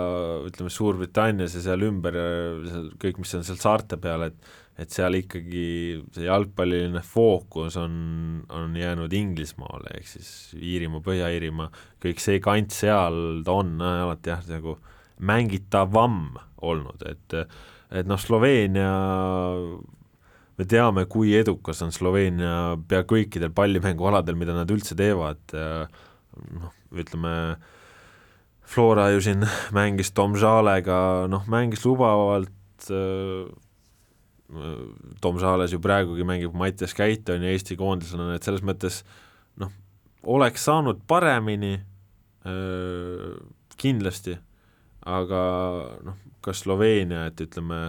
ütleme, 0.49 0.71
Suurbritannias 0.73 1.55
ja 1.55 1.61
seal 1.63 1.85
ümber, 1.87 2.17
kõik, 2.99 3.21
mis 3.23 3.31
on 3.37 3.45
seal 3.47 3.59
saarte 3.61 3.95
peal, 4.03 4.27
et 4.27 4.51
et 4.79 4.89
seal 4.89 5.19
ikkagi 5.19 5.65
see 6.15 6.25
jalgpalliline 6.25 7.03
fookus 7.05 7.77
on, 7.77 7.93
on 8.49 8.73
jäänud 8.77 9.13
Inglismaale, 9.13 9.93
ehk 9.99 10.09
siis 10.15 10.31
Iirimaa, 10.57 11.03
Põhja-Iirimaa, 11.05 11.69
kõik 12.01 12.23
see 12.23 12.39
kant 12.43 12.73
seal 12.73 13.43
ta 13.45 13.57
on 13.61 13.75
alati 13.83 14.33
jah, 14.33 14.41
nagu 14.49 14.79
mängitavam 15.23 16.23
olnud, 16.65 17.05
et 17.09 17.37
et 17.93 18.07
noh, 18.09 18.17
Sloveenia 18.17 18.89
me 20.57 20.65
teame, 20.69 21.05
kui 21.09 21.35
edukas 21.37 21.81
on 21.85 21.93
Sloveenia 21.93 22.73
pea 22.89 23.03
kõikidel 23.09 23.53
pallimängualadel, 23.53 24.37
mida 24.37 24.55
nad 24.57 24.69
üldse 24.73 24.97
teevad, 24.97 25.41
noh, 25.53 26.73
ütleme, 26.93 27.33
Flora 28.73 29.09
ju 29.13 29.21
siin 29.21 29.45
mängis 29.75 30.13
Tom 30.17 30.37
Žalega, 30.39 31.27
noh, 31.29 31.45
mängis 31.51 31.83
lubavalt, 31.85 32.89
Tom 35.21 35.39
Žales 35.41 35.73
ju 35.73 35.79
praegugi 35.83 36.25
mängib 36.27 36.55
Mattias 36.57 36.95
Käiton 36.97 37.43
ja 37.43 37.53
Eesti 37.53 37.77
koondislane, 37.79 38.37
et 38.37 38.45
selles 38.45 38.63
mõttes 38.65 39.01
noh, 39.61 39.71
oleks 40.23 40.65
saanud 40.69 41.03
paremini 41.07 41.75
kindlasti, 43.79 44.35
aga 45.07 45.43
noh, 46.03 46.17
ka 46.43 46.55
Sloveenia, 46.55 47.27
et 47.29 47.39
ütleme, 47.45 47.85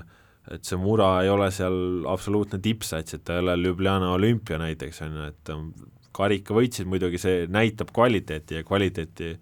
et 0.55 0.66
see 0.66 0.79
Mura 0.79 1.16
ei 1.24 1.31
ole 1.33 1.50
seal 1.55 2.07
absoluutne 2.11 2.61
tippsats, 2.62 3.16
et 3.16 3.24
ta 3.27 3.38
ei 3.38 3.42
ole 3.42 3.57
Ljubljana 3.59 4.12
olümpia 4.14 4.61
näiteks, 4.62 5.03
on 5.07 5.18
ju, 5.18 5.27
et 5.33 5.53
karika 6.14 6.55
võitsid 6.55 6.88
muidugi, 6.90 7.18
see 7.18 7.48
näitab 7.50 7.90
kvaliteeti 7.94 8.61
ja 8.61 8.66
kvaliteeti 8.66 9.35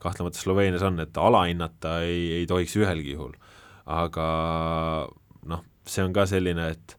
kahtlemata 0.00 0.38
Sloveenias 0.38 0.84
on, 0.86 1.00
et 1.02 1.18
alahinnata 1.18 2.00
ei, 2.06 2.30
ei 2.40 2.46
tohiks 2.48 2.76
ühelgi 2.78 3.16
juhul. 3.16 3.34
aga 3.90 4.26
noh, 5.50 5.64
see 5.88 6.04
on 6.04 6.12
ka 6.16 6.26
selline, 6.28 6.70
et 6.74 6.96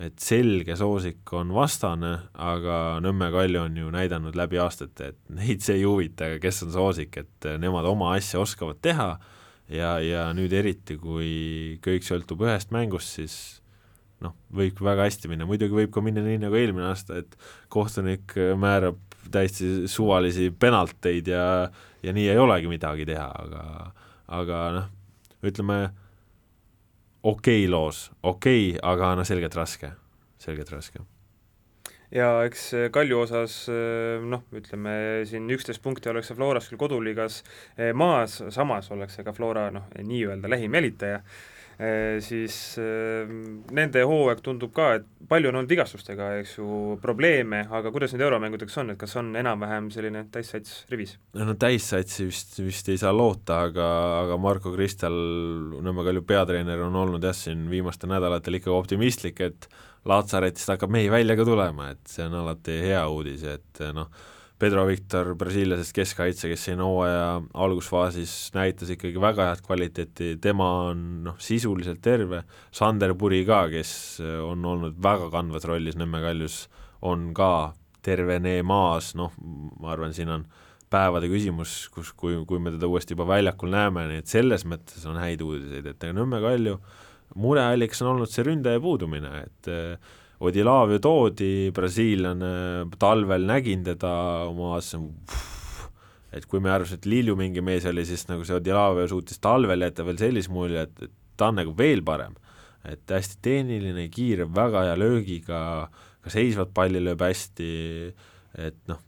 et 0.00 0.16
selge 0.22 0.76
soosik 0.80 1.28
on 1.36 1.50
vastane, 1.52 2.14
aga 2.40 2.76
Nõmme 3.04 3.28
Kalju 3.34 3.66
on 3.66 3.74
ju 3.76 3.90
näidanud 3.92 4.36
läbi 4.38 4.56
aastate, 4.62 5.10
et 5.12 5.18
neid 5.36 5.60
see 5.64 5.76
ei 5.80 5.84
huvita, 5.84 6.30
kes 6.40 6.62
on 6.64 6.72
soosik, 6.72 7.18
et 7.20 7.48
nemad 7.60 7.84
oma 7.90 8.14
asja 8.16 8.40
oskavad 8.40 8.80
teha. 8.80 9.10
Ja, 9.70 9.98
ja 10.02 10.24
nüüd 10.34 10.54
eriti, 10.56 10.96
kui 10.98 11.76
kõik 11.84 12.02
sõltub 12.06 12.40
ühest 12.42 12.72
mängust, 12.74 13.12
siis 13.20 13.36
noh, 14.24 14.34
võib 14.56 14.80
väga 14.82 15.04
hästi 15.06 15.30
minna, 15.30 15.46
muidugi 15.46 15.76
võib 15.76 15.92
ka 15.94 16.02
minna 16.02 16.24
nii 16.24 16.40
nagu 16.42 16.58
eelmine 16.58 16.88
aasta, 16.88 17.20
et 17.20 17.36
kohtunik 17.70 18.34
määrab 18.58 18.98
täiesti 19.30 19.86
suvalisi 19.90 20.48
penalteid 20.50 21.30
ja, 21.30 21.44
ja 22.02 22.16
nii 22.16 22.26
ei 22.32 22.40
olegi 22.40 22.72
midagi 22.72 23.06
teha, 23.08 23.28
aga, 23.44 23.62
aga 24.40 24.60
noh, 24.74 24.90
ütleme 25.46 25.78
okei 27.22 27.64
okay 27.64 27.70
loos, 27.70 28.10
okei 28.22 28.68
okay,, 28.70 28.82
aga 28.82 29.14
no 29.18 29.24
selgelt 29.28 29.56
raske, 29.56 29.92
selgelt 30.40 30.72
raske. 30.72 31.04
Ja 32.10 32.40
eks 32.42 32.72
Kalju 32.90 33.20
osas 33.22 33.54
noh, 34.26 34.42
ütleme 34.58 35.22
siin 35.30 35.46
üksteist 35.54 35.82
punkti 35.84 36.10
oleks 36.10 36.26
see 36.26 36.34
Floras 36.34 36.66
küll 36.66 36.80
koduliigas 36.80 37.44
maas, 37.94 38.40
samas 38.50 38.90
oleks 38.90 39.14
see 39.14 39.26
ka 39.26 39.34
Flora 39.36 39.68
noh, 39.70 39.86
nii-öelda 39.94 40.50
lähim 40.50 40.74
jälitaja 40.74 41.20
siis 42.20 42.54
äh, 42.80 43.30
nende 43.72 44.02
hooaeg 44.04 44.42
tundub 44.44 44.72
ka, 44.76 44.90
et 44.98 45.06
palju 45.30 45.48
on 45.48 45.60
olnud 45.60 45.70
vigastustega, 45.70 46.32
eks 46.40 46.56
ju, 46.58 46.96
probleeme, 47.00 47.62
aga 47.72 47.92
kuidas 47.94 48.12
nüüd 48.12 48.24
euromängudeks 48.26 48.76
on, 48.82 48.92
et 48.92 49.00
kas 49.00 49.16
on 49.20 49.30
enam-vähem 49.40 49.88
selline 49.94 50.26
täissats 50.34 50.82
rivis? 50.92 51.16
no 51.38 51.54
täissatsi 51.60 52.26
vist, 52.28 52.58
vist 52.60 52.90
ei 52.92 53.00
saa 53.00 53.14
loota, 53.16 53.62
aga, 53.70 53.86
aga 54.24 54.40
Marko 54.42 54.74
Kristal, 54.74 55.16
Nõmme 55.80 56.04
Kalju 56.04 56.24
peatreener, 56.28 56.82
on 56.84 56.98
olnud 57.00 57.24
jah, 57.24 57.36
siin 57.36 57.64
viimastel 57.72 58.12
nädalatel 58.12 58.60
ikka 58.60 58.74
optimistlik, 58.76 59.40
et 59.46 59.70
Laatsaretist 60.08 60.74
hakkab 60.74 60.92
mehi 60.92 61.08
välja 61.12 61.36
ka 61.36 61.48
tulema, 61.48 61.90
et 61.94 62.04
see 62.08 62.26
on 62.28 62.36
alati 62.42 62.76
hea 62.84 63.00
uudis, 63.08 63.44
et 63.48 63.82
noh, 63.96 64.12
Pedro 64.60 64.84
Victor 64.84 65.32
brasiiliasest 65.40 65.94
keskkaitse, 65.96 66.50
kes 66.50 66.66
siin 66.68 66.82
hooaja 66.84 67.40
algusfaasis 67.64 68.34
näitas 68.52 68.90
ikkagi 68.92 69.20
väga 69.22 69.46
head 69.48 69.62
kvaliteeti, 69.64 70.34
tema 70.42 70.68
on 70.90 71.04
noh, 71.24 71.38
sisuliselt 71.40 72.02
terve, 72.04 72.42
Sander 72.76 73.14
Puri 73.16 73.40
ka, 73.48 73.62
kes 73.72 73.92
on 74.44 74.66
olnud 74.68 74.98
väga 75.00 75.30
kandvas 75.32 75.64
rollis 75.70 75.96
Nõmme 75.96 76.20
Kaljus, 76.24 76.66
on 77.08 77.30
ka 77.36 77.72
tervenemas, 78.04 79.14
noh, 79.16 79.32
ma 79.80 79.94
arvan, 79.94 80.12
siin 80.16 80.32
on 80.36 80.44
päevade 80.92 81.30
küsimus, 81.30 81.86
kus, 81.94 82.12
kui, 82.12 82.36
kui 82.44 82.60
me 82.60 82.74
teda 82.74 82.88
uuesti 82.90 83.16
juba 83.16 83.30
väljakul 83.30 83.72
näeme, 83.72 84.08
nii 84.10 84.24
et 84.24 84.32
selles 84.32 84.66
mõttes 84.68 85.06
on 85.08 85.20
häid 85.22 85.40
uudiseid, 85.46 85.88
et 85.88 86.10
Nõmme 86.16 86.42
Kalju 86.44 86.76
murealliks 87.38 88.02
on 88.02 88.14
olnud 88.14 88.30
see 88.30 88.44
ründaja 88.46 88.80
puudumine, 88.82 89.44
et 89.46 89.70
äh, 89.70 90.16
Odilavio 90.40 90.96
toodi, 91.04 91.68
brasiillane, 91.76 92.50
talvel 93.00 93.42
nägin 93.44 93.82
teda, 93.84 94.12
ma 94.56 94.70
vaatasin, 94.74 95.02
et 96.32 96.46
kui 96.48 96.62
me 96.64 96.70
arvasime, 96.72 96.96
et 96.96 97.08
Lilju 97.12 97.34
mingi 97.36 97.60
mees 97.64 97.84
oli, 97.90 98.06
siis 98.08 98.24
nagu 98.30 98.46
see 98.48 98.56
Odilavio 98.56 99.04
suutis 99.10 99.42
talvel 99.42 99.84
jätta 99.84 100.06
veel 100.06 100.20
sellise 100.22 100.52
mulje, 100.54 100.86
et, 100.88 101.04
et 101.04 101.12
ta 101.36 101.50
on 101.52 101.60
nagu 101.60 101.74
veel 101.76 102.00
parem. 102.06 102.38
et 102.80 103.12
hästi 103.12 103.36
tehniline, 103.44 104.06
kiire, 104.08 104.46
väga 104.48 104.86
hea 104.86 104.96
löögiga, 104.96 105.58
ka 106.24 106.30
seisvat 106.32 106.70
palli 106.72 107.02
lööb 107.04 107.20
hästi, 107.20 107.68
et 108.56 108.78
noh, 108.88 109.02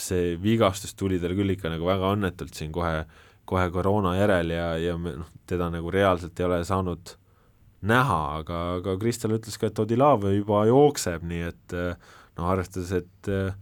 see 0.00 0.38
vigastus 0.40 0.96
tuli 0.96 1.18
tal 1.20 1.34
küll 1.36 1.52
ikka 1.52 1.68
nagu 1.68 1.84
väga 1.84 2.14
õnnetult 2.14 2.56
siin 2.56 2.72
kohe, 2.72 3.04
kohe 3.44 3.66
koroona 3.74 4.14
järel 4.16 4.54
ja, 4.54 4.70
ja 4.80 4.96
noh, 4.96 5.28
teda 5.44 5.68
nagu 5.68 5.92
reaalselt 5.92 6.40
ei 6.40 6.48
ole 6.48 6.62
saanud 6.64 7.12
näha, 7.86 8.20
aga, 8.40 8.60
aga 8.78 8.96
Kristel 9.00 9.36
ütles 9.38 9.56
ka, 9.60 9.70
et 9.70 9.82
Odilave 9.82 10.34
juba 10.36 10.64
jookseb, 10.68 11.24
nii 11.26 11.44
et 11.48 11.76
noh, 12.40 12.48
arvestades, 12.52 12.92
et 13.02 13.30
äh, 13.32 13.52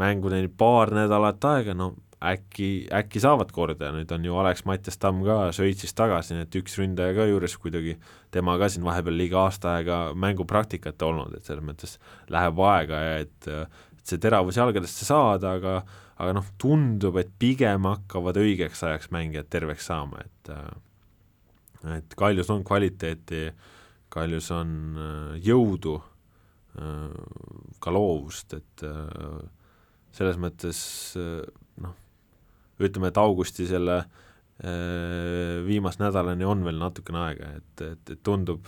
mängu 0.00 0.30
teinud 0.32 0.54
paar 0.58 0.92
nädalat 0.94 1.44
aega, 1.48 1.74
no 1.76 1.92
äkki, 2.18 2.88
äkki 2.94 3.20
saavad 3.22 3.52
korda 3.54 3.92
nüüd 3.94 4.10
on 4.14 4.24
ju 4.26 4.38
Alex 4.40 4.64
Mattias 4.66 4.98
Tamm 4.98 5.22
ka 5.26 5.52
Šveitsist 5.54 5.96
tagasi, 5.98 6.34
nii 6.34 6.48
et 6.48 6.58
üks 6.60 6.74
ründaja 6.80 7.14
ka 7.14 7.28
juures 7.30 7.54
kuidagi, 7.62 7.94
tema 8.34 8.56
ka 8.58 8.70
siin 8.72 8.86
vahepeal 8.86 9.18
liiga 9.20 9.44
aasta 9.44 9.76
aega 9.76 10.00
mängupraktikat 10.18 11.02
olnud, 11.06 11.36
et 11.38 11.46
selles 11.46 11.64
mõttes 11.64 11.96
läheb 12.32 12.58
aega 12.72 13.04
ja 13.04 13.14
et, 13.22 13.48
et 13.48 14.02
see 14.02 14.20
teravus 14.22 14.58
jalgadesse 14.58 15.06
saada, 15.06 15.56
aga 15.60 15.80
aga 16.18 16.32
noh, 16.34 16.46
tundub, 16.58 17.14
et 17.20 17.28
pigem 17.38 17.84
hakkavad 17.86 18.40
õigeks 18.40 18.80
ajaks 18.82 19.12
mängijad 19.14 19.46
terveks 19.54 19.86
saama, 19.86 20.24
et 20.24 20.50
et 21.86 22.14
Kaljus 22.18 22.50
on 22.50 22.64
kvaliteeti, 22.66 23.48
Kaljus 24.12 24.50
on 24.56 24.70
äh, 24.96 25.34
jõudu, 25.44 25.98
äh, 26.80 27.74
ka 27.82 27.92
loovust, 27.94 28.56
et 28.56 28.84
äh, 28.86 29.42
selles 30.16 30.38
mõttes 30.40 30.80
noh, 31.78 31.92
ütleme, 32.80 33.12
et 33.12 33.20
augusti 33.20 33.68
selle 33.68 34.00
viimase 34.58 36.00
nädalani 36.00 36.42
on 36.48 36.64
veel 36.66 36.80
natukene 36.80 37.20
aega, 37.20 37.50
et, 37.60 37.82
et, 37.84 38.10
et 38.16 38.22
tundub, 38.26 38.66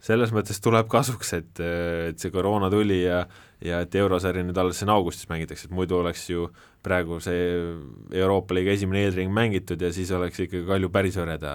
selles 0.00 0.32
mõttes 0.34 0.60
tuleb 0.62 0.88
kasuks, 0.90 1.32
et, 1.34 1.60
et 1.60 2.18
see 2.18 2.34
koroona 2.34 2.70
tuli 2.70 3.02
ja 3.02 3.24
ja 3.64 3.80
et 3.82 3.94
eurosari 3.98 4.44
nüüd 4.46 4.58
alles 4.60 4.78
siin 4.78 4.90
augustis 4.92 5.26
mängitakse, 5.30 5.66
et 5.66 5.74
muidu 5.74 5.96
oleks 5.98 6.28
ju 6.30 6.46
praegu 6.84 7.18
see 7.22 7.40
Euroopa 8.14 8.54
liiga 8.54 8.74
esimene 8.76 9.02
eelring 9.06 9.32
mängitud 9.34 9.82
ja 9.82 9.90
siis 9.94 10.12
oleks 10.14 10.38
ikkagi 10.44 10.66
Kalju 10.68 10.90
päris 10.94 11.18
hõreda 11.18 11.54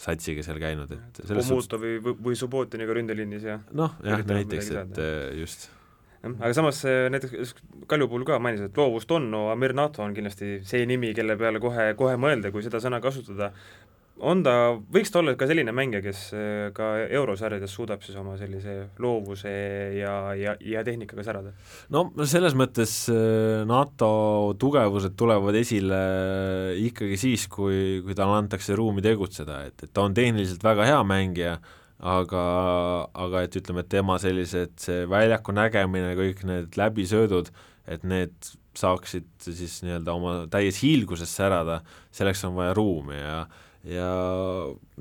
satsiga 0.00 0.44
seal 0.46 0.60
käinud, 0.62 0.94
et 0.96 1.22
Komutovi 1.28 1.98
või, 2.00 2.16
või 2.28 2.40
Subbotiniga 2.40 2.96
ründeliinis 2.96 3.46
ja 3.50 3.60
noh, 3.76 3.98
jah, 4.06 4.24
näiteks, 4.32 4.72
et 4.80 5.02
just. 5.42 5.68
Aga 6.22 6.52
samas 6.56 6.80
näiteks 7.12 7.54
Kalju 7.90 8.08
puhul 8.08 8.24
ka 8.24 8.40
mainis, 8.40 8.64
et 8.64 8.80
loovust 8.80 9.12
on, 9.12 9.28
no 9.34 9.48
Amir 9.52 9.76
Nato 9.76 10.04
on 10.06 10.16
kindlasti 10.16 10.62
see 10.64 10.88
nimi, 10.88 11.12
kelle 11.18 11.36
peale 11.36 11.60
kohe, 11.60 11.90
kohe 11.98 12.16
mõelda, 12.16 12.54
kui 12.54 12.64
seda 12.64 12.80
sõna 12.80 13.02
kasutada, 13.04 13.52
on 14.22 14.42
ta, 14.44 14.54
võiks 14.94 15.10
ta 15.12 15.20
olla 15.20 15.34
ka 15.38 15.48
selline 15.50 15.74
mängija, 15.74 16.02
kes 16.04 16.22
äh, 16.36 16.70
ka 16.76 16.92
eurosarjades 17.04 17.74
suudab 17.74 18.04
siis 18.04 18.16
oma 18.20 18.36
sellise 18.40 18.76
loovuse 19.02 19.52
ja, 19.98 20.14
ja, 20.38 20.54
ja 20.60 20.84
tehnikaga 20.86 21.24
särada? 21.26 21.52
no 21.94 22.06
selles 22.28 22.56
mõttes 22.58 22.94
äh, 23.12 23.62
NATO 23.68 24.12
tugevused 24.62 25.16
tulevad 25.18 25.58
esile 25.58 26.00
ikkagi 26.82 27.18
siis, 27.20 27.48
kui, 27.52 28.00
kui 28.06 28.16
talle 28.18 28.38
antakse 28.44 28.76
ruumi 28.78 29.04
tegutseda, 29.04 29.62
et, 29.68 29.86
et 29.86 29.92
ta 29.92 30.06
on 30.06 30.16
tehniliselt 30.16 30.64
väga 30.64 30.86
hea 30.88 31.02
mängija, 31.06 31.58
aga, 32.02 32.46
aga 33.26 33.44
et 33.46 33.58
ütleme, 33.58 33.84
et 33.84 33.92
tema 33.92 34.18
sellised, 34.22 34.74
see 34.82 35.04
väljaku 35.10 35.54
nägemine, 35.54 36.14
kõik 36.18 36.42
need 36.48 36.78
läbisöödud, 36.78 37.50
et 37.90 38.06
need 38.06 38.34
saaksid 38.78 39.26
siis 39.44 39.82
nii-öelda 39.84 40.14
oma 40.14 40.32
täies 40.50 40.78
hiilguses 40.82 41.32
särada, 41.36 41.82
selleks 42.14 42.44
on 42.48 42.56
vaja 42.56 42.74
ruumi 42.76 43.18
ja 43.18 43.42
ja 43.88 44.10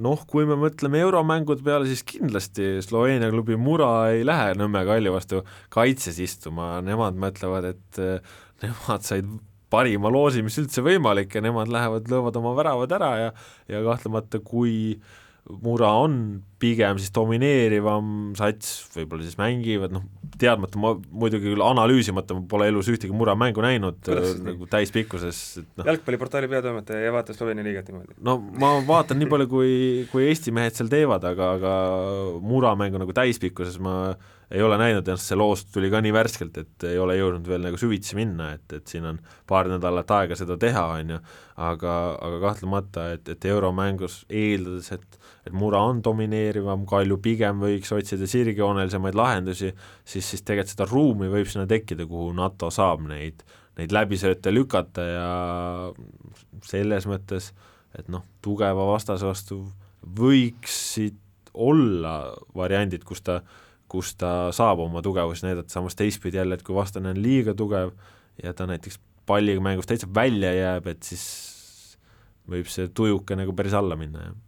noh, 0.02 0.24
kui 0.30 0.48
me 0.50 0.58
mõtleme 0.60 1.02
euromängude 1.04 1.64
peale, 1.66 1.86
siis 1.90 2.02
kindlasti 2.08 2.80
Sloveenia 2.86 3.30
klubi 3.34 3.58
Mura 3.60 3.92
ei 4.14 4.26
lähe 4.26 4.56
Nõmme 4.58 4.82
Kalju 4.88 5.14
vastu 5.14 5.44
kaitses 5.74 6.18
istuma, 6.24 6.80
nemad 6.86 7.20
mõtlevad, 7.22 7.72
et 7.76 8.02
eh, 8.02 8.36
nemad 8.66 9.06
said 9.06 9.30
parima 9.72 10.12
loosi, 10.12 10.44
mis 10.44 10.58
üldse 10.60 10.84
võimalik 10.84 11.38
ja 11.38 11.44
nemad 11.46 11.72
lähevad, 11.72 12.10
löövad 12.12 12.38
oma 12.42 12.56
väravad 12.58 12.96
ära 12.98 13.12
ja 13.20 13.34
ja 13.72 13.84
kahtlemata, 13.86 14.42
kui 14.44 14.98
Mura 15.50 15.90
on 15.98 16.16
pigem 16.62 17.00
siis 17.02 17.10
domineerivam 17.16 18.32
sats, 18.38 18.84
võib-olla 18.94 19.26
siis 19.26 19.40
mängivad, 19.40 19.94
noh, 19.96 20.04
teadmata, 20.40 20.78
ma 20.80 20.94
muidugi 21.10 21.50
küll 21.50 21.64
analüüsimata, 21.66 22.38
ma 22.38 22.46
pole 22.50 22.68
elus 22.70 22.92
ühtegi 22.94 23.16
Mura 23.16 23.34
mängu 23.40 23.64
näinud 23.66 24.12
äh, 24.14 24.28
nagu 24.46 24.68
täispikkuses, 24.70 25.40
et 25.64 25.72
noh. 25.82 25.90
Jalgpalliportaali 25.90 26.50
peatoimetaja 26.52 27.08
ei 27.08 27.16
vaata 27.16 27.34
Sloveenia 27.36 27.66
liigat 27.66 27.90
niimoodi? 27.90 28.20
no 28.28 28.38
ma 28.62 28.76
vaatan 28.86 29.18
nii 29.22 29.32
palju, 29.34 29.50
kui, 29.52 29.72
kui 30.14 30.28
Eesti 30.30 30.54
mehed 30.56 30.78
seal 30.78 30.92
teevad, 30.94 31.26
aga, 31.32 31.50
aga 31.58 31.74
Mura 32.46 32.76
mängu 32.80 33.02
nagu 33.02 33.18
täispikkuses 33.18 33.82
ma 33.82 34.14
ei 34.52 34.62
ole 34.62 34.78
näinud, 34.78 35.08
ennast 35.08 35.32
see 35.32 35.38
loos 35.40 35.64
tuli 35.72 35.90
ka 35.92 36.02
nii 36.04 36.14
värskelt, 36.14 36.58
et 36.60 36.86
ei 36.90 37.00
ole 37.00 37.16
jõudnud 37.16 37.48
veel 37.48 37.64
nagu 37.64 37.80
süvitsi 37.80 38.18
minna, 38.20 38.52
et, 38.58 38.66
et 38.76 38.94
siin 38.94 39.08
on 39.08 39.20
paar 39.48 39.70
nädalat 39.72 40.12
aega 40.18 40.38
seda 40.38 40.58
teha, 40.60 40.84
on 41.00 41.16
ju, 41.16 41.20
aga, 41.72 41.98
aga 42.20 42.42
kahtlemata, 42.44 43.08
et, 43.16 43.32
et 43.32 43.48
euromängus 43.48 44.26
eeldades, 44.28 44.92
et 44.98 45.21
et 45.48 45.54
Mura 45.58 45.82
on 45.90 46.02
domineerivam, 46.06 46.86
Kalju 46.90 47.18
pigem 47.24 47.64
võiks 47.64 47.92
otsida 47.96 48.28
sirgjoonelisemaid 48.30 49.18
lahendusi, 49.18 49.72
siis, 50.06 50.28
siis 50.28 50.46
tegelikult 50.46 50.76
seda 50.76 50.88
ruumi 50.90 51.32
võib 51.32 51.50
sinna 51.50 51.66
tekkida, 51.70 52.06
kuhu 52.10 52.30
NATO 52.38 52.70
saab 52.74 53.04
neid, 53.10 53.42
neid 53.80 53.96
läbisööte 53.96 54.54
lükata 54.54 55.08
ja 55.08 55.32
selles 56.68 57.08
mõttes, 57.10 57.52
et 57.98 58.12
noh, 58.12 58.26
tugeva 58.46 58.86
vastase 58.92 59.26
vastu 59.28 59.64
võiksid 60.02 61.18
olla 61.52 62.16
variandid, 62.56 63.04
kus 63.08 63.26
ta 63.26 63.42
kus 63.92 64.14
ta 64.16 64.54
saab 64.56 64.80
oma 64.86 65.02
tugevusi 65.04 65.44
näidata, 65.44 65.68
samas 65.74 65.98
teistpidi 66.00 66.40
jälle, 66.40 66.56
et 66.56 66.62
kui 66.64 66.76
vastane 66.76 67.12
on 67.12 67.18
liiga 67.20 67.52
tugev 67.60 67.90
ja 68.40 68.54
ta 68.56 68.64
näiteks 68.70 69.02
palliga 69.28 69.60
mängust 69.60 69.92
täitsa 69.92 70.08
välja 70.16 70.54
jääb, 70.56 70.88
et 70.88 71.04
siis 71.04 71.26
võib 72.48 72.72
see 72.72 72.88
tujuke 72.96 73.36
nagu 73.36 73.52
päris 73.58 73.76
alla 73.76 73.98
minna, 74.00 74.30
jah 74.30 74.40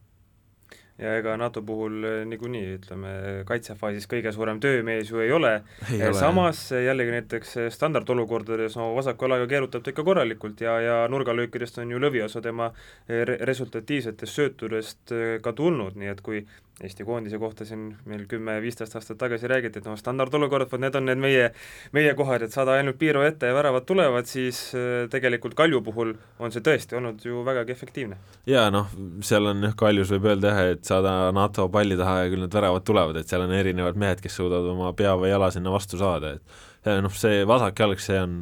ja 0.97 1.15
ega 1.17 1.35
NATO 1.37 1.61
puhul 1.65 2.03
eh, 2.05 2.19
niikuinii, 2.29 2.65
ütleme, 2.77 3.11
kaitsefaasis 3.49 4.05
kõige 4.09 4.33
suurem 4.35 4.59
töömees 4.61 5.09
ju 5.09 5.23
ei 5.23 5.31
ole, 5.33 5.53
eh, 5.89 6.05
samas 6.17 6.67
jah. 6.71 6.83
jällegi 6.89 7.15
näiteks 7.15 7.55
eh, 7.57 7.69
standardolukordades 7.73 8.77
no 8.77 8.91
vasaku 8.97 9.27
jalaga 9.27 9.47
keerutab 9.49 9.83
ta 9.85 9.93
ikka 9.93 10.05
korralikult 10.05 10.61
ja, 10.61 10.77
ja 10.83 10.97
nurgalöökidest 11.09 11.81
on 11.81 11.95
ju 11.95 12.01
lõviosa 12.03 12.43
tema 12.45 12.69
re 13.07 13.39
resultatiivsetest 13.41 14.37
söötudest 14.37 15.15
ka 15.43 15.55
tulnud, 15.57 15.97
nii 15.97 16.13
et 16.13 16.21
kui 16.21 16.43
Eesti 16.81 17.05
koondise 17.05 17.37
kohta 17.37 17.65
siin 17.69 17.83
meil 18.09 18.23
kümme-viisteist 18.25 18.95
aastat 18.97 19.19
tagasi 19.21 19.47
räägiti, 19.47 19.77
et 19.77 19.85
noh, 19.85 19.97
standardolukorrad, 19.99 20.71
vot 20.71 20.81
need 20.81 20.95
on 20.97 21.05
need 21.05 21.19
meie, 21.21 21.51
meie 21.93 22.15
kohad, 22.17 22.41
et 22.41 22.55
saada 22.55 22.79
ainult 22.79 22.97
piiru 22.97 23.21
ette 23.21 23.51
ja 23.51 23.53
väravad 23.53 23.85
tulevad, 23.85 24.25
siis 24.25 24.63
äh, 24.73 25.05
tegelikult 25.13 25.53
Kalju 25.59 25.83
puhul 25.85 26.15
on 26.41 26.55
see 26.55 26.65
tõesti 26.65 26.97
olnud 26.97 27.21
ju 27.21 27.43
vägagi 27.45 27.75
efektiivne. 27.75 28.17
jaa, 28.49 28.65
noh, 28.73 28.89
seal 29.21 29.51
on 29.53 29.61
jah, 29.67 29.77
Kaljus 29.77 30.15
võib 30.15 30.25
öelda 30.31 30.55
jah, 30.55 30.73
et 30.73 30.89
saada 30.89 31.13
NATO 31.37 31.67
palli 31.69 31.97
taha 31.99 32.23
ja 32.23 32.33
küll 32.33 32.47
need 32.47 32.57
väravad 32.57 32.89
tulevad, 32.89 33.21
et 33.21 33.29
seal 33.29 33.45
on 33.45 33.53
erinevad 33.53 33.99
mehed, 33.99 34.25
kes 34.25 34.41
suudavad 34.41 34.73
oma 34.73 34.95
pea 34.97 35.13
või 35.19 35.29
jala 35.29 35.51
sinna 35.53 35.71
vastu 35.73 36.01
saada, 36.01 36.33
et 36.39 36.89
noh, 37.05 37.13
see 37.13 37.45
vasak 37.45 37.85
jalg, 37.85 38.01
see 38.01 38.17
on 38.17 38.39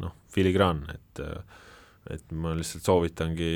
noh, 0.00 0.16
filigraan, 0.32 0.86
et 0.96 1.26
et 2.14 2.32
ma 2.36 2.52
lihtsalt 2.58 2.86
soovitangi 2.86 3.50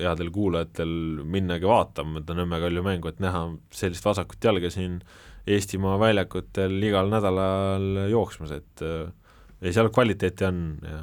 headel 0.00 0.30
kuulajatel 0.34 0.94
minnagi 1.30 1.68
vaatama 1.68 2.22
seda 2.22 2.36
Nõmme 2.38 2.60
Kalju 2.62 2.84
mängu, 2.84 3.10
et 3.10 3.20
näha 3.22 3.46
sellist 3.74 4.06
vasakut 4.06 4.42
jalga 4.42 4.70
siin 4.72 5.00
Eestimaa 5.44 5.98
väljakutel 6.00 6.78
igal 6.88 7.10
nädalal 7.12 8.06
jooksmas, 8.08 8.54
et 8.56 8.84
ei, 8.84 9.74
seal 9.76 9.90
kvaliteeti 9.92 10.46
on 10.48 10.62
ja 10.88 11.02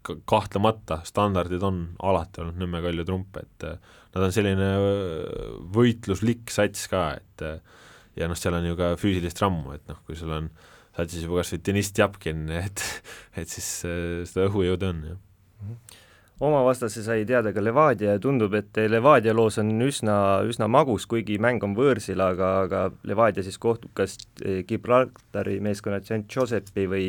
kahtlemata 0.00 1.02
standardid 1.06 1.62
on 1.66 1.84
alati 2.02 2.42
olnud 2.42 2.58
Nõmme 2.60 2.82
Kalju 2.84 3.06
trump, 3.06 3.38
et 3.40 3.68
nad 3.68 4.26
on 4.26 4.34
selline 4.34 4.72
võitluslik 5.76 6.50
sats 6.52 6.90
ka, 6.90 7.06
et 7.20 7.46
ja 8.18 8.28
noh, 8.28 8.38
seal 8.38 8.58
on 8.58 8.68
ju 8.72 8.76
ka 8.78 8.92
füüsilist 9.00 9.40
rammu, 9.44 9.76
et 9.76 9.86
noh, 9.90 10.02
kui 10.06 10.18
sul 10.18 10.34
on 10.34 10.50
satsis 10.96 11.24
juba 11.24 11.40
kas 11.40 11.54
või 11.54 11.64
Deniss 11.68 11.94
Tjapkin, 11.94 12.46
et 12.58 12.84
et 13.40 13.48
siis 13.48 13.72
seda 13.86 14.48
õhujõudu 14.50 14.90
on, 14.90 15.04
jah 15.12 15.26
oma 16.40 16.62
vastase 16.64 17.02
sai 17.04 17.24
teada 17.28 17.52
ka 17.52 17.62
Levadia 17.62 18.14
ja 18.14 18.20
tundub, 18.22 18.54
et 18.56 18.78
Levadia 18.88 19.34
loos 19.36 19.58
on 19.60 19.70
üsna, 19.84 20.16
üsna 20.48 20.68
magus, 20.72 21.06
kuigi 21.10 21.36
mäng 21.42 21.62
on 21.66 21.74
võõrsil, 21.76 22.20
aga, 22.24 22.50
aga 22.64 22.82
Levadia 23.08 23.44
siis 23.44 23.58
kohtub 23.60 23.92
kas 23.96 24.16
Gibraltari 24.68 25.58
meeskonna 25.64 26.00
St 26.02 26.24
Josephi 26.32 26.86
või 26.90 27.06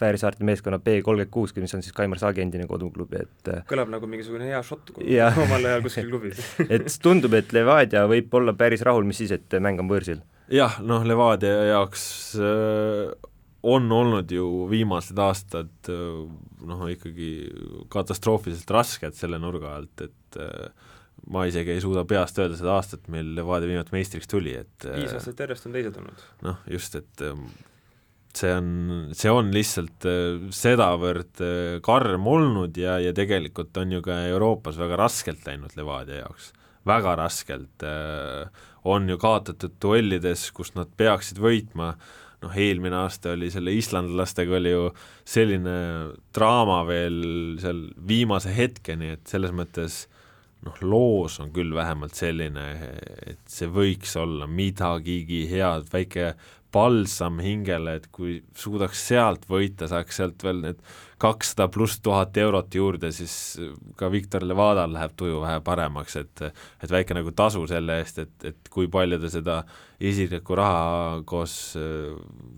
Fääri 0.00 0.20
saarte 0.20 0.46
meeskonna 0.46 0.80
B 0.82 0.98
kolmkümmend 1.04 1.32
kuus, 1.34 1.54
mis 1.56 1.76
on 1.76 1.84
siis 1.86 1.94
Kaimar 1.94 2.18
Saagi 2.20 2.42
endine 2.42 2.66
koduklubi, 2.70 3.22
et 3.22 3.52
kõlab 3.70 3.92
nagu 3.94 4.10
mingisugune 4.10 4.50
hea 4.50 4.62
šott 4.66 4.94
omal 5.44 5.70
ajal 5.70 5.84
kuskil 5.86 6.10
klubis 6.10 6.42
et 6.74 6.88
tundub, 7.02 7.36
et 7.38 7.54
Levadia 7.54 8.08
võib 8.10 8.34
olla 8.34 8.56
päris 8.58 8.82
rahul, 8.86 9.06
mis 9.06 9.22
siis, 9.22 9.36
et 9.38 9.60
mäng 9.62 9.82
on 9.82 9.90
võõrsil? 9.90 10.24
jah, 10.50 10.80
noh, 10.82 11.06
Levadia 11.06 11.70
jaoks 11.70 12.02
äh 12.42 13.30
on 13.64 13.92
olnud 13.92 14.32
ju 14.32 14.46
viimased 14.70 15.18
aastad 15.24 15.88
noh, 15.88 16.82
ikkagi 16.92 17.30
katastroofiliselt 17.92 18.70
rasked 18.76 19.16
selle 19.16 19.40
nurga 19.40 19.74
alt, 19.78 20.04
et 20.04 20.40
ma 21.32 21.44
isegi 21.48 21.72
ei 21.72 21.82
suuda 21.82 22.04
peast 22.08 22.38
öelda 22.40 22.58
seda 22.58 22.74
aastat, 22.76 23.06
mil 23.12 23.34
Levadia 23.38 23.70
viimati 23.70 23.94
meistriks 23.94 24.28
tuli, 24.28 24.56
et 24.64 24.88
viis 24.88 25.14
aastat 25.16 25.44
järjest 25.46 25.68
on 25.68 25.76
teised 25.76 26.00
olnud. 26.00 26.26
noh, 26.44 26.58
just, 26.70 26.98
et 27.00 27.24
see 28.34 28.50
on, 28.50 28.68
see 29.14 29.32
on 29.32 29.52
lihtsalt 29.54 30.08
sedavõrd 30.54 31.42
karm 31.86 32.28
olnud 32.30 32.76
ja, 32.80 32.98
ja 33.02 33.14
tegelikult 33.16 33.76
on 33.80 33.94
ju 33.96 34.02
ka 34.04 34.24
Euroopas 34.32 34.78
väga 34.80 34.98
raskelt 35.04 35.46
läinud 35.48 35.76
Levadia 35.78 36.24
jaoks, 36.24 36.50
väga 36.88 37.14
raskelt, 37.20 37.86
on 38.84 39.08
ju 39.08 39.16
kaotatud 39.20 39.78
duellides, 39.80 40.50
kus 40.56 40.74
nad 40.76 40.90
peaksid 40.98 41.40
võitma, 41.40 41.94
noh, 42.44 42.54
eelmine 42.54 42.98
aasta 43.02 43.34
oli 43.34 43.50
selle 43.52 43.74
islandlastega 43.74 44.58
oli 44.58 44.74
ju 44.74 44.88
selline 45.24 45.76
draama 46.34 46.82
veel 46.88 47.22
seal 47.62 47.86
viimase 48.08 48.52
hetkeni, 48.54 49.14
et 49.16 49.30
selles 49.30 49.54
mõttes 49.56 50.04
noh, 50.64 50.76
loos 50.84 51.38
on 51.42 51.52
küll 51.54 51.74
vähemalt 51.76 52.16
selline, 52.16 52.66
et 53.26 53.40
see 53.50 53.68
võiks 53.70 54.14
olla 54.20 54.48
midagigi 54.48 55.44
head, 55.50 55.88
väike 55.92 56.34
palsam 56.74 57.38
hingele, 57.42 57.98
et 58.00 58.06
kui 58.14 58.40
suudaks 58.58 59.06
sealt 59.08 59.46
võita, 59.50 59.86
saaks 59.90 60.18
sealt 60.18 60.42
veel 60.44 60.62
need 60.64 60.80
kakssada 61.22 61.68
pluss 61.72 62.00
tuhat 62.02 62.36
eurot 62.42 62.74
juurde, 62.74 63.12
siis 63.14 63.34
ka 63.98 64.10
Viktor 64.12 64.44
Levadal 64.44 64.92
läheb 64.96 65.14
tuju 65.16 65.38
vähe 65.44 65.60
paremaks, 65.64 66.16
et 66.20 66.42
et 66.48 66.90
väike 66.90 67.16
nagu 67.16 67.32
tasu 67.36 67.62
selle 67.70 68.00
eest, 68.02 68.18
et, 68.24 68.34
et 68.50 68.72
kui 68.72 68.90
palju 68.92 69.20
ta 69.22 69.30
seda 69.32 69.60
isiklikku 70.02 70.58
raha 70.58 71.20
koos 71.28 71.76
äh, 71.78 72.10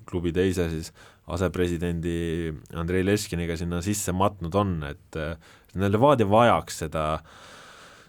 klubi 0.08 0.32
teise 0.34 0.70
siis 0.72 0.92
asepresidendi 1.26 2.54
Andrei 2.78 3.02
Leskiniga 3.04 3.56
sinna 3.58 3.82
sisse 3.82 4.14
matnud 4.14 4.54
on, 4.54 4.78
et 4.86 5.20
Levadia 5.76 6.28
vajaks 6.30 6.84
seda 6.84 7.06
äh, 7.18 7.46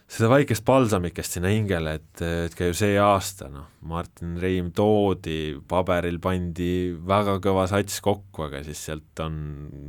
seda 0.08 0.30
väikest 0.32 0.64
palsamikest 0.68 1.36
sinna 1.36 1.52
hingele, 1.52 1.98
et, 2.00 2.22
et 2.24 2.56
ka 2.56 2.70
ju 2.70 2.76
see 2.78 2.96
aasta 3.02 3.50
noh, 3.52 3.68
Martin 3.88 4.38
Reim 4.40 4.70
toodi, 4.76 5.58
paberil 5.68 6.22
pandi 6.24 6.94
väga 7.08 7.38
kõva 7.44 7.66
sats 7.70 8.00
kokku, 8.04 8.48
aga 8.48 8.64
siis 8.66 8.86
sealt 8.88 9.24
on 9.24 9.36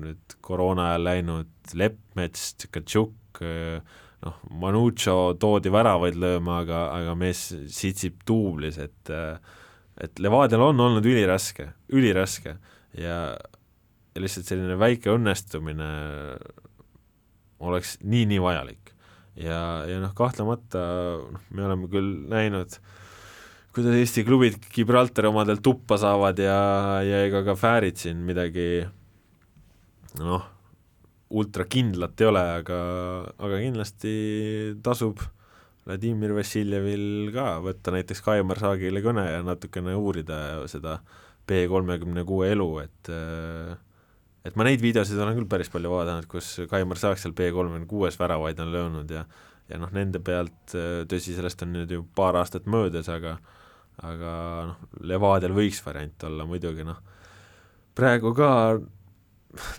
nüüd 0.02 0.38
koroona 0.44 0.90
ajal 0.90 1.06
läinud 1.06 1.76
Leppmets, 1.78 2.50
Tkatšuk, 2.64 3.42
noh, 4.26 4.42
Manucho 4.58 5.16
toodi 5.38 5.70
väravaid 5.72 6.18
lööma, 6.18 6.64
aga, 6.64 6.82
aga 6.96 7.14
mees 7.18 7.46
sitsib 7.74 8.20
duublis, 8.26 8.80
et 8.82 9.14
et 9.98 10.20
Levadial 10.22 10.62
on 10.62 10.78
olnud 10.78 11.06
üliraske, 11.10 11.72
üliraske 11.90 12.52
ja, 12.94 13.16
ja 13.34 14.22
lihtsalt 14.22 14.46
selline 14.46 14.76
väike 14.78 15.10
õnnestumine 15.10 15.88
oleks 17.66 17.96
nii-nii 18.06 18.38
vajalik 18.42 18.92
ja, 19.38 19.60
ja 19.88 20.00
noh, 20.02 20.12
kahtlemata 20.18 20.82
noh, 21.32 21.42
me 21.54 21.66
oleme 21.66 21.88
küll 21.92 22.12
näinud, 22.30 22.78
kuidas 23.74 23.98
Eesti 24.00 24.24
klubid 24.26 24.60
Gibraltari 24.74 25.30
omadel 25.30 25.62
tuppa 25.64 25.98
saavad 26.00 26.40
ja, 26.42 26.60
ja 27.06 27.24
ega 27.28 27.44
ka 27.46 27.56
Fäärid 27.58 28.00
siin 28.00 28.22
midagi 28.26 28.68
noh, 30.18 30.46
ultrakindlat 31.28 32.20
ei 32.20 32.30
ole, 32.30 32.44
aga, 32.62 32.78
aga 33.38 33.60
kindlasti 33.62 34.14
tasub 34.84 35.20
Vladimir 35.88 36.34
Vassiljevil 36.36 37.30
ka 37.32 37.58
võtta 37.64 37.92
näiteks 37.94 38.20
Kaimar 38.24 38.60
Saagile 38.60 39.00
kõne 39.04 39.24
ja 39.24 39.40
natukene 39.44 39.94
uurida 39.96 40.66
seda 40.68 40.98
B 41.48 41.62
kolmekümne 41.70 42.26
kuue 42.28 42.50
elu, 42.52 42.68
et 42.82 43.12
et 44.46 44.56
ma 44.56 44.66
neid 44.66 44.82
videosid 44.82 45.18
olen 45.18 45.36
küll 45.38 45.50
päris 45.50 45.70
palju 45.72 45.90
vaadanud, 45.92 46.28
kus 46.30 46.54
Kaimar 46.70 47.00
Saak 47.00 47.20
seal 47.20 47.34
B 47.36 47.50
kolmekümne 47.54 47.88
kuues 47.90 48.18
väravaid 48.20 48.60
on 48.64 48.72
löönud 48.74 49.14
ja 49.14 49.24
ja 49.68 49.76
noh, 49.76 49.90
nende 49.92 50.20
pealt, 50.24 50.72
tõsi, 51.10 51.34
sellest 51.36 51.62
on 51.64 51.74
nüüd 51.76 51.90
ju 51.92 52.04
paar 52.16 52.38
aastat 52.40 52.68
möödas, 52.70 53.10
aga 53.12 53.36
aga 53.98 54.34
noh, 54.70 54.84
Levadial 55.10 55.52
võiks 55.56 55.82
variant 55.84 56.24
olla 56.28 56.46
muidugi 56.48 56.86
noh, 56.86 57.00
praegu 57.98 58.32
ka 58.36 58.50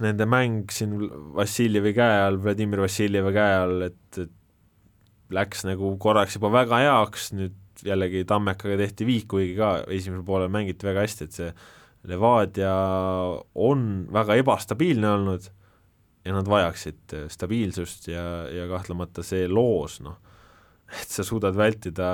nende 0.04 0.28
mäng 0.30 0.70
siin 0.74 0.98
Vassiljevi 1.38 1.94
käe 1.96 2.20
all, 2.26 2.40
Vladimir 2.44 2.84
Vassiljevi 2.84 3.34
käe 3.36 3.56
all, 3.64 3.88
et, 3.88 4.20
et 4.20 5.34
läks 5.34 5.66
nagu 5.68 5.94
korraks 6.02 6.38
juba 6.38 6.52
väga 6.54 6.82
heaks, 6.84 7.32
nüüd 7.38 7.86
jällegi 7.86 8.26
Tammekaga 8.28 8.80
tehti 8.82 9.08
viik, 9.08 9.28
kuigi 9.32 9.56
ka 9.58 9.78
esimesel 9.88 10.26
poolel 10.28 10.52
mängiti 10.52 10.90
väga 10.90 11.06
hästi, 11.06 11.30
et 11.30 11.38
see 11.38 11.52
Levadia 12.08 12.74
on 13.60 13.82
väga 14.14 14.38
ebastabiilne 14.40 15.10
olnud 15.18 15.50
ja 16.26 16.36
nad 16.36 16.48
vajaksid 16.48 17.16
stabiilsust 17.32 18.08
ja, 18.12 18.24
ja 18.54 18.68
kahtlemata 18.72 19.24
see 19.26 19.48
loos, 19.52 20.00
noh, 20.06 20.16
et 20.90 21.12
sa 21.12 21.26
suudad 21.28 21.58
vältida 21.58 22.10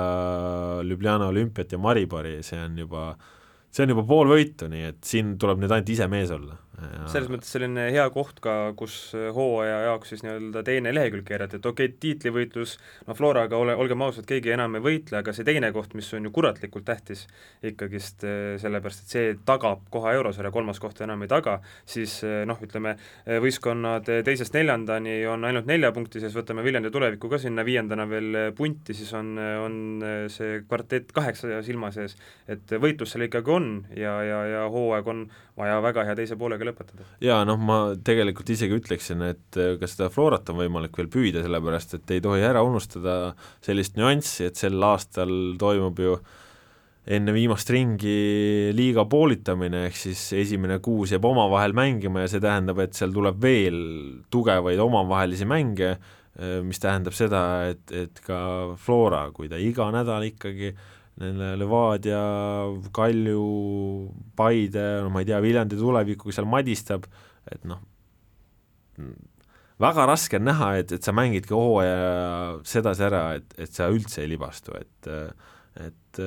Ljubljana 0.86 1.30
olümpiat 1.30 1.72
ja 1.72 1.78
Maribori, 1.78 2.40
see 2.46 2.58
on 2.60 2.78
juba, 2.82 3.08
see 3.70 3.86
on 3.86 3.94
juba 3.94 4.06
pool 4.08 4.34
võitu, 4.34 4.70
nii 4.72 4.88
et 4.90 5.00
siin 5.06 5.36
tuleb 5.40 5.62
nüüd 5.62 5.72
ainult 5.72 5.94
ise 5.94 6.10
mees 6.10 6.34
olla 6.34 6.58
ja... 6.80 7.06
selles 7.10 7.30
mõttes 7.32 7.50
selline 7.52 7.88
hea 7.92 8.04
koht 8.14 8.40
ka, 8.44 8.54
kus 8.78 8.96
hooaja 9.14 9.78
jaoks 9.88 10.12
siis 10.12 10.24
nii-öelda 10.24 10.62
teine 10.66 10.92
lehekülg 10.94 11.26
keerata, 11.28 11.58
et 11.58 11.68
okei 11.68 11.88
okay,, 11.90 11.98
tiitlivõitlus, 12.02 12.76
no 13.08 13.16
Floraga 13.16 13.58
ole, 13.60 13.76
olgem 13.78 14.04
ausad, 14.06 14.26
keegi 14.28 14.52
enam 14.54 14.78
ei 14.78 14.84
võitle, 14.84 15.20
aga 15.20 15.34
see 15.36 15.46
teine 15.46 15.70
koht, 15.74 15.96
mis 15.98 16.08
on 16.16 16.28
ju 16.28 16.32
kuratlikult 16.36 16.86
tähtis 16.88 17.26
ikkagist 17.66 18.26
eh, 18.28 18.56
sellepärast, 18.62 19.04
et 19.04 19.16
see 19.16 19.34
tagab 19.48 19.86
koha 19.92 20.14
eurosarja, 20.18 20.52
kolmas 20.54 20.80
koht 20.82 21.00
enam 21.06 21.24
ei 21.24 21.32
taga, 21.32 21.58
siis 21.88 22.18
eh, 22.26 22.42
noh, 22.48 22.60
ütleme, 22.62 22.96
võistkonnad 23.42 24.08
teisest 24.26 24.54
neljandani 24.56 25.18
on 25.30 25.44
ainult 25.48 25.68
nelja 25.68 25.92
punkti 25.96 26.20
sees, 26.22 26.34
võtame 26.36 26.64
Viljandi 26.66 26.90
tuleviku 26.94 27.30
ka 27.30 27.40
sinna 27.40 27.64
viiendana 27.66 28.06
veel 28.10 28.38
punti, 28.56 28.94
siis 28.96 29.12
on, 29.16 29.34
on 29.38 29.76
see 30.32 30.60
kvartett 30.66 31.12
kaheksa 31.16 31.60
silma 31.66 31.90
sees, 31.94 32.16
et 32.50 32.76
võitlus 32.80 33.14
seal 33.14 33.26
ikkagi 33.26 33.52
on 33.52 33.70
ja, 33.96 34.18
ja, 34.26 34.40
ja 34.50 34.64
hooaeg 34.72 35.10
on 35.10 35.26
vaja 35.56 35.78
väga 35.84 36.04
hea 36.08 36.16
teise 36.18 36.36
poolega 36.38 36.65
lõpetada. 36.66 37.06
jaa, 37.22 37.42
noh, 37.48 37.60
ma 37.60 37.78
tegelikult 38.04 38.50
isegi 38.54 38.76
ütleksin, 38.78 39.22
et 39.26 39.60
äh, 39.60 39.76
ka 39.80 39.90
seda 39.90 40.10
Florat 40.12 40.48
on 40.52 40.60
võimalik 40.60 40.96
veel 40.98 41.10
püüda, 41.12 41.44
sellepärast 41.44 41.96
et 41.98 42.16
ei 42.16 42.24
tohi 42.24 42.44
ära 42.46 42.64
unustada 42.66 43.36
sellist 43.64 43.96
nüanssi, 44.00 44.50
et 44.50 44.58
sel 44.60 44.82
aastal 44.86 45.30
toimub 45.60 46.02
ju 46.02 46.18
enne 47.06 47.30
viimast 47.30 47.70
ringi 47.70 48.72
liiga 48.74 49.04
poolitamine, 49.06 49.84
ehk 49.86 49.98
siis 50.00 50.26
esimene 50.34 50.80
kuus 50.82 51.14
jääb 51.14 51.28
omavahel 51.28 51.76
mängima 51.76 52.24
ja 52.24 52.32
see 52.32 52.42
tähendab, 52.42 52.82
et 52.82 52.98
seal 52.98 53.14
tuleb 53.14 53.38
veel 53.42 53.80
tugevaid 54.34 54.82
omavahelisi 54.82 55.46
mänge, 55.48 55.94
äh, 55.94 56.58
mis 56.66 56.82
tähendab 56.82 57.14
seda, 57.16 57.46
et, 57.70 57.86
et 57.94 58.20
ka 58.26 58.74
Flora, 58.82 59.28
kui 59.36 59.48
ta 59.52 59.60
iga 59.62 59.86
nädal 59.94 60.26
ikkagi 60.32 60.74
äh, 60.74 60.92
Levadia, 61.16 62.20
Kalju, 62.92 63.44
Paide, 64.36 64.84
no 65.04 65.12
ma 65.14 65.22
ei 65.22 65.30
tea, 65.30 65.40
Viljandi 65.40 65.78
tulevikuga 65.80 66.34
seal 66.36 66.48
madistab, 66.50 67.06
et 67.48 67.64
noh, 67.68 67.80
väga 69.80 70.06
raske 70.08 70.36
on 70.40 70.46
näha, 70.50 70.70
et, 70.82 70.92
et 70.96 71.04
sa 71.06 71.14
mängidki 71.16 71.56
hooaja 71.56 72.60
sedasi 72.68 73.06
ära, 73.08 73.22
et, 73.40 73.56
et 73.60 73.72
sa 73.72 73.88
üldse 73.92 74.22
ei 74.24 74.32
libastu, 74.34 74.76
et 74.76 75.12
et 75.76 76.20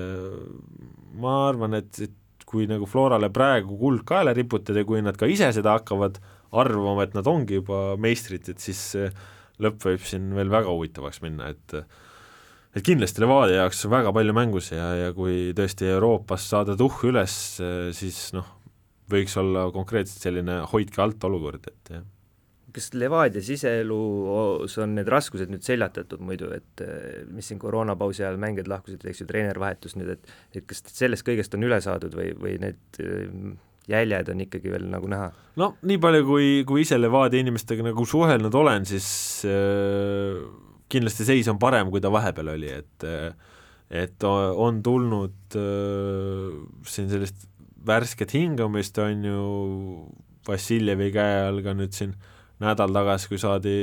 ma 1.18 1.38
arvan, 1.48 1.74
et, 1.80 2.02
et 2.06 2.44
kui 2.50 2.68
nagu 2.70 2.86
Florale 2.90 3.32
praegu 3.34 3.78
kuld 3.80 4.04
kaela 4.10 4.34
riputada 4.38 4.84
ja 4.84 4.86
kui 4.86 5.02
nad 5.02 5.18
ka 5.18 5.30
ise 5.30 5.50
seda 5.54 5.74
hakkavad 5.80 6.20
arvama, 6.54 7.06
et 7.06 7.18
nad 7.18 7.26
ongi 7.30 7.58
juba 7.58 7.96
meistrid, 8.02 8.46
et 8.50 8.62
siis 8.62 8.84
lõpp 9.60 9.86
võib 9.86 10.06
siin 10.06 10.30
veel 10.38 10.54
väga 10.54 10.70
huvitavaks 10.70 11.22
minna, 11.26 11.50
et 11.54 11.78
et 12.76 12.86
kindlasti 12.86 13.24
Levadia 13.24 13.64
jaoks 13.64 13.86
väga 13.90 14.14
palju 14.16 14.36
mängus 14.38 14.72
ja, 14.74 14.92
ja 15.06 15.10
kui 15.18 15.50
tõesti 15.58 15.90
Euroopas 15.90 16.46
saada 16.52 16.78
tuhh 16.80 17.04
üles, 17.10 17.34
siis 17.98 18.22
noh, 18.36 18.48
võiks 19.10 19.36
olla 19.42 19.70
konkreetselt 19.74 20.30
selline 20.30 20.62
hoidke 20.70 21.02
alt 21.04 21.30
olukord, 21.30 21.66
et 21.72 21.94
jah 21.98 22.08
kas 22.74 22.92
Levadia 22.94 23.42
siseelus 23.44 24.76
on 24.82 24.94
need 24.98 25.10
raskused 25.10 25.50
nüüd 25.52 25.66
seljatatud 25.66 26.22
muidu, 26.26 26.52
et 26.56 26.84
mis 27.34 27.48
siin 27.50 27.62
koroonapausi 27.62 28.24
ajal 28.24 28.40
mängijad 28.42 28.70
lahkusid, 28.72 29.06
eks 29.10 29.24
ju, 29.24 29.28
treener 29.30 29.60
vahetus 29.62 29.98
nüüd, 29.98 30.14
et 30.14 30.60
et 30.60 30.68
kas 30.70 30.84
sellest 30.94 31.26
kõigest 31.28 31.56
on 31.58 31.66
üle 31.66 31.80
saadud 31.84 32.14
või, 32.16 32.32
või 32.38 32.56
need 32.62 33.02
jäljed 33.90 34.30
on 34.34 34.46
ikkagi 34.46 34.74
veel 34.74 34.88
nagu 34.92 35.10
näha? 35.10 35.32
no 35.60 35.74
nii 35.82 36.00
palju, 36.02 36.26
kui, 36.28 36.50
kui 36.70 36.86
ise 36.86 37.00
Levadia 37.00 37.42
inimestega 37.42 37.90
nagu 37.90 38.06
suhelnud 38.06 38.56
olen, 38.62 38.86
siis 38.90 39.10
äh, 39.50 40.38
kindlasti 40.90 41.28
seis 41.28 41.50
on 41.52 41.60
parem, 41.62 41.92
kui 41.94 42.02
ta 42.02 42.12
vahepeal 42.14 42.54
oli, 42.56 42.74
et 42.82 43.08
et 43.90 44.24
on 44.24 44.84
tulnud 44.86 45.58
äh, 45.58 46.58
siin 46.86 47.10
sellist 47.10 47.48
värsket 47.86 48.34
hingamist, 48.38 48.98
on 49.02 49.24
ju, 49.26 49.44
Vassiljevi 50.50 51.10
käe 51.14 51.42
all 51.46 51.62
ka 51.62 51.74
nüüd 51.78 51.94
siin 51.94 52.14
nädal 52.64 52.94
tagasi, 52.96 53.30
kui 53.30 53.40
saadi 53.42 53.76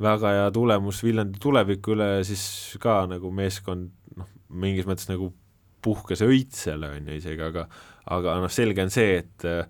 väga 0.00 0.32
hea 0.36 0.48
tulemus 0.54 1.02
Viljandi 1.04 1.38
tuleviku 1.42 1.94
üle, 1.94 2.08
siis 2.26 2.42
ka 2.82 3.02
nagu 3.10 3.30
meeskond 3.34 3.90
noh, 4.16 4.28
mingis 4.48 4.88
mõttes 4.88 5.10
nagu 5.10 5.30
puhkes 5.84 6.24
õitsele, 6.24 6.94
on 6.96 7.10
ju 7.10 7.18
isegi, 7.20 7.42
aga 7.44 7.66
aga 8.10 8.38
noh, 8.42 8.52
selge 8.52 8.84
on 8.84 8.92
see, 8.92 9.20
et 9.22 9.46
äh, 9.48 9.66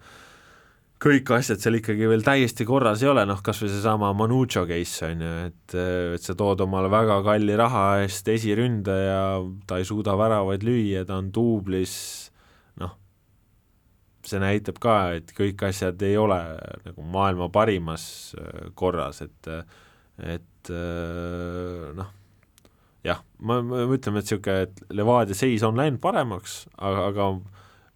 kõik 1.01 1.31
asjad 1.33 1.63
seal 1.63 1.79
ikkagi 1.79 2.09
veel 2.11 2.25
täiesti 2.25 2.67
korras 2.69 3.01
ei 3.05 3.09
ole, 3.09 3.25
noh 3.29 3.41
kas 3.45 3.63
või 3.63 3.71
seesama 3.73 4.11
Manucho 4.17 4.67
case 4.69 5.09
on 5.09 5.25
ju, 5.25 5.31
et, 5.49 5.77
et 6.17 6.25
sa 6.25 6.37
tood 6.37 6.61
omale 6.67 6.91
väga 6.93 7.21
kalli 7.25 7.57
raha 7.57 7.85
eest 8.03 8.29
esiründaja, 8.29 9.23
ta 9.69 9.81
ei 9.81 9.89
suuda 9.89 10.17
väravaid 10.21 10.67
lüüa, 10.67 11.07
ta 11.09 11.17
on 11.23 11.31
duublis, 11.33 11.95
noh, 12.83 12.93
see 14.29 14.43
näitab 14.43 14.81
ka, 14.83 14.99
et 15.17 15.33
kõik 15.37 15.65
asjad 15.71 16.05
ei 16.05 16.19
ole 16.21 16.41
nagu 16.85 17.09
maailma 17.17 17.49
parimas 17.53 18.07
äh, 18.37 18.69
korras, 18.77 19.23
et 19.25 19.55
et 20.21 20.69
äh, 20.69 21.87
noh, 21.97 22.13
jah, 23.09 23.25
ma, 23.41 23.63
ma 23.65 23.87
ütleme, 23.89 24.21
et 24.21 24.29
niisugune, 24.29 24.69
et 24.69 24.85
Levadia 24.93 25.39
seis 25.39 25.65
on 25.65 25.81
läinud 25.81 26.03
paremaks, 26.05 26.67
aga, 26.77 27.09
aga 27.09 27.31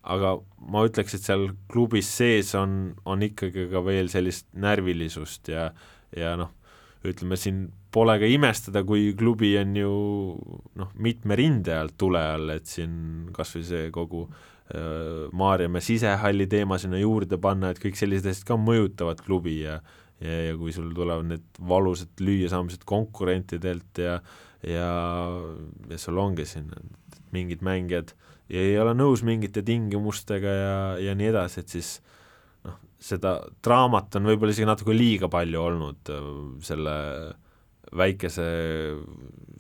aga 0.05 0.35
ma 0.71 0.85
ütleks, 0.87 1.17
et 1.17 1.25
seal 1.25 1.49
klubis 1.73 2.09
sees 2.19 2.53
on, 2.59 2.95
on 3.09 3.25
ikkagi 3.25 3.69
ka 3.73 3.83
veel 3.85 4.11
sellist 4.13 4.47
närvilisust 4.61 5.49
ja, 5.53 5.71
ja 6.17 6.35
noh, 6.41 6.53
ütleme 7.05 7.39
siin 7.41 7.67
pole 7.95 8.17
ka 8.21 8.29
imestada, 8.29 8.83
kui 8.87 9.13
klubi 9.17 9.55
on 9.61 9.77
ju 9.79 9.93
noh, 10.81 10.91
mitme 11.01 11.39
rinde 11.39 11.77
alt 11.77 11.97
tule 12.01 12.21
all, 12.35 12.53
et 12.57 12.69
siin 12.69 13.31
kas 13.35 13.55
või 13.57 13.67
see 13.69 13.91
kogu 13.95 14.25
äh, 14.29 15.29
Maarjamäe 15.37 15.85
sisehalli 15.85 16.49
teema 16.51 16.81
sinna 16.81 17.01
juurde 17.01 17.39
panna, 17.41 17.73
et 17.73 17.83
kõik 17.83 17.99
sellised 18.01 18.29
asjad 18.33 18.49
ka 18.53 18.61
mõjutavad 18.61 19.23
klubi 19.25 19.61
ja 19.65 19.79
ja, 20.23 20.35
ja 20.49 20.53
kui 20.57 20.73
sul 20.73 20.93
tulevad 20.95 21.27
need 21.27 21.59
valusad 21.69 22.21
lüüasaamised 22.23 22.85
konkurentidelt 22.89 23.99
ja 23.99 24.21
ja, 24.65 24.91
ja 25.91 25.99
sul 26.01 26.21
ongi 26.23 26.47
siin 26.49 26.71
mingid 27.35 27.65
mängijad 27.67 28.15
äh, 28.15 28.34
ja 28.53 28.61
ei 28.61 28.77
ole 28.81 28.95
nõus 28.97 29.25
mingite 29.27 29.65
tingimustega 29.65 30.53
ja, 30.59 30.77
ja 31.01 31.15
nii 31.17 31.31
edasi, 31.31 31.65
et 31.65 31.73
siis 31.77 31.95
noh, 32.67 32.77
seda 33.01 33.39
draamat 33.65 34.21
on 34.21 34.31
võib-olla 34.31 34.55
isegi 34.55 34.69
natuke 34.69 34.97
liiga 34.97 35.31
palju 35.33 35.65
olnud 35.65 36.13
äh, 36.13 36.31
selle 36.67 36.95
väikese 37.95 38.47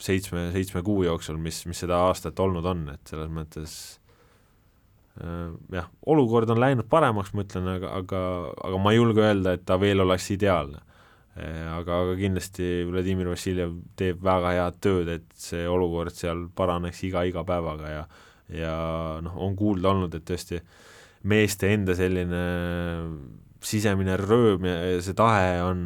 seitsme, 0.02 0.48
seitsme 0.54 0.82
kuu 0.84 1.04
jooksul, 1.06 1.36
mis, 1.40 1.62
mis 1.68 1.84
seda 1.84 2.00
aastat 2.08 2.40
olnud 2.42 2.66
on, 2.66 2.88
et 2.94 3.12
selles 3.12 3.30
mõttes 3.32 3.76
äh, 5.22 5.52
jah, 5.74 5.88
olukord 6.10 6.50
on 6.52 6.60
läinud 6.62 6.88
paremaks, 6.90 7.34
ma 7.34 7.44
ütlen, 7.46 7.70
aga, 7.76 7.94
aga, 8.00 8.24
aga 8.68 8.82
ma 8.82 8.92
ei 8.92 9.00
julge 9.00 9.24
öelda, 9.24 9.54
et 9.54 9.64
ta 9.68 9.78
veel 9.80 10.04
oleks 10.04 10.28
ideaalne. 10.34 10.82
Äh, 11.34 11.64
aga, 11.72 12.02
aga 12.04 12.18
kindlasti 12.18 12.84
Vladimir 12.90 13.32
Vassiljev 13.32 13.74
teeb 13.98 14.20
väga 14.24 14.54
head 14.58 14.78
tööd, 14.84 15.10
et 15.16 15.26
see 15.38 15.64
olukord 15.70 16.14
seal 16.14 16.46
paraneks 16.54 17.02
iga, 17.08 17.24
iga 17.26 17.46
päevaga 17.46 17.90
ja 17.90 18.04
ja 18.52 18.74
noh, 19.24 19.38
on 19.46 19.56
kuulda 19.56 19.92
olnud, 19.94 20.14
et 20.14 20.26
tõesti 20.28 20.60
meeste 21.24 21.70
enda 21.72 21.96
selline 21.96 22.42
sisemine 23.64 24.18
rööm 24.20 24.66
ja 24.68 24.74
see 25.00 25.16
tahe 25.16 25.62
on, 25.64 25.78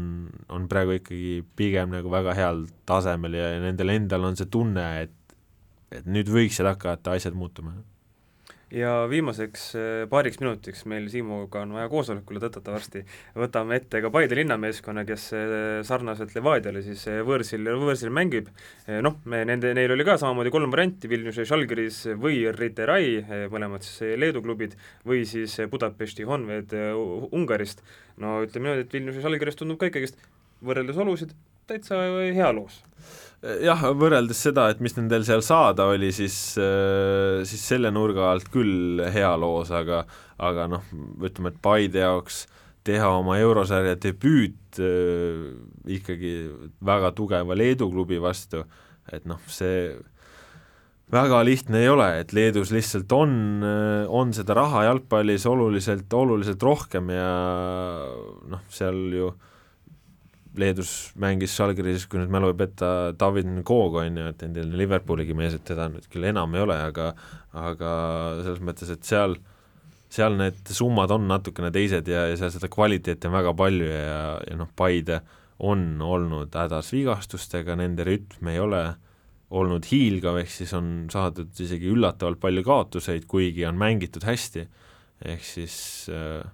on 0.50 0.66
praegu 0.70 0.96
ikkagi 0.98 1.44
pigem 1.58 1.92
nagu 1.94 2.10
väga 2.10 2.34
heal 2.34 2.64
tasemel 2.88 3.36
ja 3.38 3.52
nendel 3.62 3.94
endal 3.94 4.26
on 4.26 4.38
see 4.38 4.50
tunne, 4.50 4.88
et 5.04 5.14
et 5.94 6.04
nüüd 6.04 6.28
võiksid 6.28 6.66
hakata 6.68 7.14
asjad 7.16 7.36
muutuma 7.38 7.72
ja 8.74 8.92
viimaseks 9.08 9.64
eh, 9.78 10.02
paariks 10.10 10.40
minutiks 10.42 10.84
meil 10.90 11.06
Siimuga 11.12 11.62
on 11.64 11.72
vaja 11.76 11.88
koosolekule 11.92 12.40
tõtata 12.42 12.74
varsti, 12.74 13.02
võtame 13.38 13.78
ette 13.80 14.02
ka 14.04 14.10
Paide 14.12 14.36
linnameeskonna, 14.38 15.04
kes 15.08 15.28
eh, 15.36 15.56
sarnaselt 15.88 16.34
Levadiale 16.36 16.82
siis 16.84 17.06
eh, 17.08 17.20
võõrsil, 17.26 17.64
võõrsil 17.80 18.12
mängib, 18.14 18.50
noh, 19.04 19.18
me 19.28 19.42
nende, 19.48 19.72
neil 19.76 19.92
oli 19.94 20.06
ka 20.06 20.18
samamoodi 20.20 20.52
kolm 20.52 20.72
varianti, 20.74 21.08
Vilniuse 21.10 21.46
Žalgiris 21.48 22.04
või 22.20 22.42
Riterai, 22.54 23.48
mõlemad 23.52 23.86
siis 23.86 24.18
Leedu 24.20 24.44
klubid, 24.44 24.76
või 25.08 25.24
siis 25.28 25.56
Budapesti 25.72 26.28
Honved 26.28 26.74
Ungarist, 27.32 27.84
no 28.20 28.40
ütleme 28.44 28.68
niimoodi, 28.68 28.88
et 28.88 28.98
Vilniuse 28.98 29.24
Žalgiris 29.24 29.60
tundub 29.60 29.80
ka 29.80 29.88
ikkagist 29.88 30.20
võrreldes 30.64 30.98
olusid 31.00 31.32
täitsa 31.68 32.00
hea 32.34 32.52
loos 32.56 32.82
jah, 33.62 33.82
võrreldes 33.94 34.40
seda, 34.48 34.66
et 34.72 34.80
mis 34.82 34.96
nendel 34.96 35.24
seal 35.26 35.42
saada 35.46 35.88
oli, 35.92 36.10
siis, 36.14 36.36
äh, 36.60 37.44
siis 37.48 37.62
selle 37.70 37.92
nurga 37.94 38.32
alt 38.32 38.50
küll 38.52 39.02
hea 39.14 39.30
loos, 39.38 39.70
aga 39.74 40.04
aga 40.38 40.68
noh, 40.70 40.84
ütleme, 41.24 41.50
et 41.50 41.62
Paide 41.62 42.04
jaoks 42.04 42.44
teha 42.86 43.08
oma 43.18 43.38
eurosarja 43.42 43.96
debüüt 44.00 44.78
äh, 44.82 45.48
ikkagi 45.98 46.34
väga 46.84 47.12
tugeva 47.16 47.56
Leedu 47.58 47.90
klubi 47.92 48.20
vastu, 48.22 48.64
et 49.12 49.26
noh, 49.28 49.42
see 49.50 49.92
väga 51.12 51.40
lihtne 51.46 51.80
ei 51.82 51.88
ole, 51.88 52.08
et 52.20 52.34
Leedus 52.36 52.72
lihtsalt 52.74 53.12
on, 53.16 53.36
äh, 53.66 54.06
on 54.08 54.34
seda 54.36 54.58
raha 54.58 54.86
jalgpallis 54.90 55.46
oluliselt, 55.48 56.10
oluliselt 56.12 56.62
rohkem 56.62 57.14
ja 57.14 57.30
noh, 58.50 58.66
seal 58.74 58.98
ju 59.14 59.30
äh, 59.30 59.57
Leedus 60.58 60.92
mängis 61.20 61.54
Žalgiris, 61.56 62.06
kui 62.10 62.20
nüüd 62.20 62.32
mälu 62.32 62.52
ei 62.52 62.58
peta, 62.58 62.90
David 63.18 63.48
Nkog 63.58 64.00
on 64.02 64.18
ju, 64.18 64.26
et 64.32 64.42
endine 64.46 64.78
Liverpooligi 64.78 65.36
mees, 65.36 65.56
et 65.56 65.64
teda 65.68 65.88
nüüd 65.92 66.08
küll 66.12 66.28
enam 66.30 66.56
ei 66.56 66.64
ole, 66.64 66.78
aga 66.90 67.12
aga 67.58 67.92
selles 68.44 68.62
mõttes, 68.64 68.92
et 68.92 69.06
seal, 69.06 69.38
seal 70.12 70.36
need 70.38 70.72
summad 70.74 71.12
on 71.14 71.28
natukene 71.30 71.72
teised 71.74 72.08
ja, 72.10 72.26
ja 72.30 72.38
seal 72.38 72.52
seda 72.54 72.70
kvaliteeti 72.72 73.30
on 73.30 73.36
väga 73.38 73.54
palju 73.58 73.90
ja, 73.90 74.22
ja 74.44 74.58
noh, 74.58 74.70
Paide 74.76 75.22
on 75.58 76.02
olnud 76.04 76.54
hädas 76.54 76.92
vigastustega, 76.94 77.74
nende 77.78 78.06
rütm 78.06 78.50
ei 78.52 78.60
ole 78.62 78.82
olnud 79.48 79.86
hiilgav, 79.88 80.36
ehk 80.42 80.52
siis 80.52 80.74
on 80.76 81.08
saadud 81.12 81.56
isegi 81.64 81.88
üllatavalt 81.88 82.40
palju 82.42 82.62
kaotuseid, 82.66 83.24
kuigi 83.30 83.64
on 83.66 83.78
mängitud 83.80 84.26
hästi, 84.28 84.66
ehk 85.32 85.44
siis 85.46 85.78
äh, 86.12 86.44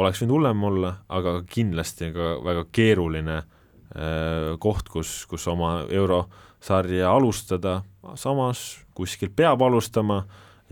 oleks 0.00 0.22
võinud 0.22 0.36
hullem 0.38 0.64
olla, 0.70 0.92
aga 1.12 1.40
kindlasti 1.50 2.10
ka 2.14 2.32
väga 2.44 2.64
keeruline 2.72 3.36
äh, 3.40 4.56
koht, 4.62 4.88
kus, 4.92 5.24
kus 5.30 5.46
oma 5.50 5.84
eurosarja 5.88 7.12
alustada, 7.12 7.80
samas 8.20 8.80
kuskilt 8.96 9.36
peab 9.36 9.62
alustama 9.66 10.22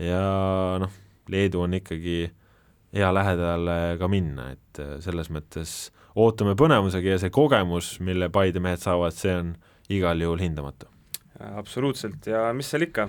ja 0.01 0.23
noh, 0.81 0.99
Leedu 1.29 1.61
on 1.61 1.75
ikkagi 1.77 2.23
hea 2.95 3.09
lähedale 3.13 3.97
ka 4.01 4.09
minna, 4.09 4.49
et 4.55 4.81
äh, 4.81 4.95
selles 5.03 5.29
mõttes 5.33 5.79
ootame 6.19 6.55
põnevusega 6.57 7.15
ja 7.15 7.21
see 7.21 7.33
kogemus, 7.33 7.97
mille 8.03 8.31
Paide 8.33 8.63
mehed 8.63 8.81
saavad, 8.81 9.15
see 9.15 9.35
on 9.37 9.53
igal 9.93 10.25
juhul 10.25 10.41
hindamatu 10.41 10.88
absoluutselt. 11.39 12.27
Ja 12.27 12.41
mis 12.55 12.69
seal 12.71 12.83
ikka, 12.87 13.07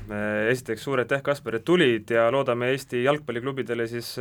esiteks 0.50 0.84
suur 0.86 1.02
aitäh, 1.02 1.22
Kaspar, 1.24 1.56
et 1.58 1.64
tulid 1.66 2.10
ja 2.14 2.28
loodame 2.32 2.70
Eesti 2.74 3.02
jalgpalliklubidele 3.02 3.86
siis 3.90 4.12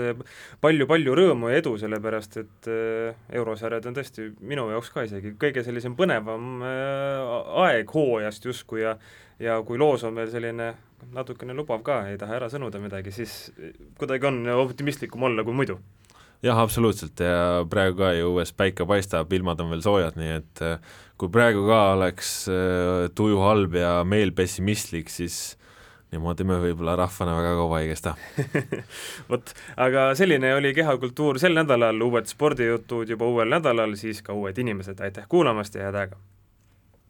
palju-palju 0.64 1.14
eh, 1.14 1.20
rõõmu 1.22 1.52
ja 1.52 1.62
edu, 1.62 1.76
sellepärast 1.82 2.40
et 2.42 2.70
eh, 2.74 3.22
eurosarjad 3.40 3.90
on 3.90 3.98
tõesti 4.00 4.30
minu 4.42 4.70
jaoks 4.74 4.92
ka 4.94 5.06
isegi 5.08 5.36
kõige 5.40 5.64
sellisem 5.66 5.98
põnevam 6.00 6.64
eh, 6.66 7.34
aeg 7.66 7.96
hooajast 7.96 8.50
justkui 8.50 8.86
ja 8.86 8.98
ja 9.40 9.56
kui 9.64 9.80
loos 9.80 10.04
on 10.04 10.18
veel 10.20 10.28
selline 10.34 10.74
natukene 11.16 11.54
lubav 11.56 11.80
ka, 11.86 12.02
ei 12.10 12.18
taha 12.20 12.36
ära 12.42 12.50
sõnuda 12.52 12.82
midagi, 12.84 13.14
siis 13.16 13.54
kuidagi 14.00 14.28
on 14.28 14.42
optimistlikum 14.52 15.24
olla 15.30 15.46
kui 15.48 15.56
muidu 15.56 15.78
jah, 16.46 16.60
absoluutselt. 16.60 17.20
Ja 17.20 17.66
praegu 17.70 18.00
ka 18.00 18.14
ju 18.18 18.34
õues 18.34 18.54
päike 18.56 18.88
paistab, 18.90 19.32
ilmad 19.34 19.62
on 19.64 19.74
veel 19.74 19.86
soojad, 19.86 20.20
nii 20.20 20.34
et 20.40 20.66
kui 21.20 21.32
praegu 21.34 21.66
ka 21.68 21.80
oleks 21.98 22.34
äh, 22.52 23.08
tuju 23.16 23.42
halb 23.44 23.76
ja 23.76 24.00
meel 24.08 24.32
pessimistlik, 24.36 25.12
siis 25.12 25.58
niimoodi 26.14 26.46
me 26.48 26.58
võib-olla 26.64 26.96
rahvana 26.98 27.36
väga 27.38 27.52
kaua 27.60 27.82
ei 27.84 27.92
kesta. 27.92 28.16
Vot, 29.30 29.54
aga 29.78 30.10
selline 30.18 30.56
oli 30.58 30.74
Kehakultuur 30.78 31.42
sel 31.42 31.58
nädalal, 31.58 32.00
uued 32.08 32.30
spordijutud 32.32 33.12
juba 33.14 33.30
uuel 33.30 33.52
nädalal, 33.52 33.94
siis 34.00 34.24
ka 34.26 34.34
uued 34.38 34.58
inimesed, 34.64 35.02
aitäh 35.06 35.28
kuulamast 35.30 35.78
ja 35.78 35.90
head 35.90 36.04
aega! 36.06 36.22